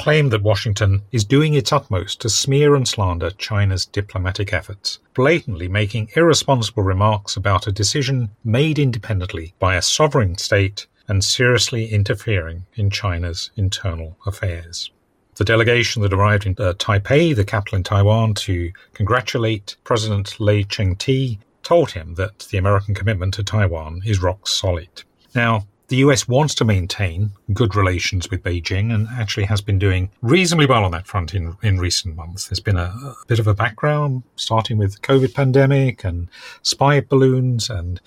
claimed 0.00 0.32
that 0.32 0.42
Washington 0.42 1.02
is 1.12 1.24
doing 1.24 1.54
its 1.54 1.72
utmost 1.72 2.20
to 2.20 2.28
smear 2.28 2.74
and 2.74 2.86
slander 2.86 3.30
China's 3.30 3.86
diplomatic 3.86 4.52
efforts, 4.52 4.98
blatantly 5.14 5.68
making 5.68 6.10
irresponsible 6.16 6.82
remarks 6.82 7.36
about 7.36 7.66
a 7.66 7.72
decision 7.72 8.30
made 8.44 8.78
independently 8.78 9.54
by 9.58 9.76
a 9.76 9.82
sovereign 9.82 10.36
state 10.36 10.86
and 11.08 11.22
seriously 11.22 11.86
interfering 11.86 12.66
in 12.74 12.90
China's 12.90 13.50
internal 13.56 14.16
affairs. 14.26 14.90
The 15.36 15.44
delegation 15.44 16.02
that 16.02 16.12
arrived 16.12 16.46
in 16.46 16.52
uh, 16.58 16.74
Taipei, 16.74 17.34
the 17.34 17.44
capital 17.44 17.76
in 17.76 17.82
Taiwan, 17.82 18.34
to 18.34 18.72
congratulate 18.92 19.76
President 19.84 20.38
Lai 20.38 20.62
Ching-te 20.62 21.40
told 21.62 21.90
him 21.90 22.14
that 22.14 22.40
the 22.50 22.58
American 22.58 22.94
commitment 22.94 23.34
to 23.34 23.42
Taiwan 23.42 24.02
is 24.04 24.22
rock 24.22 24.46
solid. 24.46 25.02
Now, 25.34 25.66
the 25.88 25.96
US 25.96 26.26
wants 26.26 26.54
to 26.56 26.64
maintain 26.64 27.32
good 27.52 27.74
relations 27.74 28.30
with 28.30 28.42
Beijing 28.42 28.92
and 28.94 29.06
actually 29.10 29.44
has 29.44 29.60
been 29.60 29.78
doing 29.78 30.10
reasonably 30.22 30.66
well 30.66 30.84
on 30.84 30.92
that 30.92 31.06
front 31.06 31.34
in, 31.34 31.56
in 31.62 31.78
recent 31.78 32.16
months. 32.16 32.48
There's 32.48 32.60
been 32.60 32.78
a, 32.78 32.84
a 32.84 33.14
bit 33.26 33.38
of 33.38 33.46
a 33.46 33.54
background, 33.54 34.22
starting 34.36 34.78
with 34.78 34.94
the 34.94 35.00
COVID 35.00 35.34
pandemic 35.34 36.04
and 36.04 36.28
spy 36.62 37.00
balloons 37.00 37.68
and 37.68 38.00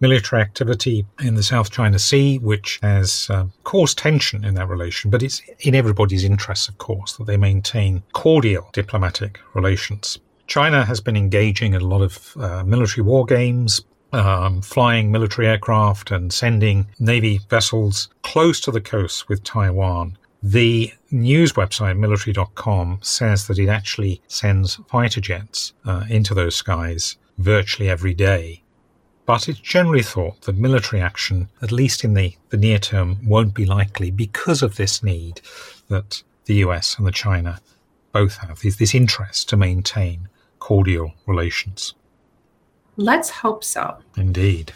military 0.00 0.42
activity 0.42 1.06
in 1.20 1.34
the 1.34 1.42
South 1.42 1.70
China 1.70 1.98
Sea, 1.98 2.38
which 2.38 2.78
has 2.82 3.28
uh, 3.30 3.46
caused 3.64 3.98
tension 3.98 4.44
in 4.44 4.54
that 4.54 4.68
relation. 4.68 5.10
But 5.10 5.22
it's 5.22 5.42
in 5.60 5.74
everybody's 5.74 6.24
interests, 6.24 6.68
of 6.68 6.78
course, 6.78 7.14
that 7.14 7.24
they 7.24 7.36
maintain 7.36 8.02
cordial 8.12 8.68
diplomatic 8.72 9.40
relations. 9.54 10.18
China 10.46 10.84
has 10.84 11.00
been 11.00 11.16
engaging 11.16 11.74
in 11.74 11.80
a 11.80 11.86
lot 11.86 12.02
of 12.02 12.36
uh, 12.36 12.62
military 12.64 13.02
war 13.02 13.24
games, 13.24 13.80
um, 14.14 14.62
flying 14.62 15.10
military 15.10 15.48
aircraft 15.48 16.10
and 16.10 16.32
sending 16.32 16.86
Navy 16.98 17.40
vessels 17.50 18.08
close 18.22 18.60
to 18.60 18.70
the 18.70 18.80
coast 18.80 19.28
with 19.28 19.42
Taiwan. 19.42 20.16
The 20.42 20.92
news 21.10 21.54
website 21.54 21.98
military.com 21.98 22.98
says 23.02 23.46
that 23.46 23.58
it 23.58 23.68
actually 23.68 24.20
sends 24.28 24.76
fighter 24.88 25.20
jets 25.20 25.72
uh, 25.84 26.04
into 26.08 26.34
those 26.34 26.54
skies 26.54 27.16
virtually 27.38 27.88
every 27.88 28.14
day. 28.14 28.62
But 29.26 29.48
it's 29.48 29.58
generally 29.58 30.02
thought 30.02 30.42
that 30.42 30.56
military 30.56 31.00
action, 31.00 31.48
at 31.62 31.72
least 31.72 32.04
in 32.04 32.14
the, 32.14 32.36
the 32.50 32.58
near 32.58 32.78
term, 32.78 33.26
won't 33.26 33.54
be 33.54 33.64
likely 33.64 34.10
because 34.10 34.62
of 34.62 34.76
this 34.76 35.02
need 35.02 35.40
that 35.88 36.22
the 36.44 36.56
US 36.56 36.98
and 36.98 37.06
the 37.06 37.12
China 37.12 37.60
both 38.12 38.36
have, 38.36 38.60
this, 38.60 38.76
this 38.76 38.94
interest 38.94 39.48
to 39.48 39.56
maintain 39.56 40.28
cordial 40.58 41.14
relations. 41.26 41.94
Let's 42.96 43.30
hope 43.30 43.64
so. 43.64 43.96
Indeed. 44.16 44.72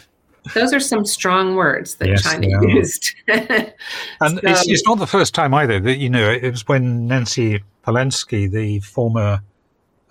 Those 0.53 0.73
are 0.73 0.79
some 0.79 1.05
strong 1.05 1.55
words 1.55 1.95
that 1.95 2.09
yes, 2.09 2.23
China 2.23 2.47
used. 2.67 3.13
and 3.27 3.73
so, 4.21 4.39
it's, 4.43 4.67
it's, 4.67 4.87
not 4.87 4.97
the 4.97 5.07
first 5.07 5.33
time 5.33 5.53
either. 5.53 5.79
That 5.79 5.97
you 5.97 6.09
know, 6.09 6.29
it 6.29 6.49
was 6.49 6.67
when 6.67 7.07
Nancy 7.07 7.61
Pelosi, 7.85 8.49
the 8.49 8.79
former 8.79 9.41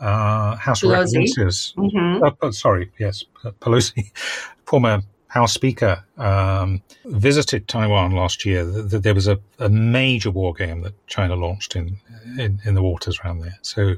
uh, 0.00 0.56
House 0.56 0.82
of 0.82 0.90
Representatives, 0.90 1.74
mm-hmm. 1.76 2.22
uh, 2.22 2.30
oh, 2.42 2.50
sorry, 2.50 2.90
yes, 2.98 3.24
Pelosi, 3.60 4.12
former 4.64 5.02
House 5.28 5.52
Speaker, 5.52 6.04
um, 6.18 6.82
visited 7.06 7.66
Taiwan 7.68 8.12
last 8.12 8.44
year. 8.44 8.64
That 8.64 9.02
there 9.02 9.14
was 9.14 9.28
a, 9.28 9.38
a, 9.58 9.68
major 9.68 10.30
war 10.30 10.54
game 10.54 10.82
that 10.82 10.94
China 11.06 11.34
launched 11.34 11.74
in, 11.74 11.98
in, 12.38 12.60
in 12.64 12.74
the 12.74 12.82
waters 12.82 13.18
around 13.24 13.40
there. 13.40 13.58
So 13.62 13.96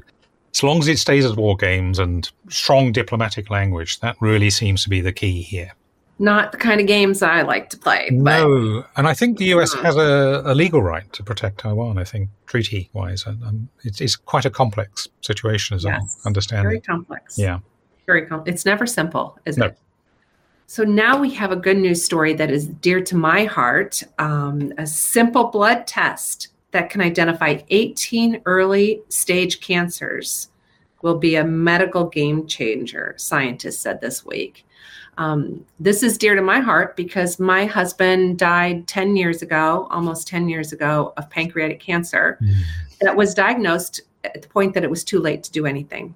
as 0.53 0.63
long 0.63 0.79
as 0.79 0.87
it 0.87 0.99
stays 0.99 1.25
as 1.25 1.35
war 1.35 1.55
games 1.55 1.99
and 1.99 2.29
strong 2.49 2.91
diplomatic 2.91 3.49
language, 3.49 3.99
that 3.99 4.15
really 4.19 4.49
seems 4.49 4.83
to 4.83 4.89
be 4.89 5.01
the 5.01 5.13
key 5.13 5.41
here. 5.41 5.71
Not 6.19 6.51
the 6.51 6.57
kind 6.59 6.79
of 6.79 6.85
games 6.85 7.23
I 7.23 7.41
like 7.41 7.71
to 7.71 7.77
play. 7.77 8.09
No, 8.11 8.85
and 8.95 9.07
I 9.07 9.13
think 9.15 9.39
the 9.39 9.45
US 9.55 9.73
has 9.73 9.95
a, 9.95 10.43
a, 10.45 10.53
legal 10.53 10.83
right 10.83 11.11
to 11.13 11.23
protect 11.23 11.59
Taiwan. 11.59 11.97
I 11.97 12.03
think 12.03 12.29
treaty 12.45 12.91
wise, 12.93 13.25
um, 13.25 13.69
it's, 13.83 13.99
it's, 13.99 14.15
quite 14.15 14.45
a 14.45 14.51
complex 14.51 15.07
situation, 15.21 15.77
as 15.77 15.83
yes, 15.83 16.19
I 16.23 16.27
understand. 16.27 16.63
Very 16.63 16.79
complex. 16.79 17.39
Yeah, 17.39 17.59
very 18.05 18.27
complex. 18.27 18.53
It's 18.53 18.65
never 18.65 18.85
simple, 18.85 19.39
is 19.45 19.57
no. 19.57 19.67
it? 19.67 19.77
So 20.67 20.83
now 20.83 21.19
we 21.19 21.31
have 21.31 21.51
a 21.51 21.55
good 21.55 21.77
news 21.77 22.05
story 22.05 22.33
that 22.35 22.51
is 22.51 22.67
dear 22.67 23.01
to 23.01 23.15
my 23.15 23.45
heart. 23.45 24.03
Um, 24.19 24.73
a 24.77 24.85
simple 24.85 25.45
blood 25.45 25.87
test 25.87 26.49
that 26.71 26.89
can 26.89 27.01
identify 27.01 27.59
18 27.69 28.41
early 28.45 29.01
stage 29.09 29.59
cancers 29.61 30.49
will 31.01 31.17
be 31.17 31.35
a 31.35 31.43
medical 31.43 32.05
game 32.05 32.47
changer, 32.47 33.15
scientists 33.17 33.79
said 33.79 34.01
this 34.01 34.25
week. 34.25 34.65
Um, 35.17 35.65
this 35.79 36.03
is 36.03 36.17
dear 36.17 36.35
to 36.35 36.41
my 36.41 36.59
heart 36.59 36.95
because 36.95 37.39
my 37.39 37.65
husband 37.65 38.39
died 38.39 38.87
10 38.87 39.15
years 39.15 39.41
ago, 39.41 39.87
almost 39.91 40.27
10 40.27 40.47
years 40.47 40.71
ago, 40.71 41.13
of 41.17 41.29
pancreatic 41.29 41.79
cancer 41.79 42.37
mm. 42.41 42.53
that 43.01 43.15
was 43.15 43.33
diagnosed 43.33 44.01
at 44.23 44.41
the 44.41 44.47
point 44.47 44.73
that 44.73 44.83
it 44.83 44.89
was 44.89 45.03
too 45.03 45.19
late 45.19 45.43
to 45.43 45.51
do 45.51 45.65
anything. 45.65 46.15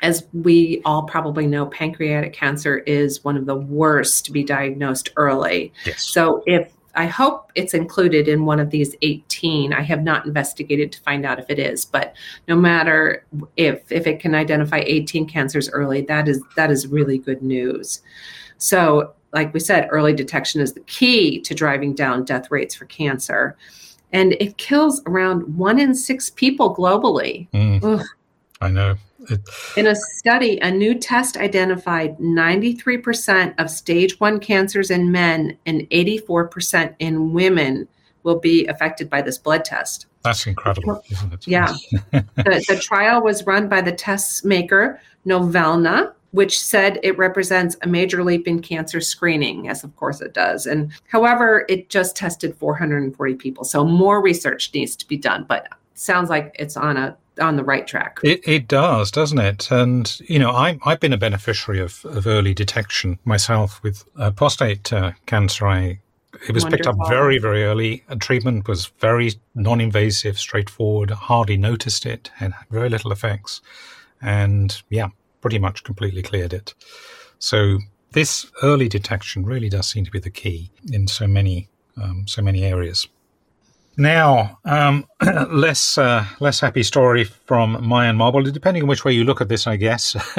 As 0.00 0.26
we 0.32 0.80
all 0.84 1.02
probably 1.02 1.46
know, 1.48 1.66
pancreatic 1.66 2.32
cancer 2.32 2.78
is 2.78 3.24
one 3.24 3.36
of 3.36 3.46
the 3.46 3.56
worst 3.56 4.24
to 4.26 4.32
be 4.32 4.44
diagnosed 4.44 5.10
early. 5.16 5.72
Yes. 5.84 6.04
So, 6.04 6.44
if 6.46 6.72
I 6.98 7.06
hope 7.06 7.52
it's 7.54 7.74
included 7.74 8.26
in 8.26 8.44
one 8.44 8.58
of 8.58 8.70
these 8.70 8.96
18. 9.02 9.72
I 9.72 9.82
have 9.82 10.02
not 10.02 10.26
investigated 10.26 10.90
to 10.90 11.00
find 11.02 11.24
out 11.24 11.38
if 11.38 11.48
it 11.48 11.60
is, 11.60 11.84
but 11.84 12.16
no 12.48 12.56
matter 12.56 13.24
if 13.56 13.90
if 13.92 14.08
it 14.08 14.18
can 14.18 14.34
identify 14.34 14.80
18 14.84 15.28
cancers 15.28 15.70
early, 15.70 16.00
that 16.02 16.26
is 16.26 16.42
that 16.56 16.72
is 16.72 16.88
really 16.88 17.16
good 17.16 17.40
news. 17.40 18.02
So, 18.56 19.14
like 19.32 19.54
we 19.54 19.60
said, 19.60 19.86
early 19.92 20.12
detection 20.12 20.60
is 20.60 20.72
the 20.72 20.80
key 20.80 21.40
to 21.42 21.54
driving 21.54 21.94
down 21.94 22.24
death 22.24 22.50
rates 22.50 22.74
for 22.74 22.86
cancer. 22.86 23.56
And 24.12 24.32
it 24.40 24.56
kills 24.56 25.00
around 25.06 25.56
one 25.56 25.78
in 25.78 25.94
six 25.94 26.30
people 26.30 26.74
globally. 26.74 27.48
Mm, 27.50 28.04
I 28.60 28.70
know. 28.70 28.96
In 29.76 29.86
a 29.86 29.94
study, 29.94 30.58
a 30.60 30.70
new 30.70 30.94
test 30.94 31.36
identified 31.36 32.18
93% 32.18 33.54
of 33.58 33.70
stage 33.70 34.18
one 34.20 34.40
cancers 34.40 34.90
in 34.90 35.12
men 35.12 35.56
and 35.66 35.82
84% 35.90 36.94
in 36.98 37.32
women 37.32 37.86
will 38.22 38.38
be 38.38 38.66
affected 38.66 39.10
by 39.10 39.22
this 39.22 39.38
blood 39.38 39.64
test. 39.64 40.06
That's 40.22 40.46
incredible, 40.46 41.02
isn't 41.10 41.32
it? 41.32 41.46
Yeah. 41.46 41.72
the, 42.10 42.64
the 42.68 42.80
trial 42.82 43.22
was 43.22 43.46
run 43.46 43.68
by 43.68 43.80
the 43.80 43.92
test 43.92 44.44
maker, 44.44 45.00
Novelna, 45.24 46.14
which 46.32 46.60
said 46.60 46.98
it 47.02 47.16
represents 47.16 47.76
a 47.82 47.86
major 47.86 48.24
leap 48.24 48.46
in 48.46 48.60
cancer 48.60 49.00
screening, 49.00 49.68
as 49.68 49.84
of 49.84 49.94
course 49.96 50.20
it 50.20 50.34
does. 50.34 50.66
And 50.66 50.92
however, 51.08 51.64
it 51.68 51.88
just 51.88 52.16
tested 52.16 52.54
440 52.56 53.34
people. 53.34 53.64
So 53.64 53.84
more 53.84 54.20
research 54.20 54.72
needs 54.74 54.96
to 54.96 55.08
be 55.08 55.16
done, 55.16 55.44
but 55.48 55.68
sounds 55.94 56.30
like 56.30 56.54
it's 56.58 56.76
on 56.76 56.96
a 56.96 57.16
on 57.38 57.56
the 57.56 57.64
right 57.64 57.86
track. 57.86 58.18
It, 58.22 58.40
it 58.46 58.68
does, 58.68 59.10
doesn't 59.10 59.38
it? 59.38 59.70
And, 59.70 60.20
you 60.20 60.38
know, 60.38 60.50
I, 60.50 60.78
I've 60.84 61.00
been 61.00 61.12
a 61.12 61.18
beneficiary 61.18 61.80
of, 61.80 62.04
of 62.04 62.26
early 62.26 62.54
detection 62.54 63.18
myself 63.24 63.82
with 63.82 64.04
uh, 64.16 64.30
prostate 64.30 64.92
uh, 64.92 65.12
cancer. 65.26 65.66
I, 65.66 66.00
it 66.46 66.52
was 66.52 66.64
Wonderful. 66.64 66.70
picked 66.70 66.86
up 66.86 67.08
very, 67.08 67.38
very 67.38 67.64
early. 67.64 68.04
And 68.08 68.20
treatment 68.20 68.68
was 68.68 68.86
very 68.98 69.32
non 69.54 69.80
invasive, 69.80 70.38
straightforward, 70.38 71.10
hardly 71.10 71.56
noticed 71.56 72.06
it, 72.06 72.30
and 72.40 72.54
had 72.54 72.68
very 72.70 72.88
little 72.88 73.12
effects. 73.12 73.60
And 74.20 74.80
yeah, 74.90 75.08
pretty 75.40 75.58
much 75.58 75.84
completely 75.84 76.22
cleared 76.22 76.52
it. 76.52 76.74
So 77.38 77.78
this 78.12 78.50
early 78.62 78.88
detection 78.88 79.44
really 79.44 79.68
does 79.68 79.88
seem 79.88 80.04
to 80.04 80.10
be 80.10 80.18
the 80.18 80.30
key 80.30 80.70
in 80.90 81.06
so 81.06 81.26
many 81.26 81.68
um, 82.00 82.26
so 82.26 82.42
many 82.42 82.64
areas. 82.64 83.08
Now, 84.00 84.60
um, 84.64 85.06
less 85.50 85.98
uh, 85.98 86.24
less 86.38 86.60
happy 86.60 86.84
story 86.84 87.24
from 87.24 87.76
Myanmar. 87.78 88.32
Well, 88.32 88.44
depending 88.44 88.84
on 88.84 88.88
which 88.88 89.04
way 89.04 89.12
you 89.12 89.24
look 89.24 89.40
at 89.40 89.48
this, 89.48 89.66
I 89.66 89.74
guess. 89.74 90.14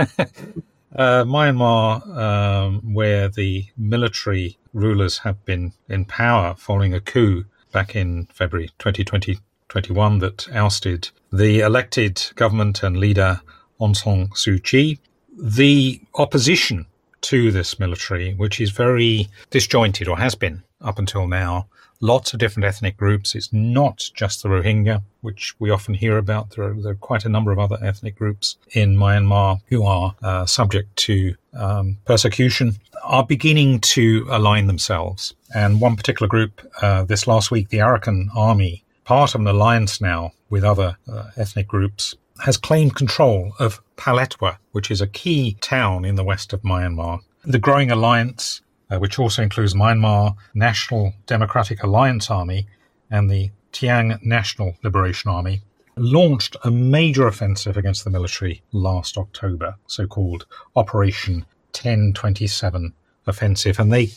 uh, 0.95 1.25
Myanmar, 1.25 2.17
um, 2.17 2.93
where 2.93 3.27
the 3.27 3.65
military 3.77 4.57
rulers 4.73 5.17
have 5.19 5.43
been 5.43 5.73
in 5.89 6.05
power 6.05 6.55
following 6.57 6.93
a 6.93 7.01
coup 7.01 7.43
back 7.73 7.97
in 7.97 8.27
February 8.33 8.69
2021 8.79 10.19
that 10.19 10.47
ousted 10.53 11.09
the 11.33 11.59
elected 11.59 12.31
government 12.35 12.81
and 12.81 12.95
leader 12.95 13.41
Aung 13.81 13.93
San 13.93 14.29
Suu 14.29 14.63
Kyi. 14.63 14.99
The 15.37 15.99
opposition 16.15 16.85
to 17.21 17.51
this 17.51 17.77
military, 17.77 18.33
which 18.35 18.61
is 18.61 18.71
very 18.71 19.27
disjointed 19.49 20.07
or 20.07 20.17
has 20.17 20.35
been 20.35 20.63
up 20.79 20.97
until 20.97 21.27
now, 21.27 21.67
lots 22.01 22.33
of 22.33 22.39
different 22.39 22.65
ethnic 22.65 22.97
groups. 22.97 23.35
It's 23.35 23.51
not 23.51 24.09
just 24.13 24.41
the 24.41 24.49
Rohingya, 24.49 25.03
which 25.21 25.55
we 25.59 25.69
often 25.69 25.93
hear 25.93 26.17
about. 26.17 26.51
There 26.51 26.65
are, 26.65 26.73
there 26.73 26.91
are 26.93 26.95
quite 26.95 27.25
a 27.25 27.29
number 27.29 27.51
of 27.51 27.59
other 27.59 27.77
ethnic 27.81 28.17
groups 28.17 28.57
in 28.71 28.95
Myanmar 28.95 29.59
who 29.67 29.83
are 29.85 30.15
uh, 30.23 30.45
subject 30.45 30.95
to 30.97 31.35
um, 31.53 31.97
persecution, 32.05 32.77
are 33.03 33.25
beginning 33.25 33.79
to 33.81 34.25
align 34.29 34.67
themselves. 34.67 35.33
And 35.53 35.81
one 35.81 35.95
particular 35.95 36.27
group 36.27 36.61
uh, 36.81 37.03
this 37.03 37.27
last 37.27 37.51
week, 37.51 37.69
the 37.69 37.79
Arakan 37.79 38.27
Army, 38.35 38.83
part 39.03 39.35
of 39.35 39.41
an 39.41 39.47
alliance 39.47 39.99
now 39.99 40.31
with 40.49 40.63
other 40.63 40.97
uh, 41.11 41.29
ethnic 41.35 41.67
groups, 41.67 42.15
has 42.43 42.57
claimed 42.57 42.95
control 42.95 43.51
of 43.59 43.81
Paletwa, 43.97 44.57
which 44.71 44.89
is 44.89 45.01
a 45.01 45.07
key 45.07 45.57
town 45.59 46.05
in 46.05 46.15
the 46.15 46.23
west 46.23 46.53
of 46.53 46.61
Myanmar. 46.61 47.19
The 47.43 47.59
growing 47.59 47.91
alliance 47.91 48.61
uh, 48.89 48.97
which 48.97 49.19
also 49.19 49.41
includes 49.41 49.73
Myanmar 49.73 50.35
National 50.53 51.13
Democratic 51.25 51.83
Alliance 51.83 52.29
Army 52.29 52.67
and 53.09 53.29
the 53.29 53.51
Ta'ang 53.71 54.19
National 54.23 54.75
Liberation 54.83 55.29
Army, 55.29 55.61
launched 55.95 56.55
a 56.63 56.71
major 56.71 57.27
offensive 57.27 57.77
against 57.77 58.03
the 58.03 58.09
military 58.09 58.63
last 58.71 59.17
October, 59.17 59.75
so 59.87 60.07
called 60.07 60.45
Operation 60.75 61.45
1027 61.73 62.93
Offensive. 63.27 63.79
And 63.79 63.91
they, 63.91 64.09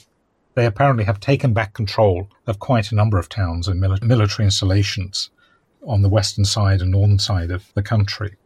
they 0.54 0.64
apparently 0.64 1.04
have 1.04 1.20
taken 1.20 1.52
back 1.52 1.74
control 1.74 2.28
of 2.46 2.58
quite 2.58 2.92
a 2.92 2.94
number 2.94 3.18
of 3.18 3.28
towns 3.28 3.68
and 3.68 3.82
mili- 3.82 4.02
military 4.02 4.46
installations 4.46 5.30
on 5.86 6.02
the 6.02 6.08
western 6.08 6.44
side 6.44 6.80
and 6.80 6.92
northern 6.92 7.18
side 7.18 7.50
of 7.50 7.72
the 7.74 7.82
country. 7.82 8.36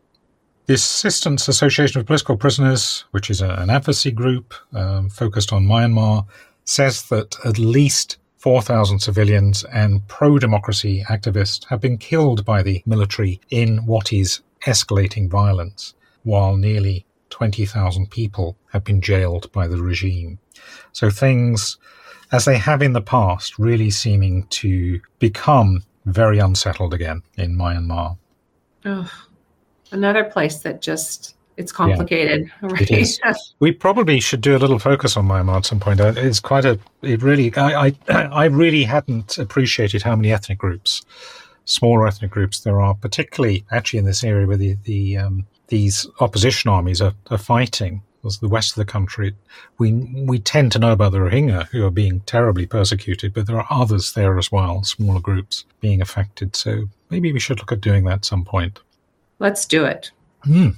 The 0.66 0.74
Assistance 0.74 1.46
Association 1.46 2.00
of 2.00 2.06
Political 2.06 2.38
Prisoners, 2.38 3.04
which 3.12 3.30
is 3.30 3.40
an 3.40 3.70
advocacy 3.70 4.10
group 4.10 4.52
um, 4.72 5.08
focused 5.08 5.52
on 5.52 5.64
Myanmar, 5.64 6.26
says 6.64 7.04
that 7.04 7.36
at 7.44 7.56
least 7.56 8.18
4,000 8.38 8.98
civilians 8.98 9.62
and 9.72 10.06
pro 10.08 10.40
democracy 10.40 11.04
activists 11.08 11.66
have 11.66 11.80
been 11.80 11.98
killed 11.98 12.44
by 12.44 12.64
the 12.64 12.82
military 12.84 13.40
in 13.48 13.86
what 13.86 14.12
is 14.12 14.40
escalating 14.66 15.30
violence, 15.30 15.94
while 16.24 16.56
nearly 16.56 17.06
20,000 17.30 18.10
people 18.10 18.56
have 18.72 18.82
been 18.82 19.00
jailed 19.00 19.52
by 19.52 19.68
the 19.68 19.80
regime. 19.80 20.40
So 20.90 21.10
things, 21.10 21.78
as 22.32 22.44
they 22.44 22.58
have 22.58 22.82
in 22.82 22.92
the 22.92 23.00
past, 23.00 23.56
really 23.56 23.90
seeming 23.90 24.48
to 24.48 25.00
become 25.20 25.84
very 26.06 26.40
unsettled 26.40 26.92
again 26.92 27.22
in 27.36 27.56
Myanmar. 27.56 28.18
Ugh 28.84 29.08
another 29.92 30.24
place 30.24 30.58
that 30.60 30.82
just 30.82 31.36
it's 31.56 31.72
complicated. 31.72 32.50
Yeah, 32.62 32.68
right? 32.68 32.90
It 32.90 33.18
we 33.60 33.72
probably 33.72 34.20
should 34.20 34.40
do 34.40 34.56
a 34.56 34.58
little 34.58 34.78
focus 34.78 35.16
on 35.16 35.26
Myanmar 35.26 35.56
at 35.56 35.66
some 35.66 35.80
point. 35.80 36.00
Uh, 36.00 36.12
it's 36.16 36.40
quite 36.40 36.64
a. 36.64 36.78
It 37.02 37.22
really. 37.22 37.54
I. 37.56 37.86
I, 37.86 37.96
I 38.08 38.44
really 38.46 38.84
hadn't 38.84 39.38
appreciated 39.38 40.02
how 40.02 40.16
many 40.16 40.32
ethnic 40.32 40.58
groups, 40.58 41.04
smaller 41.64 42.06
ethnic 42.06 42.30
groups 42.30 42.60
there 42.60 42.80
are, 42.80 42.94
particularly 42.94 43.64
actually 43.70 44.00
in 44.00 44.04
this 44.04 44.22
area 44.22 44.46
where 44.46 44.56
the 44.56 44.76
the 44.84 45.16
um, 45.16 45.46
these 45.68 46.06
opposition 46.20 46.70
armies 46.70 47.00
are, 47.00 47.14
are 47.30 47.38
fighting. 47.38 48.02
The 48.40 48.48
west 48.48 48.72
of 48.72 48.78
the 48.78 48.84
country, 48.84 49.36
we 49.78 49.92
we 49.92 50.40
tend 50.40 50.72
to 50.72 50.80
know 50.80 50.90
about 50.90 51.12
the 51.12 51.18
Rohingya 51.18 51.68
who 51.68 51.86
are 51.86 51.92
being 51.92 52.22
terribly 52.26 52.66
persecuted, 52.66 53.32
but 53.32 53.46
there 53.46 53.56
are 53.56 53.68
others 53.70 54.14
there 54.14 54.36
as 54.36 54.50
well, 54.50 54.82
smaller 54.82 55.20
groups 55.20 55.64
being 55.80 56.00
affected. 56.00 56.56
So 56.56 56.88
maybe 57.08 57.32
we 57.32 57.38
should 57.38 57.60
look 57.60 57.70
at 57.70 57.80
doing 57.80 58.02
that 58.06 58.12
at 58.12 58.24
some 58.24 58.44
point. 58.44 58.80
Let's 59.38 59.66
do 59.66 59.84
it. 59.84 60.10
Mm. 60.46 60.76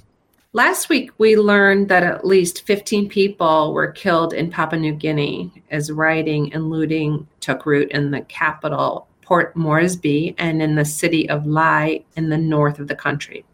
Last 0.53 0.89
week, 0.89 1.11
we 1.19 1.35
learned 1.37 1.89
that 1.89 2.03
at 2.03 2.25
least 2.25 2.65
15 2.65 3.07
people 3.07 3.71
were 3.71 3.91
killed 3.91 4.33
in 4.33 4.49
Papua 4.49 4.79
New 4.79 4.93
Guinea 4.93 5.51
as 5.69 5.91
rioting 5.91 6.51
and 6.53 6.71
looting 6.71 7.27
took 7.39 7.67
root 7.67 7.91
in 7.91 8.09
the 8.09 8.21
capital, 8.21 9.07
Port 9.21 9.55
Moresby, 9.55 10.33
and 10.39 10.61
in 10.61 10.73
the 10.73 10.85
city 10.85 11.29
of 11.29 11.45
Lae 11.45 12.03
in 12.15 12.29
the 12.29 12.37
north 12.37 12.79
of 12.79 12.87
the 12.87 12.95
country. 12.95 13.45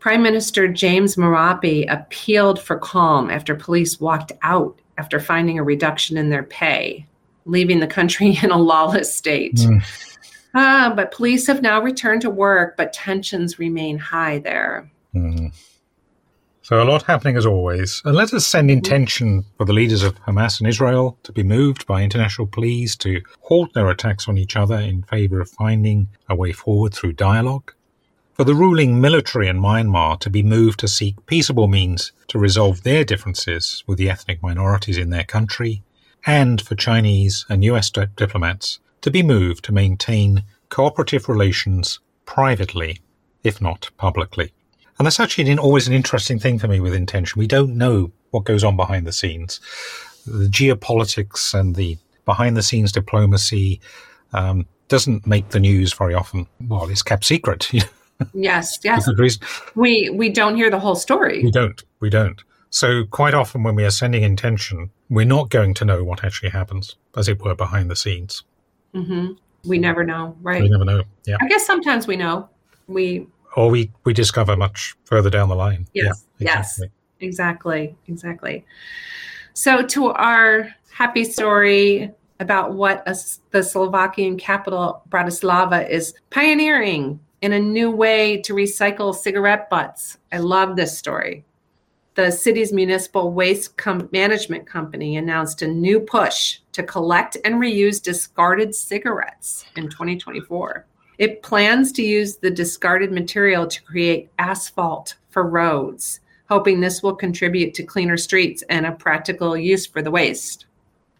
Prime 0.00 0.22
Minister 0.22 0.68
James 0.68 1.16
Marape 1.16 1.90
appealed 1.90 2.60
for 2.60 2.76
calm 2.76 3.30
after 3.30 3.54
police 3.54 3.98
walked 3.98 4.32
out 4.42 4.78
after 4.98 5.18
finding 5.18 5.58
a 5.58 5.64
reduction 5.64 6.18
in 6.18 6.28
their 6.28 6.42
pay, 6.42 7.06
leaving 7.46 7.80
the 7.80 7.86
country 7.86 8.38
in 8.42 8.50
a 8.50 8.58
lawless 8.58 9.16
state. 9.16 9.54
Mm. 9.54 9.82
Uh, 10.54 10.94
but 10.94 11.10
police 11.10 11.46
have 11.46 11.62
now 11.62 11.80
returned 11.80 12.22
to 12.22 12.30
work, 12.30 12.76
but 12.76 12.92
tensions 12.92 13.58
remain 13.58 13.98
high 13.98 14.38
there. 14.38 14.90
Mm. 15.14 15.52
So 16.62 16.82
a 16.82 16.84
lot 16.84 17.02
happening 17.02 17.36
as 17.36 17.44
always. 17.44 18.00
And 18.06 18.16
let 18.16 18.32
us 18.32 18.46
send 18.46 18.70
intention 18.70 19.44
for 19.58 19.66
the 19.66 19.74
leaders 19.74 20.02
of 20.02 20.14
Hamas 20.22 20.60
and 20.60 20.68
Israel 20.68 21.18
to 21.24 21.32
be 21.32 21.42
moved 21.42 21.86
by 21.86 22.02
international 22.02 22.46
pleas 22.46 22.96
to 22.96 23.20
halt 23.42 23.74
their 23.74 23.90
attacks 23.90 24.28
on 24.28 24.38
each 24.38 24.56
other 24.56 24.76
in 24.76 25.02
favor 25.02 25.42
of 25.42 25.50
finding 25.50 26.08
a 26.28 26.34
way 26.34 26.52
forward 26.52 26.94
through 26.94 27.12
dialogue. 27.12 27.74
For 28.32 28.44
the 28.44 28.54
ruling 28.54 28.98
military 29.00 29.46
in 29.46 29.60
Myanmar 29.60 30.18
to 30.20 30.30
be 30.30 30.42
moved 30.42 30.80
to 30.80 30.88
seek 30.88 31.26
peaceable 31.26 31.68
means 31.68 32.12
to 32.28 32.38
resolve 32.38 32.82
their 32.82 33.04
differences 33.04 33.84
with 33.86 33.98
the 33.98 34.08
ethnic 34.08 34.42
minorities 34.42 34.96
in 34.96 35.10
their 35.10 35.24
country. 35.24 35.82
And 36.24 36.62
for 36.62 36.74
Chinese 36.76 37.44
and 37.50 37.62
US 37.64 37.90
diplomats 37.90 38.78
to 39.04 39.10
be 39.10 39.22
moved 39.22 39.62
to 39.62 39.70
maintain 39.70 40.42
cooperative 40.70 41.28
relations 41.28 42.00
privately, 42.24 43.00
if 43.42 43.60
not 43.60 43.90
publicly. 43.98 44.50
And 44.98 45.04
that's 45.04 45.20
actually 45.20 45.50
an, 45.50 45.58
always 45.58 45.86
an 45.86 45.92
interesting 45.92 46.38
thing 46.38 46.58
for 46.58 46.68
me 46.68 46.80
with 46.80 46.94
intention. 46.94 47.38
We 47.38 47.46
don't 47.46 47.76
know 47.76 48.12
what 48.30 48.44
goes 48.44 48.64
on 48.64 48.76
behind 48.76 49.06
the 49.06 49.12
scenes. 49.12 49.60
The 50.26 50.46
geopolitics 50.46 51.52
and 51.52 51.74
the 51.74 51.98
behind 52.24 52.56
the 52.56 52.62
scenes 52.62 52.92
diplomacy 52.92 53.78
um, 54.32 54.64
doesn't 54.88 55.26
make 55.26 55.50
the 55.50 55.60
news 55.60 55.92
very 55.92 56.14
often. 56.14 56.46
Well, 56.66 56.88
it's 56.88 57.02
kept 57.02 57.26
secret. 57.26 57.70
yes, 58.32 58.78
yes. 58.82 59.06
We 59.74 60.08
we 60.08 60.30
don't 60.30 60.56
hear 60.56 60.70
the 60.70 60.80
whole 60.80 60.96
story. 60.96 61.44
We 61.44 61.50
don't. 61.50 61.84
We 62.00 62.08
don't. 62.08 62.42
So 62.70 63.04
quite 63.04 63.34
often 63.34 63.64
when 63.64 63.74
we 63.74 63.84
are 63.84 63.90
sending 63.90 64.22
intention, 64.22 64.88
we're 65.10 65.26
not 65.26 65.50
going 65.50 65.74
to 65.74 65.84
know 65.84 66.02
what 66.02 66.24
actually 66.24 66.52
happens, 66.52 66.96
as 67.14 67.28
it 67.28 67.44
were, 67.44 67.54
behind 67.54 67.90
the 67.90 67.96
scenes. 67.96 68.44
Mm-hmm. 68.94 69.32
We 69.68 69.78
never 69.78 70.04
know, 70.04 70.36
right? 70.42 70.62
We 70.62 70.68
never 70.68 70.84
know. 70.84 71.02
Yeah. 71.26 71.36
I 71.40 71.48
guess 71.48 71.66
sometimes 71.66 72.06
we 72.06 72.16
know. 72.16 72.48
We 72.86 73.26
or 73.56 73.70
we 73.70 73.90
we 74.04 74.12
discover 74.12 74.56
much 74.56 74.94
further 75.04 75.30
down 75.30 75.48
the 75.48 75.56
line. 75.56 75.86
Yes. 75.94 76.26
Yeah, 76.38 76.48
exactly. 76.48 76.86
Yes. 76.86 77.26
Exactly. 77.26 77.96
Exactly. 78.08 78.64
So 79.54 79.82
to 79.82 80.08
our 80.08 80.68
happy 80.90 81.24
story 81.24 82.12
about 82.40 82.74
what 82.74 83.02
a, 83.06 83.16
the 83.52 83.62
Slovakian 83.62 84.36
capital 84.36 85.02
Bratislava 85.08 85.88
is 85.88 86.14
pioneering 86.30 87.20
in 87.40 87.52
a 87.52 87.58
new 87.58 87.90
way 87.90 88.40
to 88.42 88.54
recycle 88.54 89.14
cigarette 89.14 89.70
butts. 89.70 90.18
I 90.32 90.38
love 90.38 90.76
this 90.76 90.98
story 90.98 91.44
the 92.14 92.30
city's 92.30 92.72
municipal 92.72 93.32
waste 93.32 93.76
com- 93.76 94.08
management 94.12 94.66
company 94.66 95.16
announced 95.16 95.62
a 95.62 95.68
new 95.68 95.98
push 95.98 96.58
to 96.72 96.82
collect 96.82 97.36
and 97.44 97.56
reuse 97.56 98.02
discarded 98.02 98.74
cigarettes 98.74 99.64
in 99.76 99.88
2024. 99.88 100.86
It 101.18 101.42
plans 101.42 101.92
to 101.92 102.02
use 102.02 102.36
the 102.36 102.50
discarded 102.50 103.12
material 103.12 103.66
to 103.66 103.82
create 103.82 104.30
asphalt 104.38 105.16
for 105.30 105.48
roads, 105.48 106.20
hoping 106.48 106.80
this 106.80 107.02
will 107.02 107.14
contribute 107.14 107.74
to 107.74 107.82
cleaner 107.82 108.16
streets 108.16 108.62
and 108.68 108.86
a 108.86 108.92
practical 108.92 109.56
use 109.56 109.86
for 109.86 110.02
the 110.02 110.10
waste. 110.10 110.66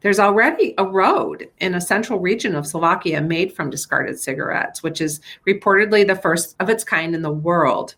There's 0.00 0.18
already 0.18 0.74
a 0.76 0.84
road 0.84 1.48
in 1.60 1.74
a 1.74 1.80
central 1.80 2.18
region 2.20 2.54
of 2.54 2.66
Slovakia 2.66 3.20
made 3.22 3.52
from 3.52 3.70
discarded 3.70 4.20
cigarettes, 4.20 4.82
which 4.82 5.00
is 5.00 5.20
reportedly 5.48 6.06
the 6.06 6.14
first 6.14 6.56
of 6.60 6.68
its 6.68 6.84
kind 6.84 7.14
in 7.14 7.22
the 7.22 7.30
world. 7.30 7.94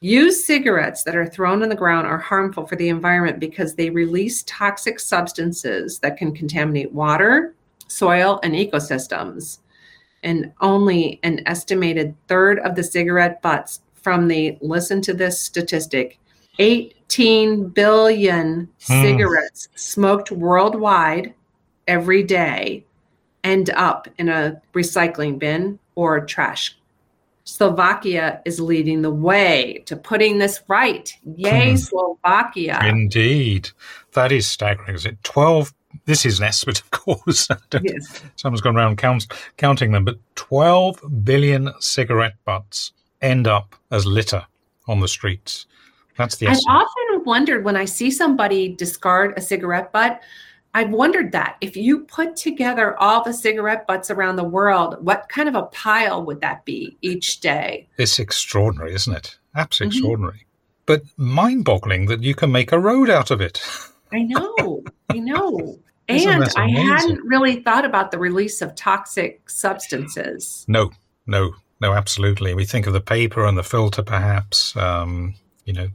Used 0.00 0.44
cigarettes 0.44 1.04
that 1.04 1.16
are 1.16 1.26
thrown 1.26 1.62
on 1.62 1.70
the 1.70 1.74
ground 1.74 2.06
are 2.06 2.18
harmful 2.18 2.66
for 2.66 2.76
the 2.76 2.90
environment 2.90 3.40
because 3.40 3.74
they 3.74 3.88
release 3.88 4.42
toxic 4.42 5.00
substances 5.00 5.98
that 6.00 6.18
can 6.18 6.34
contaminate 6.34 6.92
water, 6.92 7.54
soil, 7.88 8.38
and 8.42 8.54
ecosystems. 8.54 9.58
And 10.22 10.52
only 10.60 11.18
an 11.22 11.40
estimated 11.46 12.14
third 12.28 12.58
of 12.58 12.74
the 12.74 12.82
cigarette 12.82 13.40
butts 13.40 13.80
from 13.94 14.28
the, 14.28 14.58
listen 14.60 15.00
to 15.02 15.14
this 15.14 15.40
statistic, 15.40 16.18
18 16.58 17.68
billion 17.68 18.68
hmm. 18.86 19.02
cigarettes 19.02 19.68
smoked 19.76 20.30
worldwide 20.30 21.32
every 21.88 22.22
day 22.22 22.84
end 23.44 23.70
up 23.70 24.08
in 24.18 24.28
a 24.28 24.60
recycling 24.74 25.38
bin 25.38 25.78
or 25.94 26.20
trash 26.26 26.76
Slovakia 27.46 28.42
is 28.44 28.60
leading 28.60 29.02
the 29.02 29.10
way 29.10 29.82
to 29.86 29.96
putting 29.96 30.38
this 30.38 30.60
right. 30.68 31.16
Yay, 31.36 31.70
hmm. 31.70 31.76
Slovakia. 31.76 32.80
Indeed. 32.84 33.70
That 34.12 34.32
is 34.32 34.48
staggering, 34.48 34.96
is 34.96 35.06
it? 35.06 35.22
12, 35.22 35.72
this 36.06 36.26
is 36.26 36.40
an 36.40 36.46
estimate, 36.46 36.80
of 36.82 36.90
course. 36.90 37.48
yes. 37.82 38.22
Someone's 38.34 38.60
gone 38.60 38.76
around 38.76 38.98
count, 38.98 39.28
counting 39.56 39.92
them, 39.92 40.04
but 40.04 40.18
12 40.34 41.00
billion 41.24 41.70
cigarette 41.78 42.34
butts 42.44 42.92
end 43.22 43.46
up 43.46 43.76
as 43.92 44.06
litter 44.06 44.44
on 44.88 45.00
the 45.00 45.08
streets. 45.08 45.66
That's 46.18 46.36
the 46.36 46.48
estimate. 46.48 46.76
I've 46.76 46.82
often 46.82 47.24
wondered 47.24 47.64
when 47.64 47.76
I 47.76 47.84
see 47.84 48.10
somebody 48.10 48.74
discard 48.74 49.34
a 49.36 49.40
cigarette 49.40 49.92
butt, 49.92 50.20
I've 50.76 50.90
wondered 50.90 51.32
that 51.32 51.56
if 51.62 51.74
you 51.74 52.00
put 52.00 52.36
together 52.36 53.00
all 53.00 53.24
the 53.24 53.32
cigarette 53.32 53.86
butts 53.86 54.10
around 54.10 54.36
the 54.36 54.44
world, 54.44 54.98
what 55.00 55.26
kind 55.30 55.48
of 55.48 55.54
a 55.54 55.62
pile 55.62 56.22
would 56.26 56.42
that 56.42 56.66
be 56.66 56.98
each 57.00 57.40
day? 57.40 57.88
It's 57.96 58.18
extraordinary, 58.18 58.92
isn't 58.92 59.16
it? 59.16 59.38
Absolutely 59.54 59.96
mm-hmm. 59.96 60.04
extraordinary. 60.04 60.46
But 60.84 61.04
mind 61.16 61.64
boggling 61.64 62.06
that 62.08 62.22
you 62.22 62.34
can 62.34 62.52
make 62.52 62.72
a 62.72 62.78
road 62.78 63.08
out 63.08 63.30
of 63.30 63.40
it. 63.40 63.62
I 64.12 64.24
know. 64.24 64.84
I 65.08 65.18
know. 65.18 65.78
and 66.08 66.44
I 66.58 66.68
hadn't 66.68 67.24
really 67.24 67.62
thought 67.62 67.86
about 67.86 68.10
the 68.10 68.18
release 68.18 68.60
of 68.60 68.74
toxic 68.74 69.48
substances. 69.48 70.66
No, 70.68 70.90
no, 71.26 71.54
no, 71.80 71.94
absolutely. 71.94 72.52
We 72.52 72.66
think 72.66 72.86
of 72.86 72.92
the 72.92 73.00
paper 73.00 73.46
and 73.46 73.56
the 73.56 73.62
filter, 73.62 74.02
perhaps, 74.02 74.76
um, 74.76 75.36
you 75.64 75.72
know, 75.72 75.88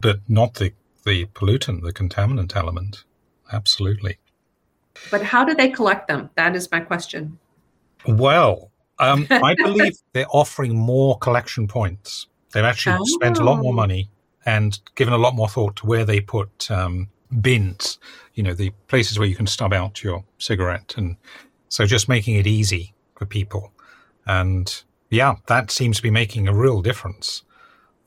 but 0.00 0.20
not 0.28 0.54
the 0.54 0.72
the 1.04 1.26
pollutant, 1.26 1.82
the 1.82 1.92
contaminant 1.92 2.54
element. 2.54 3.02
Absolutely. 3.52 4.18
But 5.10 5.22
how 5.22 5.44
do 5.44 5.54
they 5.54 5.68
collect 5.68 6.08
them? 6.08 6.30
That 6.34 6.54
is 6.54 6.70
my 6.70 6.80
question. 6.80 7.38
Well, 8.06 8.70
um, 8.98 9.26
I 9.30 9.54
believe 9.54 9.92
they're 10.12 10.26
offering 10.30 10.76
more 10.76 11.18
collection 11.18 11.68
points. 11.68 12.26
They've 12.52 12.64
actually 12.64 12.98
oh. 13.00 13.04
spent 13.04 13.38
a 13.38 13.44
lot 13.44 13.58
more 13.58 13.72
oh. 13.72 13.76
money 13.76 14.10
and 14.46 14.78
given 14.94 15.12
a 15.12 15.18
lot 15.18 15.34
more 15.34 15.48
thought 15.48 15.76
to 15.76 15.86
where 15.86 16.04
they 16.04 16.20
put 16.20 16.70
um, 16.70 17.08
bins, 17.40 17.98
you 18.34 18.42
know, 18.42 18.54
the 18.54 18.70
places 18.86 19.18
where 19.18 19.28
you 19.28 19.36
can 19.36 19.46
stub 19.46 19.72
out 19.72 20.02
your 20.02 20.24
cigarette. 20.38 20.94
And 20.96 21.16
so 21.68 21.86
just 21.86 22.08
making 22.08 22.36
it 22.36 22.46
easy 22.46 22.94
for 23.16 23.26
people. 23.26 23.72
And 24.26 24.82
yeah, 25.10 25.36
that 25.46 25.70
seems 25.70 25.96
to 25.98 26.02
be 26.02 26.10
making 26.10 26.48
a 26.48 26.54
real 26.54 26.82
difference. 26.82 27.42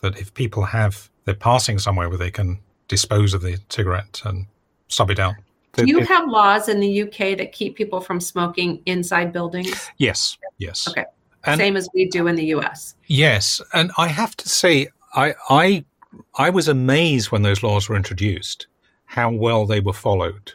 That 0.02 0.18
if 0.18 0.34
people 0.34 0.64
have, 0.64 1.12
they're 1.26 1.36
passing 1.36 1.78
somewhere 1.78 2.10
where 2.10 2.18
they 2.18 2.32
can 2.32 2.60
dispose 2.88 3.36
of 3.36 3.42
the 3.42 3.60
cigarette 3.70 4.22
and 4.26 4.48
stub 4.88 5.12
it 5.12 5.20
out. 5.20 5.36
Do 5.74 5.86
you 5.86 6.02
have 6.02 6.28
laws 6.28 6.68
in 6.68 6.80
the 6.80 7.04
UK 7.04 7.38
that 7.38 7.52
keep 7.54 7.76
people 7.76 8.02
from 8.02 8.20
smoking 8.20 8.82
inside 8.86 9.32
buildings? 9.32 9.90
Yes, 9.98 10.38
yes. 10.58 10.88
Okay. 10.88 11.06
And 11.46 11.60
Same 11.60 11.78
as 11.78 11.90
we 11.94 12.08
do 12.08 12.28
in 12.28 12.36
the 12.36 12.46
US. 12.56 12.96
Yes, 13.08 13.62
and 13.74 13.92
I 13.98 14.08
have 14.08 14.36
to 14.38 14.50
say, 14.50 14.90
I 15.16 15.34
I 15.50 15.86
I 16.36 16.50
was 16.50 16.68
amazed 16.68 17.32
when 17.32 17.42
those 17.42 17.64
laws 17.64 17.90
were 17.90 17.96
introduced, 17.96 18.68
how 19.06 19.32
well 19.32 19.66
they 19.66 19.80
were 19.80 19.94
followed. 19.94 20.52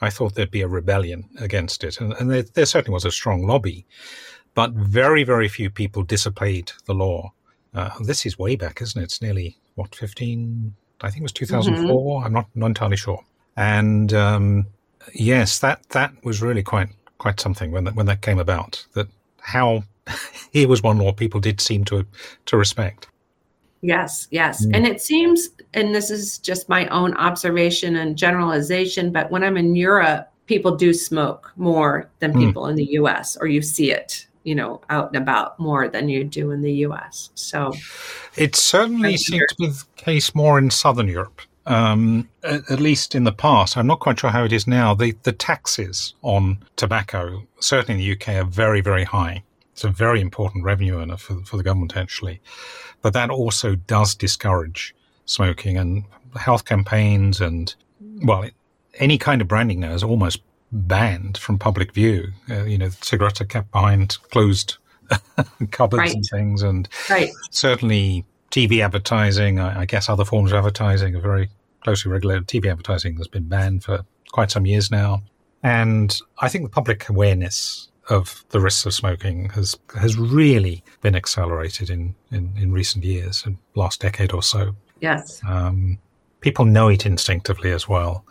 I 0.00 0.10
thought 0.10 0.34
there'd 0.34 0.50
be 0.50 0.62
a 0.62 0.68
rebellion 0.68 1.28
against 1.38 1.84
it, 1.84 2.00
and, 2.00 2.12
and 2.14 2.30
there, 2.30 2.42
there 2.42 2.66
certainly 2.66 2.94
was 2.94 3.04
a 3.04 3.10
strong 3.10 3.46
lobby 3.46 3.86
but 4.54 4.72
very, 4.72 5.24
very 5.24 5.48
few 5.48 5.68
people 5.68 6.02
disobeyed 6.02 6.72
the 6.86 6.94
law. 6.94 7.32
Uh, 7.74 7.90
this 8.00 8.24
is 8.24 8.38
way 8.38 8.56
back, 8.56 8.80
isn't 8.80 9.00
it? 9.00 9.04
It's 9.04 9.20
nearly, 9.20 9.58
what, 9.74 9.94
15? 9.94 10.74
I 11.00 11.10
think 11.10 11.20
it 11.20 11.22
was 11.22 11.32
2004. 11.32 11.84
Mm-hmm. 11.84 12.26
I'm 12.26 12.32
not, 12.32 12.48
not 12.54 12.66
entirely 12.66 12.96
sure. 12.96 13.22
And 13.56 14.12
um, 14.12 14.66
yes, 15.14 15.58
that, 15.60 15.88
that 15.90 16.12
was 16.24 16.42
really 16.42 16.62
quite 16.62 16.88
quite 17.18 17.40
something 17.40 17.70
when 17.70 17.84
that, 17.84 17.94
when 17.94 18.06
that 18.06 18.20
came 18.20 18.38
about. 18.38 18.84
That 18.94 19.08
how 19.40 19.84
here 20.52 20.68
was 20.68 20.82
one 20.82 20.98
law 20.98 21.12
people 21.12 21.40
did 21.40 21.60
seem 21.60 21.84
to 21.86 22.06
to 22.46 22.56
respect. 22.56 23.08
Yes, 23.80 24.28
yes. 24.30 24.64
Mm. 24.64 24.76
And 24.76 24.86
it 24.86 25.02
seems, 25.02 25.50
and 25.74 25.94
this 25.94 26.10
is 26.10 26.38
just 26.38 26.70
my 26.70 26.88
own 26.88 27.14
observation 27.18 27.96
and 27.96 28.16
generalization, 28.16 29.12
but 29.12 29.30
when 29.30 29.44
I'm 29.44 29.58
in 29.58 29.76
Europe, 29.76 30.30
people 30.46 30.74
do 30.74 30.94
smoke 30.94 31.52
more 31.56 32.10
than 32.20 32.32
mm. 32.32 32.46
people 32.46 32.62
mm. 32.62 32.70
in 32.70 32.76
the 32.76 32.92
US, 32.92 33.36
or 33.36 33.46
you 33.46 33.60
see 33.60 33.92
it 33.92 34.26
you 34.44 34.54
know 34.54 34.80
out 34.90 35.08
and 35.08 35.16
about 35.16 35.58
more 35.58 35.88
than 35.88 36.08
you 36.08 36.22
do 36.22 36.50
in 36.52 36.62
the 36.62 36.72
US. 36.86 37.30
So 37.34 37.72
it 38.36 38.54
certainly 38.54 39.16
seems 39.16 39.44
to 39.48 39.56
be 39.58 39.66
the 39.68 39.84
case 39.96 40.34
more 40.34 40.58
in 40.58 40.70
Southern 40.70 41.08
Europe. 41.08 41.40
Um, 41.66 42.28
at, 42.42 42.70
at, 42.70 42.80
least 42.80 43.14
in 43.14 43.24
the 43.24 43.32
past, 43.32 43.76
I'm 43.76 43.86
not 43.86 44.00
quite 44.00 44.20
sure 44.20 44.30
how 44.30 44.44
it 44.44 44.52
is 44.52 44.66
now. 44.66 44.94
The 44.94 45.14
the 45.22 45.32
taxes 45.32 46.14
on 46.22 46.58
tobacco, 46.76 47.46
certainly 47.58 48.02
in 48.02 48.06
the 48.06 48.12
UK, 48.14 48.44
are 48.44 48.48
very 48.48 48.80
very 48.80 49.04
high. 49.04 49.42
It's 49.72 49.84
a 49.84 49.88
very 49.88 50.20
important 50.20 50.64
revenue 50.64 51.00
earner 51.00 51.16
for 51.16 51.40
for 51.44 51.56
the 51.56 51.62
government 51.62 51.96
actually, 51.96 52.40
but 53.00 53.14
that 53.14 53.30
also 53.30 53.76
does 53.76 54.14
discourage 54.14 54.94
smoking 55.24 55.78
and 55.78 56.04
health 56.36 56.64
campaigns 56.64 57.40
and 57.40 57.74
well, 58.22 58.42
it, 58.42 58.54
any 58.98 59.18
kind 59.18 59.40
of 59.40 59.48
branding 59.48 59.80
now 59.80 59.92
is 59.92 60.02
almost 60.02 60.42
banned 60.72 61.38
from 61.38 61.58
public 61.58 61.92
view. 61.92 62.32
Uh, 62.50 62.64
you 62.64 62.78
know, 62.78 62.90
cigarettes 63.00 63.40
are 63.40 63.46
kept 63.46 63.70
behind 63.70 64.18
closed 64.30 64.76
cupboards 65.70 66.00
right. 66.00 66.14
and 66.14 66.24
things, 66.30 66.62
and 66.62 66.88
right. 67.10 67.30
certainly 67.50 68.24
TV 68.54 68.84
advertising. 68.84 69.58
I, 69.58 69.80
I, 69.80 69.84
guess 69.84 70.08
other 70.08 70.24
forms 70.24 70.52
of 70.52 70.58
advertising 70.58 71.16
are 71.16 71.20
very 71.20 71.50
closely 71.82 72.12
regulated. 72.12 72.46
TV 72.46 72.70
advertising 72.70 73.16
has 73.16 73.26
been 73.26 73.48
banned 73.48 73.82
for 73.82 74.04
quite 74.30 74.52
some 74.52 74.64
years 74.64 74.90
now, 74.92 75.22
and 75.64 76.16
I 76.38 76.48
think 76.48 76.62
the 76.64 76.70
public 76.70 77.08
awareness 77.08 77.88
of 78.10 78.44
the 78.50 78.60
risks 78.60 78.86
of 78.86 78.94
smoking 78.94 79.48
has 79.50 79.76
has 80.00 80.16
really 80.16 80.84
been 81.00 81.16
accelerated 81.16 81.90
in 81.90 82.14
in, 82.30 82.52
in 82.56 82.70
recent 82.72 83.04
years, 83.04 83.44
in 83.44 83.58
last 83.74 84.00
decade 84.00 84.32
or 84.32 84.42
so. 84.42 84.76
Yes. 85.00 85.40
Um, 85.48 85.98
people 86.40 86.64
know 86.64 86.88
it 86.88 87.04
instinctively 87.04 87.72
as 87.72 87.88
well 87.88 88.24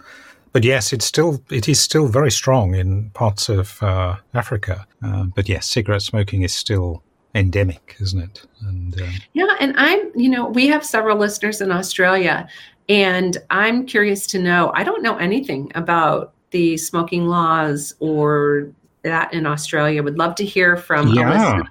but 0.54 0.64
yes, 0.64 0.94
it's 0.94 1.06
still 1.06 1.44
it 1.50 1.68
is 1.68 1.80
still 1.80 2.08
very 2.08 2.32
strong 2.32 2.76
in 2.76 3.10
parts 3.10 3.50
of 3.50 3.82
uh, 3.82 4.18
Africa. 4.36 4.86
Uh, 5.04 5.24
but 5.24 5.50
yes, 5.50 5.68
cigarette 5.68 6.04
smoking 6.04 6.44
is 6.44 6.54
still 6.54 7.02
endemic, 7.36 7.96
isn't 8.00 8.22
it? 8.22 8.46
And 8.62 9.02
uh, 9.02 9.06
yeah, 9.34 9.56
and 9.60 9.74
I'm 9.78 10.12
you 10.16 10.30
know 10.30 10.48
we 10.48 10.68
have 10.68 10.86
several 10.86 11.18
listeners 11.18 11.62
in 11.62 11.72
Australia, 11.72 12.48
and 12.90 13.38
I'm 13.50 13.86
curious 13.86 14.28
to 14.28 14.40
know. 14.40 14.72
I 14.74 14.84
don't 14.84 15.04
know 15.04 15.18
anything 15.18 15.72
about 15.76 16.34
the 16.52 16.78
smoking 16.78 17.28
laws 17.28 17.96
or 18.00 18.70
that 19.04 19.34
in 19.34 19.46
Australia. 19.46 20.04
Would 20.04 20.18
love 20.18 20.36
to 20.36 20.46
hear 20.46 20.78
from 20.78 21.10
yeah. 21.10 21.30
a 21.30 21.34
listener 21.34 21.70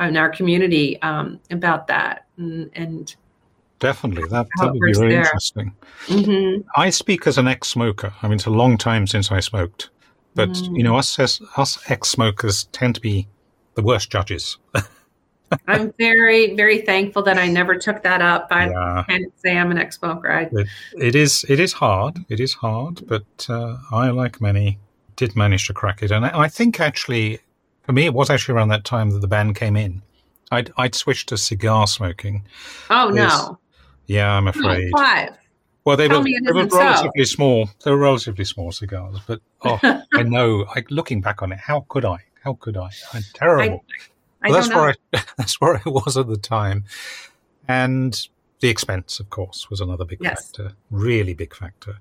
in 0.00 0.16
our 0.16 0.30
community 0.30 1.00
um, 1.02 1.38
about 1.50 1.86
that 1.86 2.26
and, 2.38 2.70
and 2.74 3.14
Definitely, 3.82 4.28
that, 4.28 4.46
that 4.60 4.72
would 4.72 4.80
be 4.80 4.92
very 4.92 5.14
there. 5.14 5.22
interesting. 5.22 5.74
Mm-hmm. 6.06 6.60
I 6.76 6.90
speak 6.90 7.26
as 7.26 7.36
an 7.36 7.48
ex-smoker. 7.48 8.14
I 8.22 8.28
mean, 8.28 8.36
it's 8.36 8.46
a 8.46 8.50
long 8.50 8.78
time 8.78 9.08
since 9.08 9.32
I 9.32 9.40
smoked, 9.40 9.90
but 10.36 10.50
mm. 10.50 10.76
you 10.76 10.84
know, 10.84 10.96
us 10.96 11.18
as, 11.18 11.42
us 11.56 11.82
ex-smokers 11.90 12.66
tend 12.66 12.94
to 12.94 13.00
be 13.00 13.26
the 13.74 13.82
worst 13.82 14.10
judges. 14.10 14.58
I'm 15.66 15.92
very, 15.98 16.54
very 16.54 16.80
thankful 16.80 17.22
that 17.24 17.38
I 17.38 17.46
never 17.46 17.76
took 17.76 18.02
that 18.02 18.22
up. 18.22 18.48
I 18.50 18.70
yeah. 18.70 19.04
can't 19.08 19.32
say 19.38 19.56
I'm 19.56 19.70
an 19.70 19.78
ex-smoker. 19.78 20.30
I, 20.30 20.42
it, 20.50 20.68
it 20.98 21.14
is, 21.14 21.44
it 21.48 21.60
is 21.60 21.72
hard. 21.72 22.24
It 22.28 22.40
is 22.40 22.54
hard, 22.54 23.06
but 23.06 23.46
uh, 23.48 23.76
I, 23.90 24.10
like 24.10 24.40
many, 24.40 24.78
did 25.16 25.36
manage 25.36 25.66
to 25.66 25.74
crack 25.74 26.02
it. 26.02 26.10
And 26.10 26.24
I, 26.24 26.42
I 26.42 26.48
think 26.48 26.80
actually, 26.80 27.40
for 27.82 27.92
me, 27.92 28.06
it 28.06 28.14
was 28.14 28.30
actually 28.30 28.54
around 28.54 28.68
that 28.68 28.84
time 28.84 29.10
that 29.10 29.20
the 29.20 29.28
ban 29.28 29.52
came 29.54 29.76
in. 29.76 30.02
I'd, 30.50 30.72
I'd 30.76 30.94
switched 30.94 31.28
to 31.30 31.36
cigar 31.38 31.86
smoking. 31.86 32.44
Oh 32.90 33.08
no! 33.08 33.58
Yeah, 34.06 34.30
I'm 34.30 34.48
afraid. 34.48 34.90
five. 34.94 35.30
Well, 35.84 35.96
they 35.96 36.08
Tell 36.08 36.20
were, 36.20 36.24
they 36.24 36.52
were 36.52 36.66
relatively 36.66 37.24
so. 37.24 37.34
small. 37.34 37.70
They 37.84 37.90
were 37.90 37.96
relatively 37.98 38.44
small 38.44 38.70
cigars, 38.70 39.18
but 39.26 39.40
oh, 39.62 39.80
I 39.82 40.22
know. 40.22 40.66
I, 40.74 40.84
looking 40.90 41.20
back 41.20 41.42
on 41.42 41.52
it, 41.52 41.58
how 41.58 41.86
could 41.88 42.04
I? 42.04 42.18
How 42.44 42.54
could 42.54 42.76
I? 42.76 42.90
I'm 43.12 43.22
terrible. 43.34 43.84
I, 44.42 44.48
I 44.48 44.52
that's 44.52 44.68
where 44.68 44.94
I, 45.12 45.22
that's 45.36 45.60
where 45.60 45.76
I 45.76 45.88
was 45.88 46.16
at 46.16 46.26
the 46.26 46.36
time, 46.36 46.84
and 47.68 48.28
the 48.60 48.68
expense, 48.68 49.20
of 49.20 49.30
course, 49.30 49.68
was 49.70 49.80
another 49.80 50.04
big 50.04 50.18
yes. 50.20 50.46
factor. 50.46 50.72
Really 50.90 51.34
big 51.34 51.54
factor. 51.54 51.98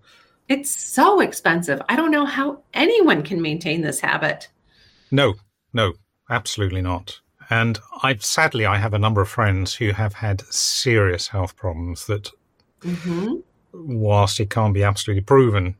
It's 0.48 0.70
so 0.70 1.22
expensive. 1.22 1.82
I 1.88 1.96
don't 1.96 2.12
know 2.12 2.26
how 2.26 2.62
anyone 2.74 3.24
can 3.24 3.42
maintain 3.42 3.82
this 3.82 4.02
habit. 4.02 4.50
No, 5.10 5.36
no, 5.74 5.94
absolutely 6.30 6.82
not. 6.82 7.22
And 7.50 7.80
I 8.04 8.16
sadly 8.16 8.66
I 8.66 8.78
have 8.78 8.94
a 8.94 9.00
number 9.00 9.22
of 9.22 9.30
friends 9.30 9.76
who 9.76 9.92
have 9.92 10.14
had 10.14 10.42
serious 10.54 11.30
health 11.30 11.56
problems 11.56 12.08
that, 12.08 12.32
mm-hmm. 12.82 13.36
whilst 13.74 14.40
it 14.40 14.50
can't 14.50 14.74
be 14.74 14.84
absolutely 14.84 15.24
proven, 15.24 15.76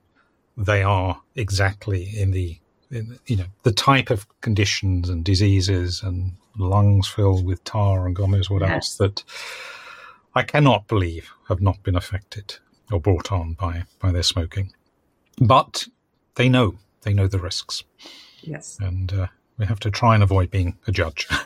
they 0.58 0.84
are 0.84 1.22
exactly 1.36 2.10
in 2.18 2.32
the 2.32 2.58
you 2.92 3.36
know 3.36 3.46
the 3.64 3.72
type 3.72 4.10
of 4.10 4.28
conditions 4.42 5.10
and 5.10 5.24
diseases 5.24 6.04
and 6.04 6.34
lungs 6.58 7.08
filled 7.08 7.46
with 7.46 7.64
tar 7.64 8.06
and 8.06 8.16
God 8.16 8.30
knows 8.30 8.50
what 8.50 8.62
yes. 8.62 8.72
else 8.72 8.96
that 8.98 9.24
I 10.36 10.44
cannot 10.44 10.88
believe 10.88 11.32
have 11.48 11.62
not 11.62 11.82
been 11.84 11.96
affected 11.96 12.58
or 12.92 13.00
brought 13.00 13.32
on 13.32 13.54
by 13.54 13.84
by 14.00 14.12
their 14.12 14.24
smoking. 14.24 14.74
But 15.40 15.88
they 16.36 16.50
know 16.50 16.76
they 17.02 17.14
know 17.14 17.28
the 17.28 17.40
risks. 17.40 17.84
Yes, 18.42 18.78
and 18.82 19.14
uh, 19.14 19.28
we 19.58 19.66
have 19.66 19.80
to 19.82 19.92
try 19.92 20.14
and 20.16 20.24
avoid 20.24 20.52
being 20.52 20.78
a 20.88 20.92
judge. 20.92 21.28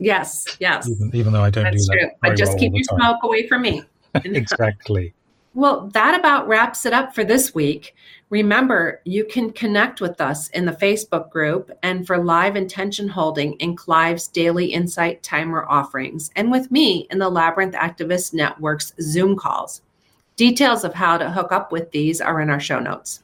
Yes, 0.00 0.44
yes. 0.58 0.88
Even, 0.88 1.10
even 1.14 1.32
though 1.32 1.44
I 1.44 1.50
don't 1.50 1.64
That's 1.64 1.86
do 1.86 1.94
that. 1.94 2.00
True. 2.00 2.10
But 2.20 2.36
just 2.36 2.52
well 2.52 2.58
keep 2.58 2.72
your 2.74 2.82
smoke 2.82 3.18
away 3.22 3.46
from 3.46 3.62
me. 3.62 3.84
exactly. 4.24 5.14
Well, 5.56 5.88
that 5.92 6.18
about 6.18 6.48
wraps 6.48 6.84
it 6.84 6.92
up 6.92 7.14
for 7.14 7.22
this 7.22 7.54
week. 7.54 7.94
Remember, 8.28 9.00
you 9.04 9.24
can 9.24 9.52
connect 9.52 10.00
with 10.00 10.20
us 10.20 10.48
in 10.48 10.64
the 10.64 10.72
Facebook 10.72 11.30
group 11.30 11.70
and 11.84 12.04
for 12.04 12.18
live 12.18 12.56
intention 12.56 13.06
holding 13.06 13.52
in 13.54 13.76
Clive's 13.76 14.26
daily 14.26 14.66
insight 14.66 15.22
timer 15.22 15.64
offerings, 15.68 16.32
and 16.34 16.50
with 16.50 16.72
me 16.72 17.06
in 17.08 17.20
the 17.20 17.28
Labyrinth 17.28 17.76
Activist 17.76 18.34
Network's 18.34 18.94
Zoom 19.00 19.36
calls. 19.36 19.82
Details 20.34 20.82
of 20.82 20.94
how 20.94 21.16
to 21.16 21.30
hook 21.30 21.52
up 21.52 21.70
with 21.70 21.92
these 21.92 22.20
are 22.20 22.40
in 22.40 22.50
our 22.50 22.58
show 22.58 22.80
notes. 22.80 23.22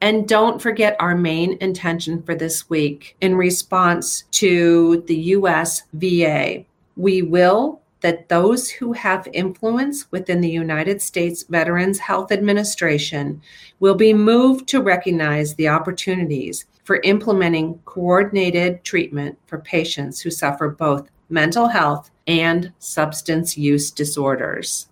And 0.00 0.26
don't 0.26 0.60
forget 0.60 0.96
our 0.98 1.14
main 1.14 1.58
intention 1.60 2.22
for 2.24 2.34
this 2.34 2.68
week 2.68 3.16
in 3.20 3.36
response 3.36 4.24
to 4.32 5.04
the 5.06 5.16
US 5.16 5.82
VA. 5.92 6.64
We 6.96 7.22
will 7.22 7.80
that 8.00 8.28
those 8.28 8.70
who 8.70 8.92
have 8.92 9.28
influence 9.32 10.10
within 10.12 10.40
the 10.40 10.50
United 10.50 11.02
States 11.02 11.42
Veterans 11.44 11.98
Health 11.98 12.30
Administration 12.30 13.40
will 13.80 13.94
be 13.94 14.14
moved 14.14 14.68
to 14.68 14.80
recognize 14.80 15.54
the 15.54 15.68
opportunities 15.68 16.66
for 16.84 17.00
implementing 17.04 17.78
coordinated 17.84 18.82
treatment 18.84 19.38
for 19.46 19.58
patients 19.58 20.20
who 20.20 20.30
suffer 20.30 20.68
both 20.68 21.10
mental 21.28 21.68
health 21.68 22.10
and 22.26 22.72
substance 22.78 23.58
use 23.58 23.90
disorders. 23.90 24.88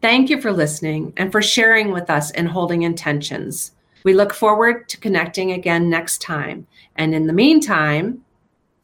Thank 0.00 0.30
you 0.30 0.40
for 0.40 0.52
listening 0.52 1.12
and 1.16 1.30
for 1.30 1.40
sharing 1.40 1.92
with 1.92 2.10
us 2.10 2.32
and 2.32 2.48
holding 2.48 2.82
intentions. 2.82 3.72
We 4.04 4.14
look 4.14 4.34
forward 4.34 4.88
to 4.88 4.98
connecting 4.98 5.52
again 5.52 5.88
next 5.88 6.20
time. 6.20 6.66
And 6.96 7.14
in 7.14 7.28
the 7.28 7.32
meantime, 7.32 8.24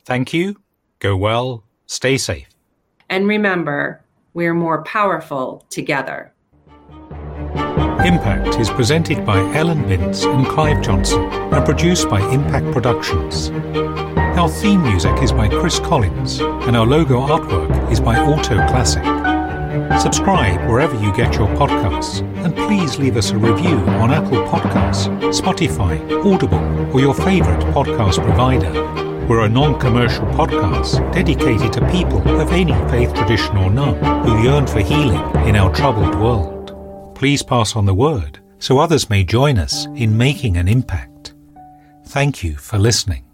thank 0.05 0.33
you, 0.33 0.57
go 1.01 1.17
well, 1.17 1.65
stay 1.87 2.19
safe. 2.19 2.48
And 3.11 3.27
remember, 3.27 4.05
we're 4.35 4.55
more 4.55 4.83
powerful 4.85 5.65
together. 5.71 6.33
Impact 8.05 8.61
is 8.61 8.71
presented 8.71 9.27
by 9.27 9.39
Ellen 9.57 9.83
Bintz 9.85 10.25
and 10.25 10.47
Clive 10.47 10.83
Johnson 10.83 11.23
and 11.23 11.65
produced 11.65 12.09
by 12.09 12.21
Impact 12.33 12.71
Productions. 12.73 13.51
Our 14.39 14.49
theme 14.49 14.83
music 14.83 15.21
is 15.21 15.33
by 15.33 15.49
Chris 15.49 15.81
Collins 15.81 16.39
and 16.41 16.77
our 16.77 16.87
logo 16.87 17.21
artwork 17.27 17.91
is 17.91 17.99
by 17.99 18.17
Auto 18.21 18.55
Classic. 18.69 19.03
Subscribe 20.01 20.69
wherever 20.69 20.95
you 21.03 21.13
get 21.17 21.35
your 21.35 21.49
podcasts 21.57 22.21
and 22.45 22.55
please 22.55 22.99
leave 22.99 23.17
us 23.17 23.33
a 23.33 23.37
review 23.37 23.77
on 24.01 24.13
Apple 24.13 24.45
Podcasts, 24.45 25.09
Spotify, 25.33 25.99
Audible, 26.25 26.95
or 26.95 27.01
your 27.01 27.15
favorite 27.15 27.61
podcast 27.75 28.23
provider. 28.23 29.08
We're 29.29 29.45
a 29.45 29.49
non 29.49 29.79
commercial 29.79 30.25
podcast 30.29 31.13
dedicated 31.13 31.71
to 31.75 31.91
people 31.91 32.41
of 32.41 32.51
any 32.51 32.73
faith 32.91 33.13
tradition 33.13 33.59
or 33.59 33.71
none 33.71 34.03
who 34.25 34.43
yearn 34.43 34.67
for 34.67 34.81
healing 34.81 35.21
in 35.47 35.55
our 35.55 35.71
troubled 35.75 36.15
world. 36.15 37.15
Please 37.15 37.43
pass 37.43 37.77
on 37.77 37.85
the 37.85 37.95
word 37.95 38.41
so 38.59 38.79
others 38.79 39.11
may 39.11 39.25
join 39.25 39.59
us 39.59 39.85
in 39.97 40.17
making 40.17 40.57
an 40.57 40.67
impact. 40.67 41.35
Thank 42.07 42.43
you 42.43 42.57
for 42.57 42.79
listening. 42.79 43.28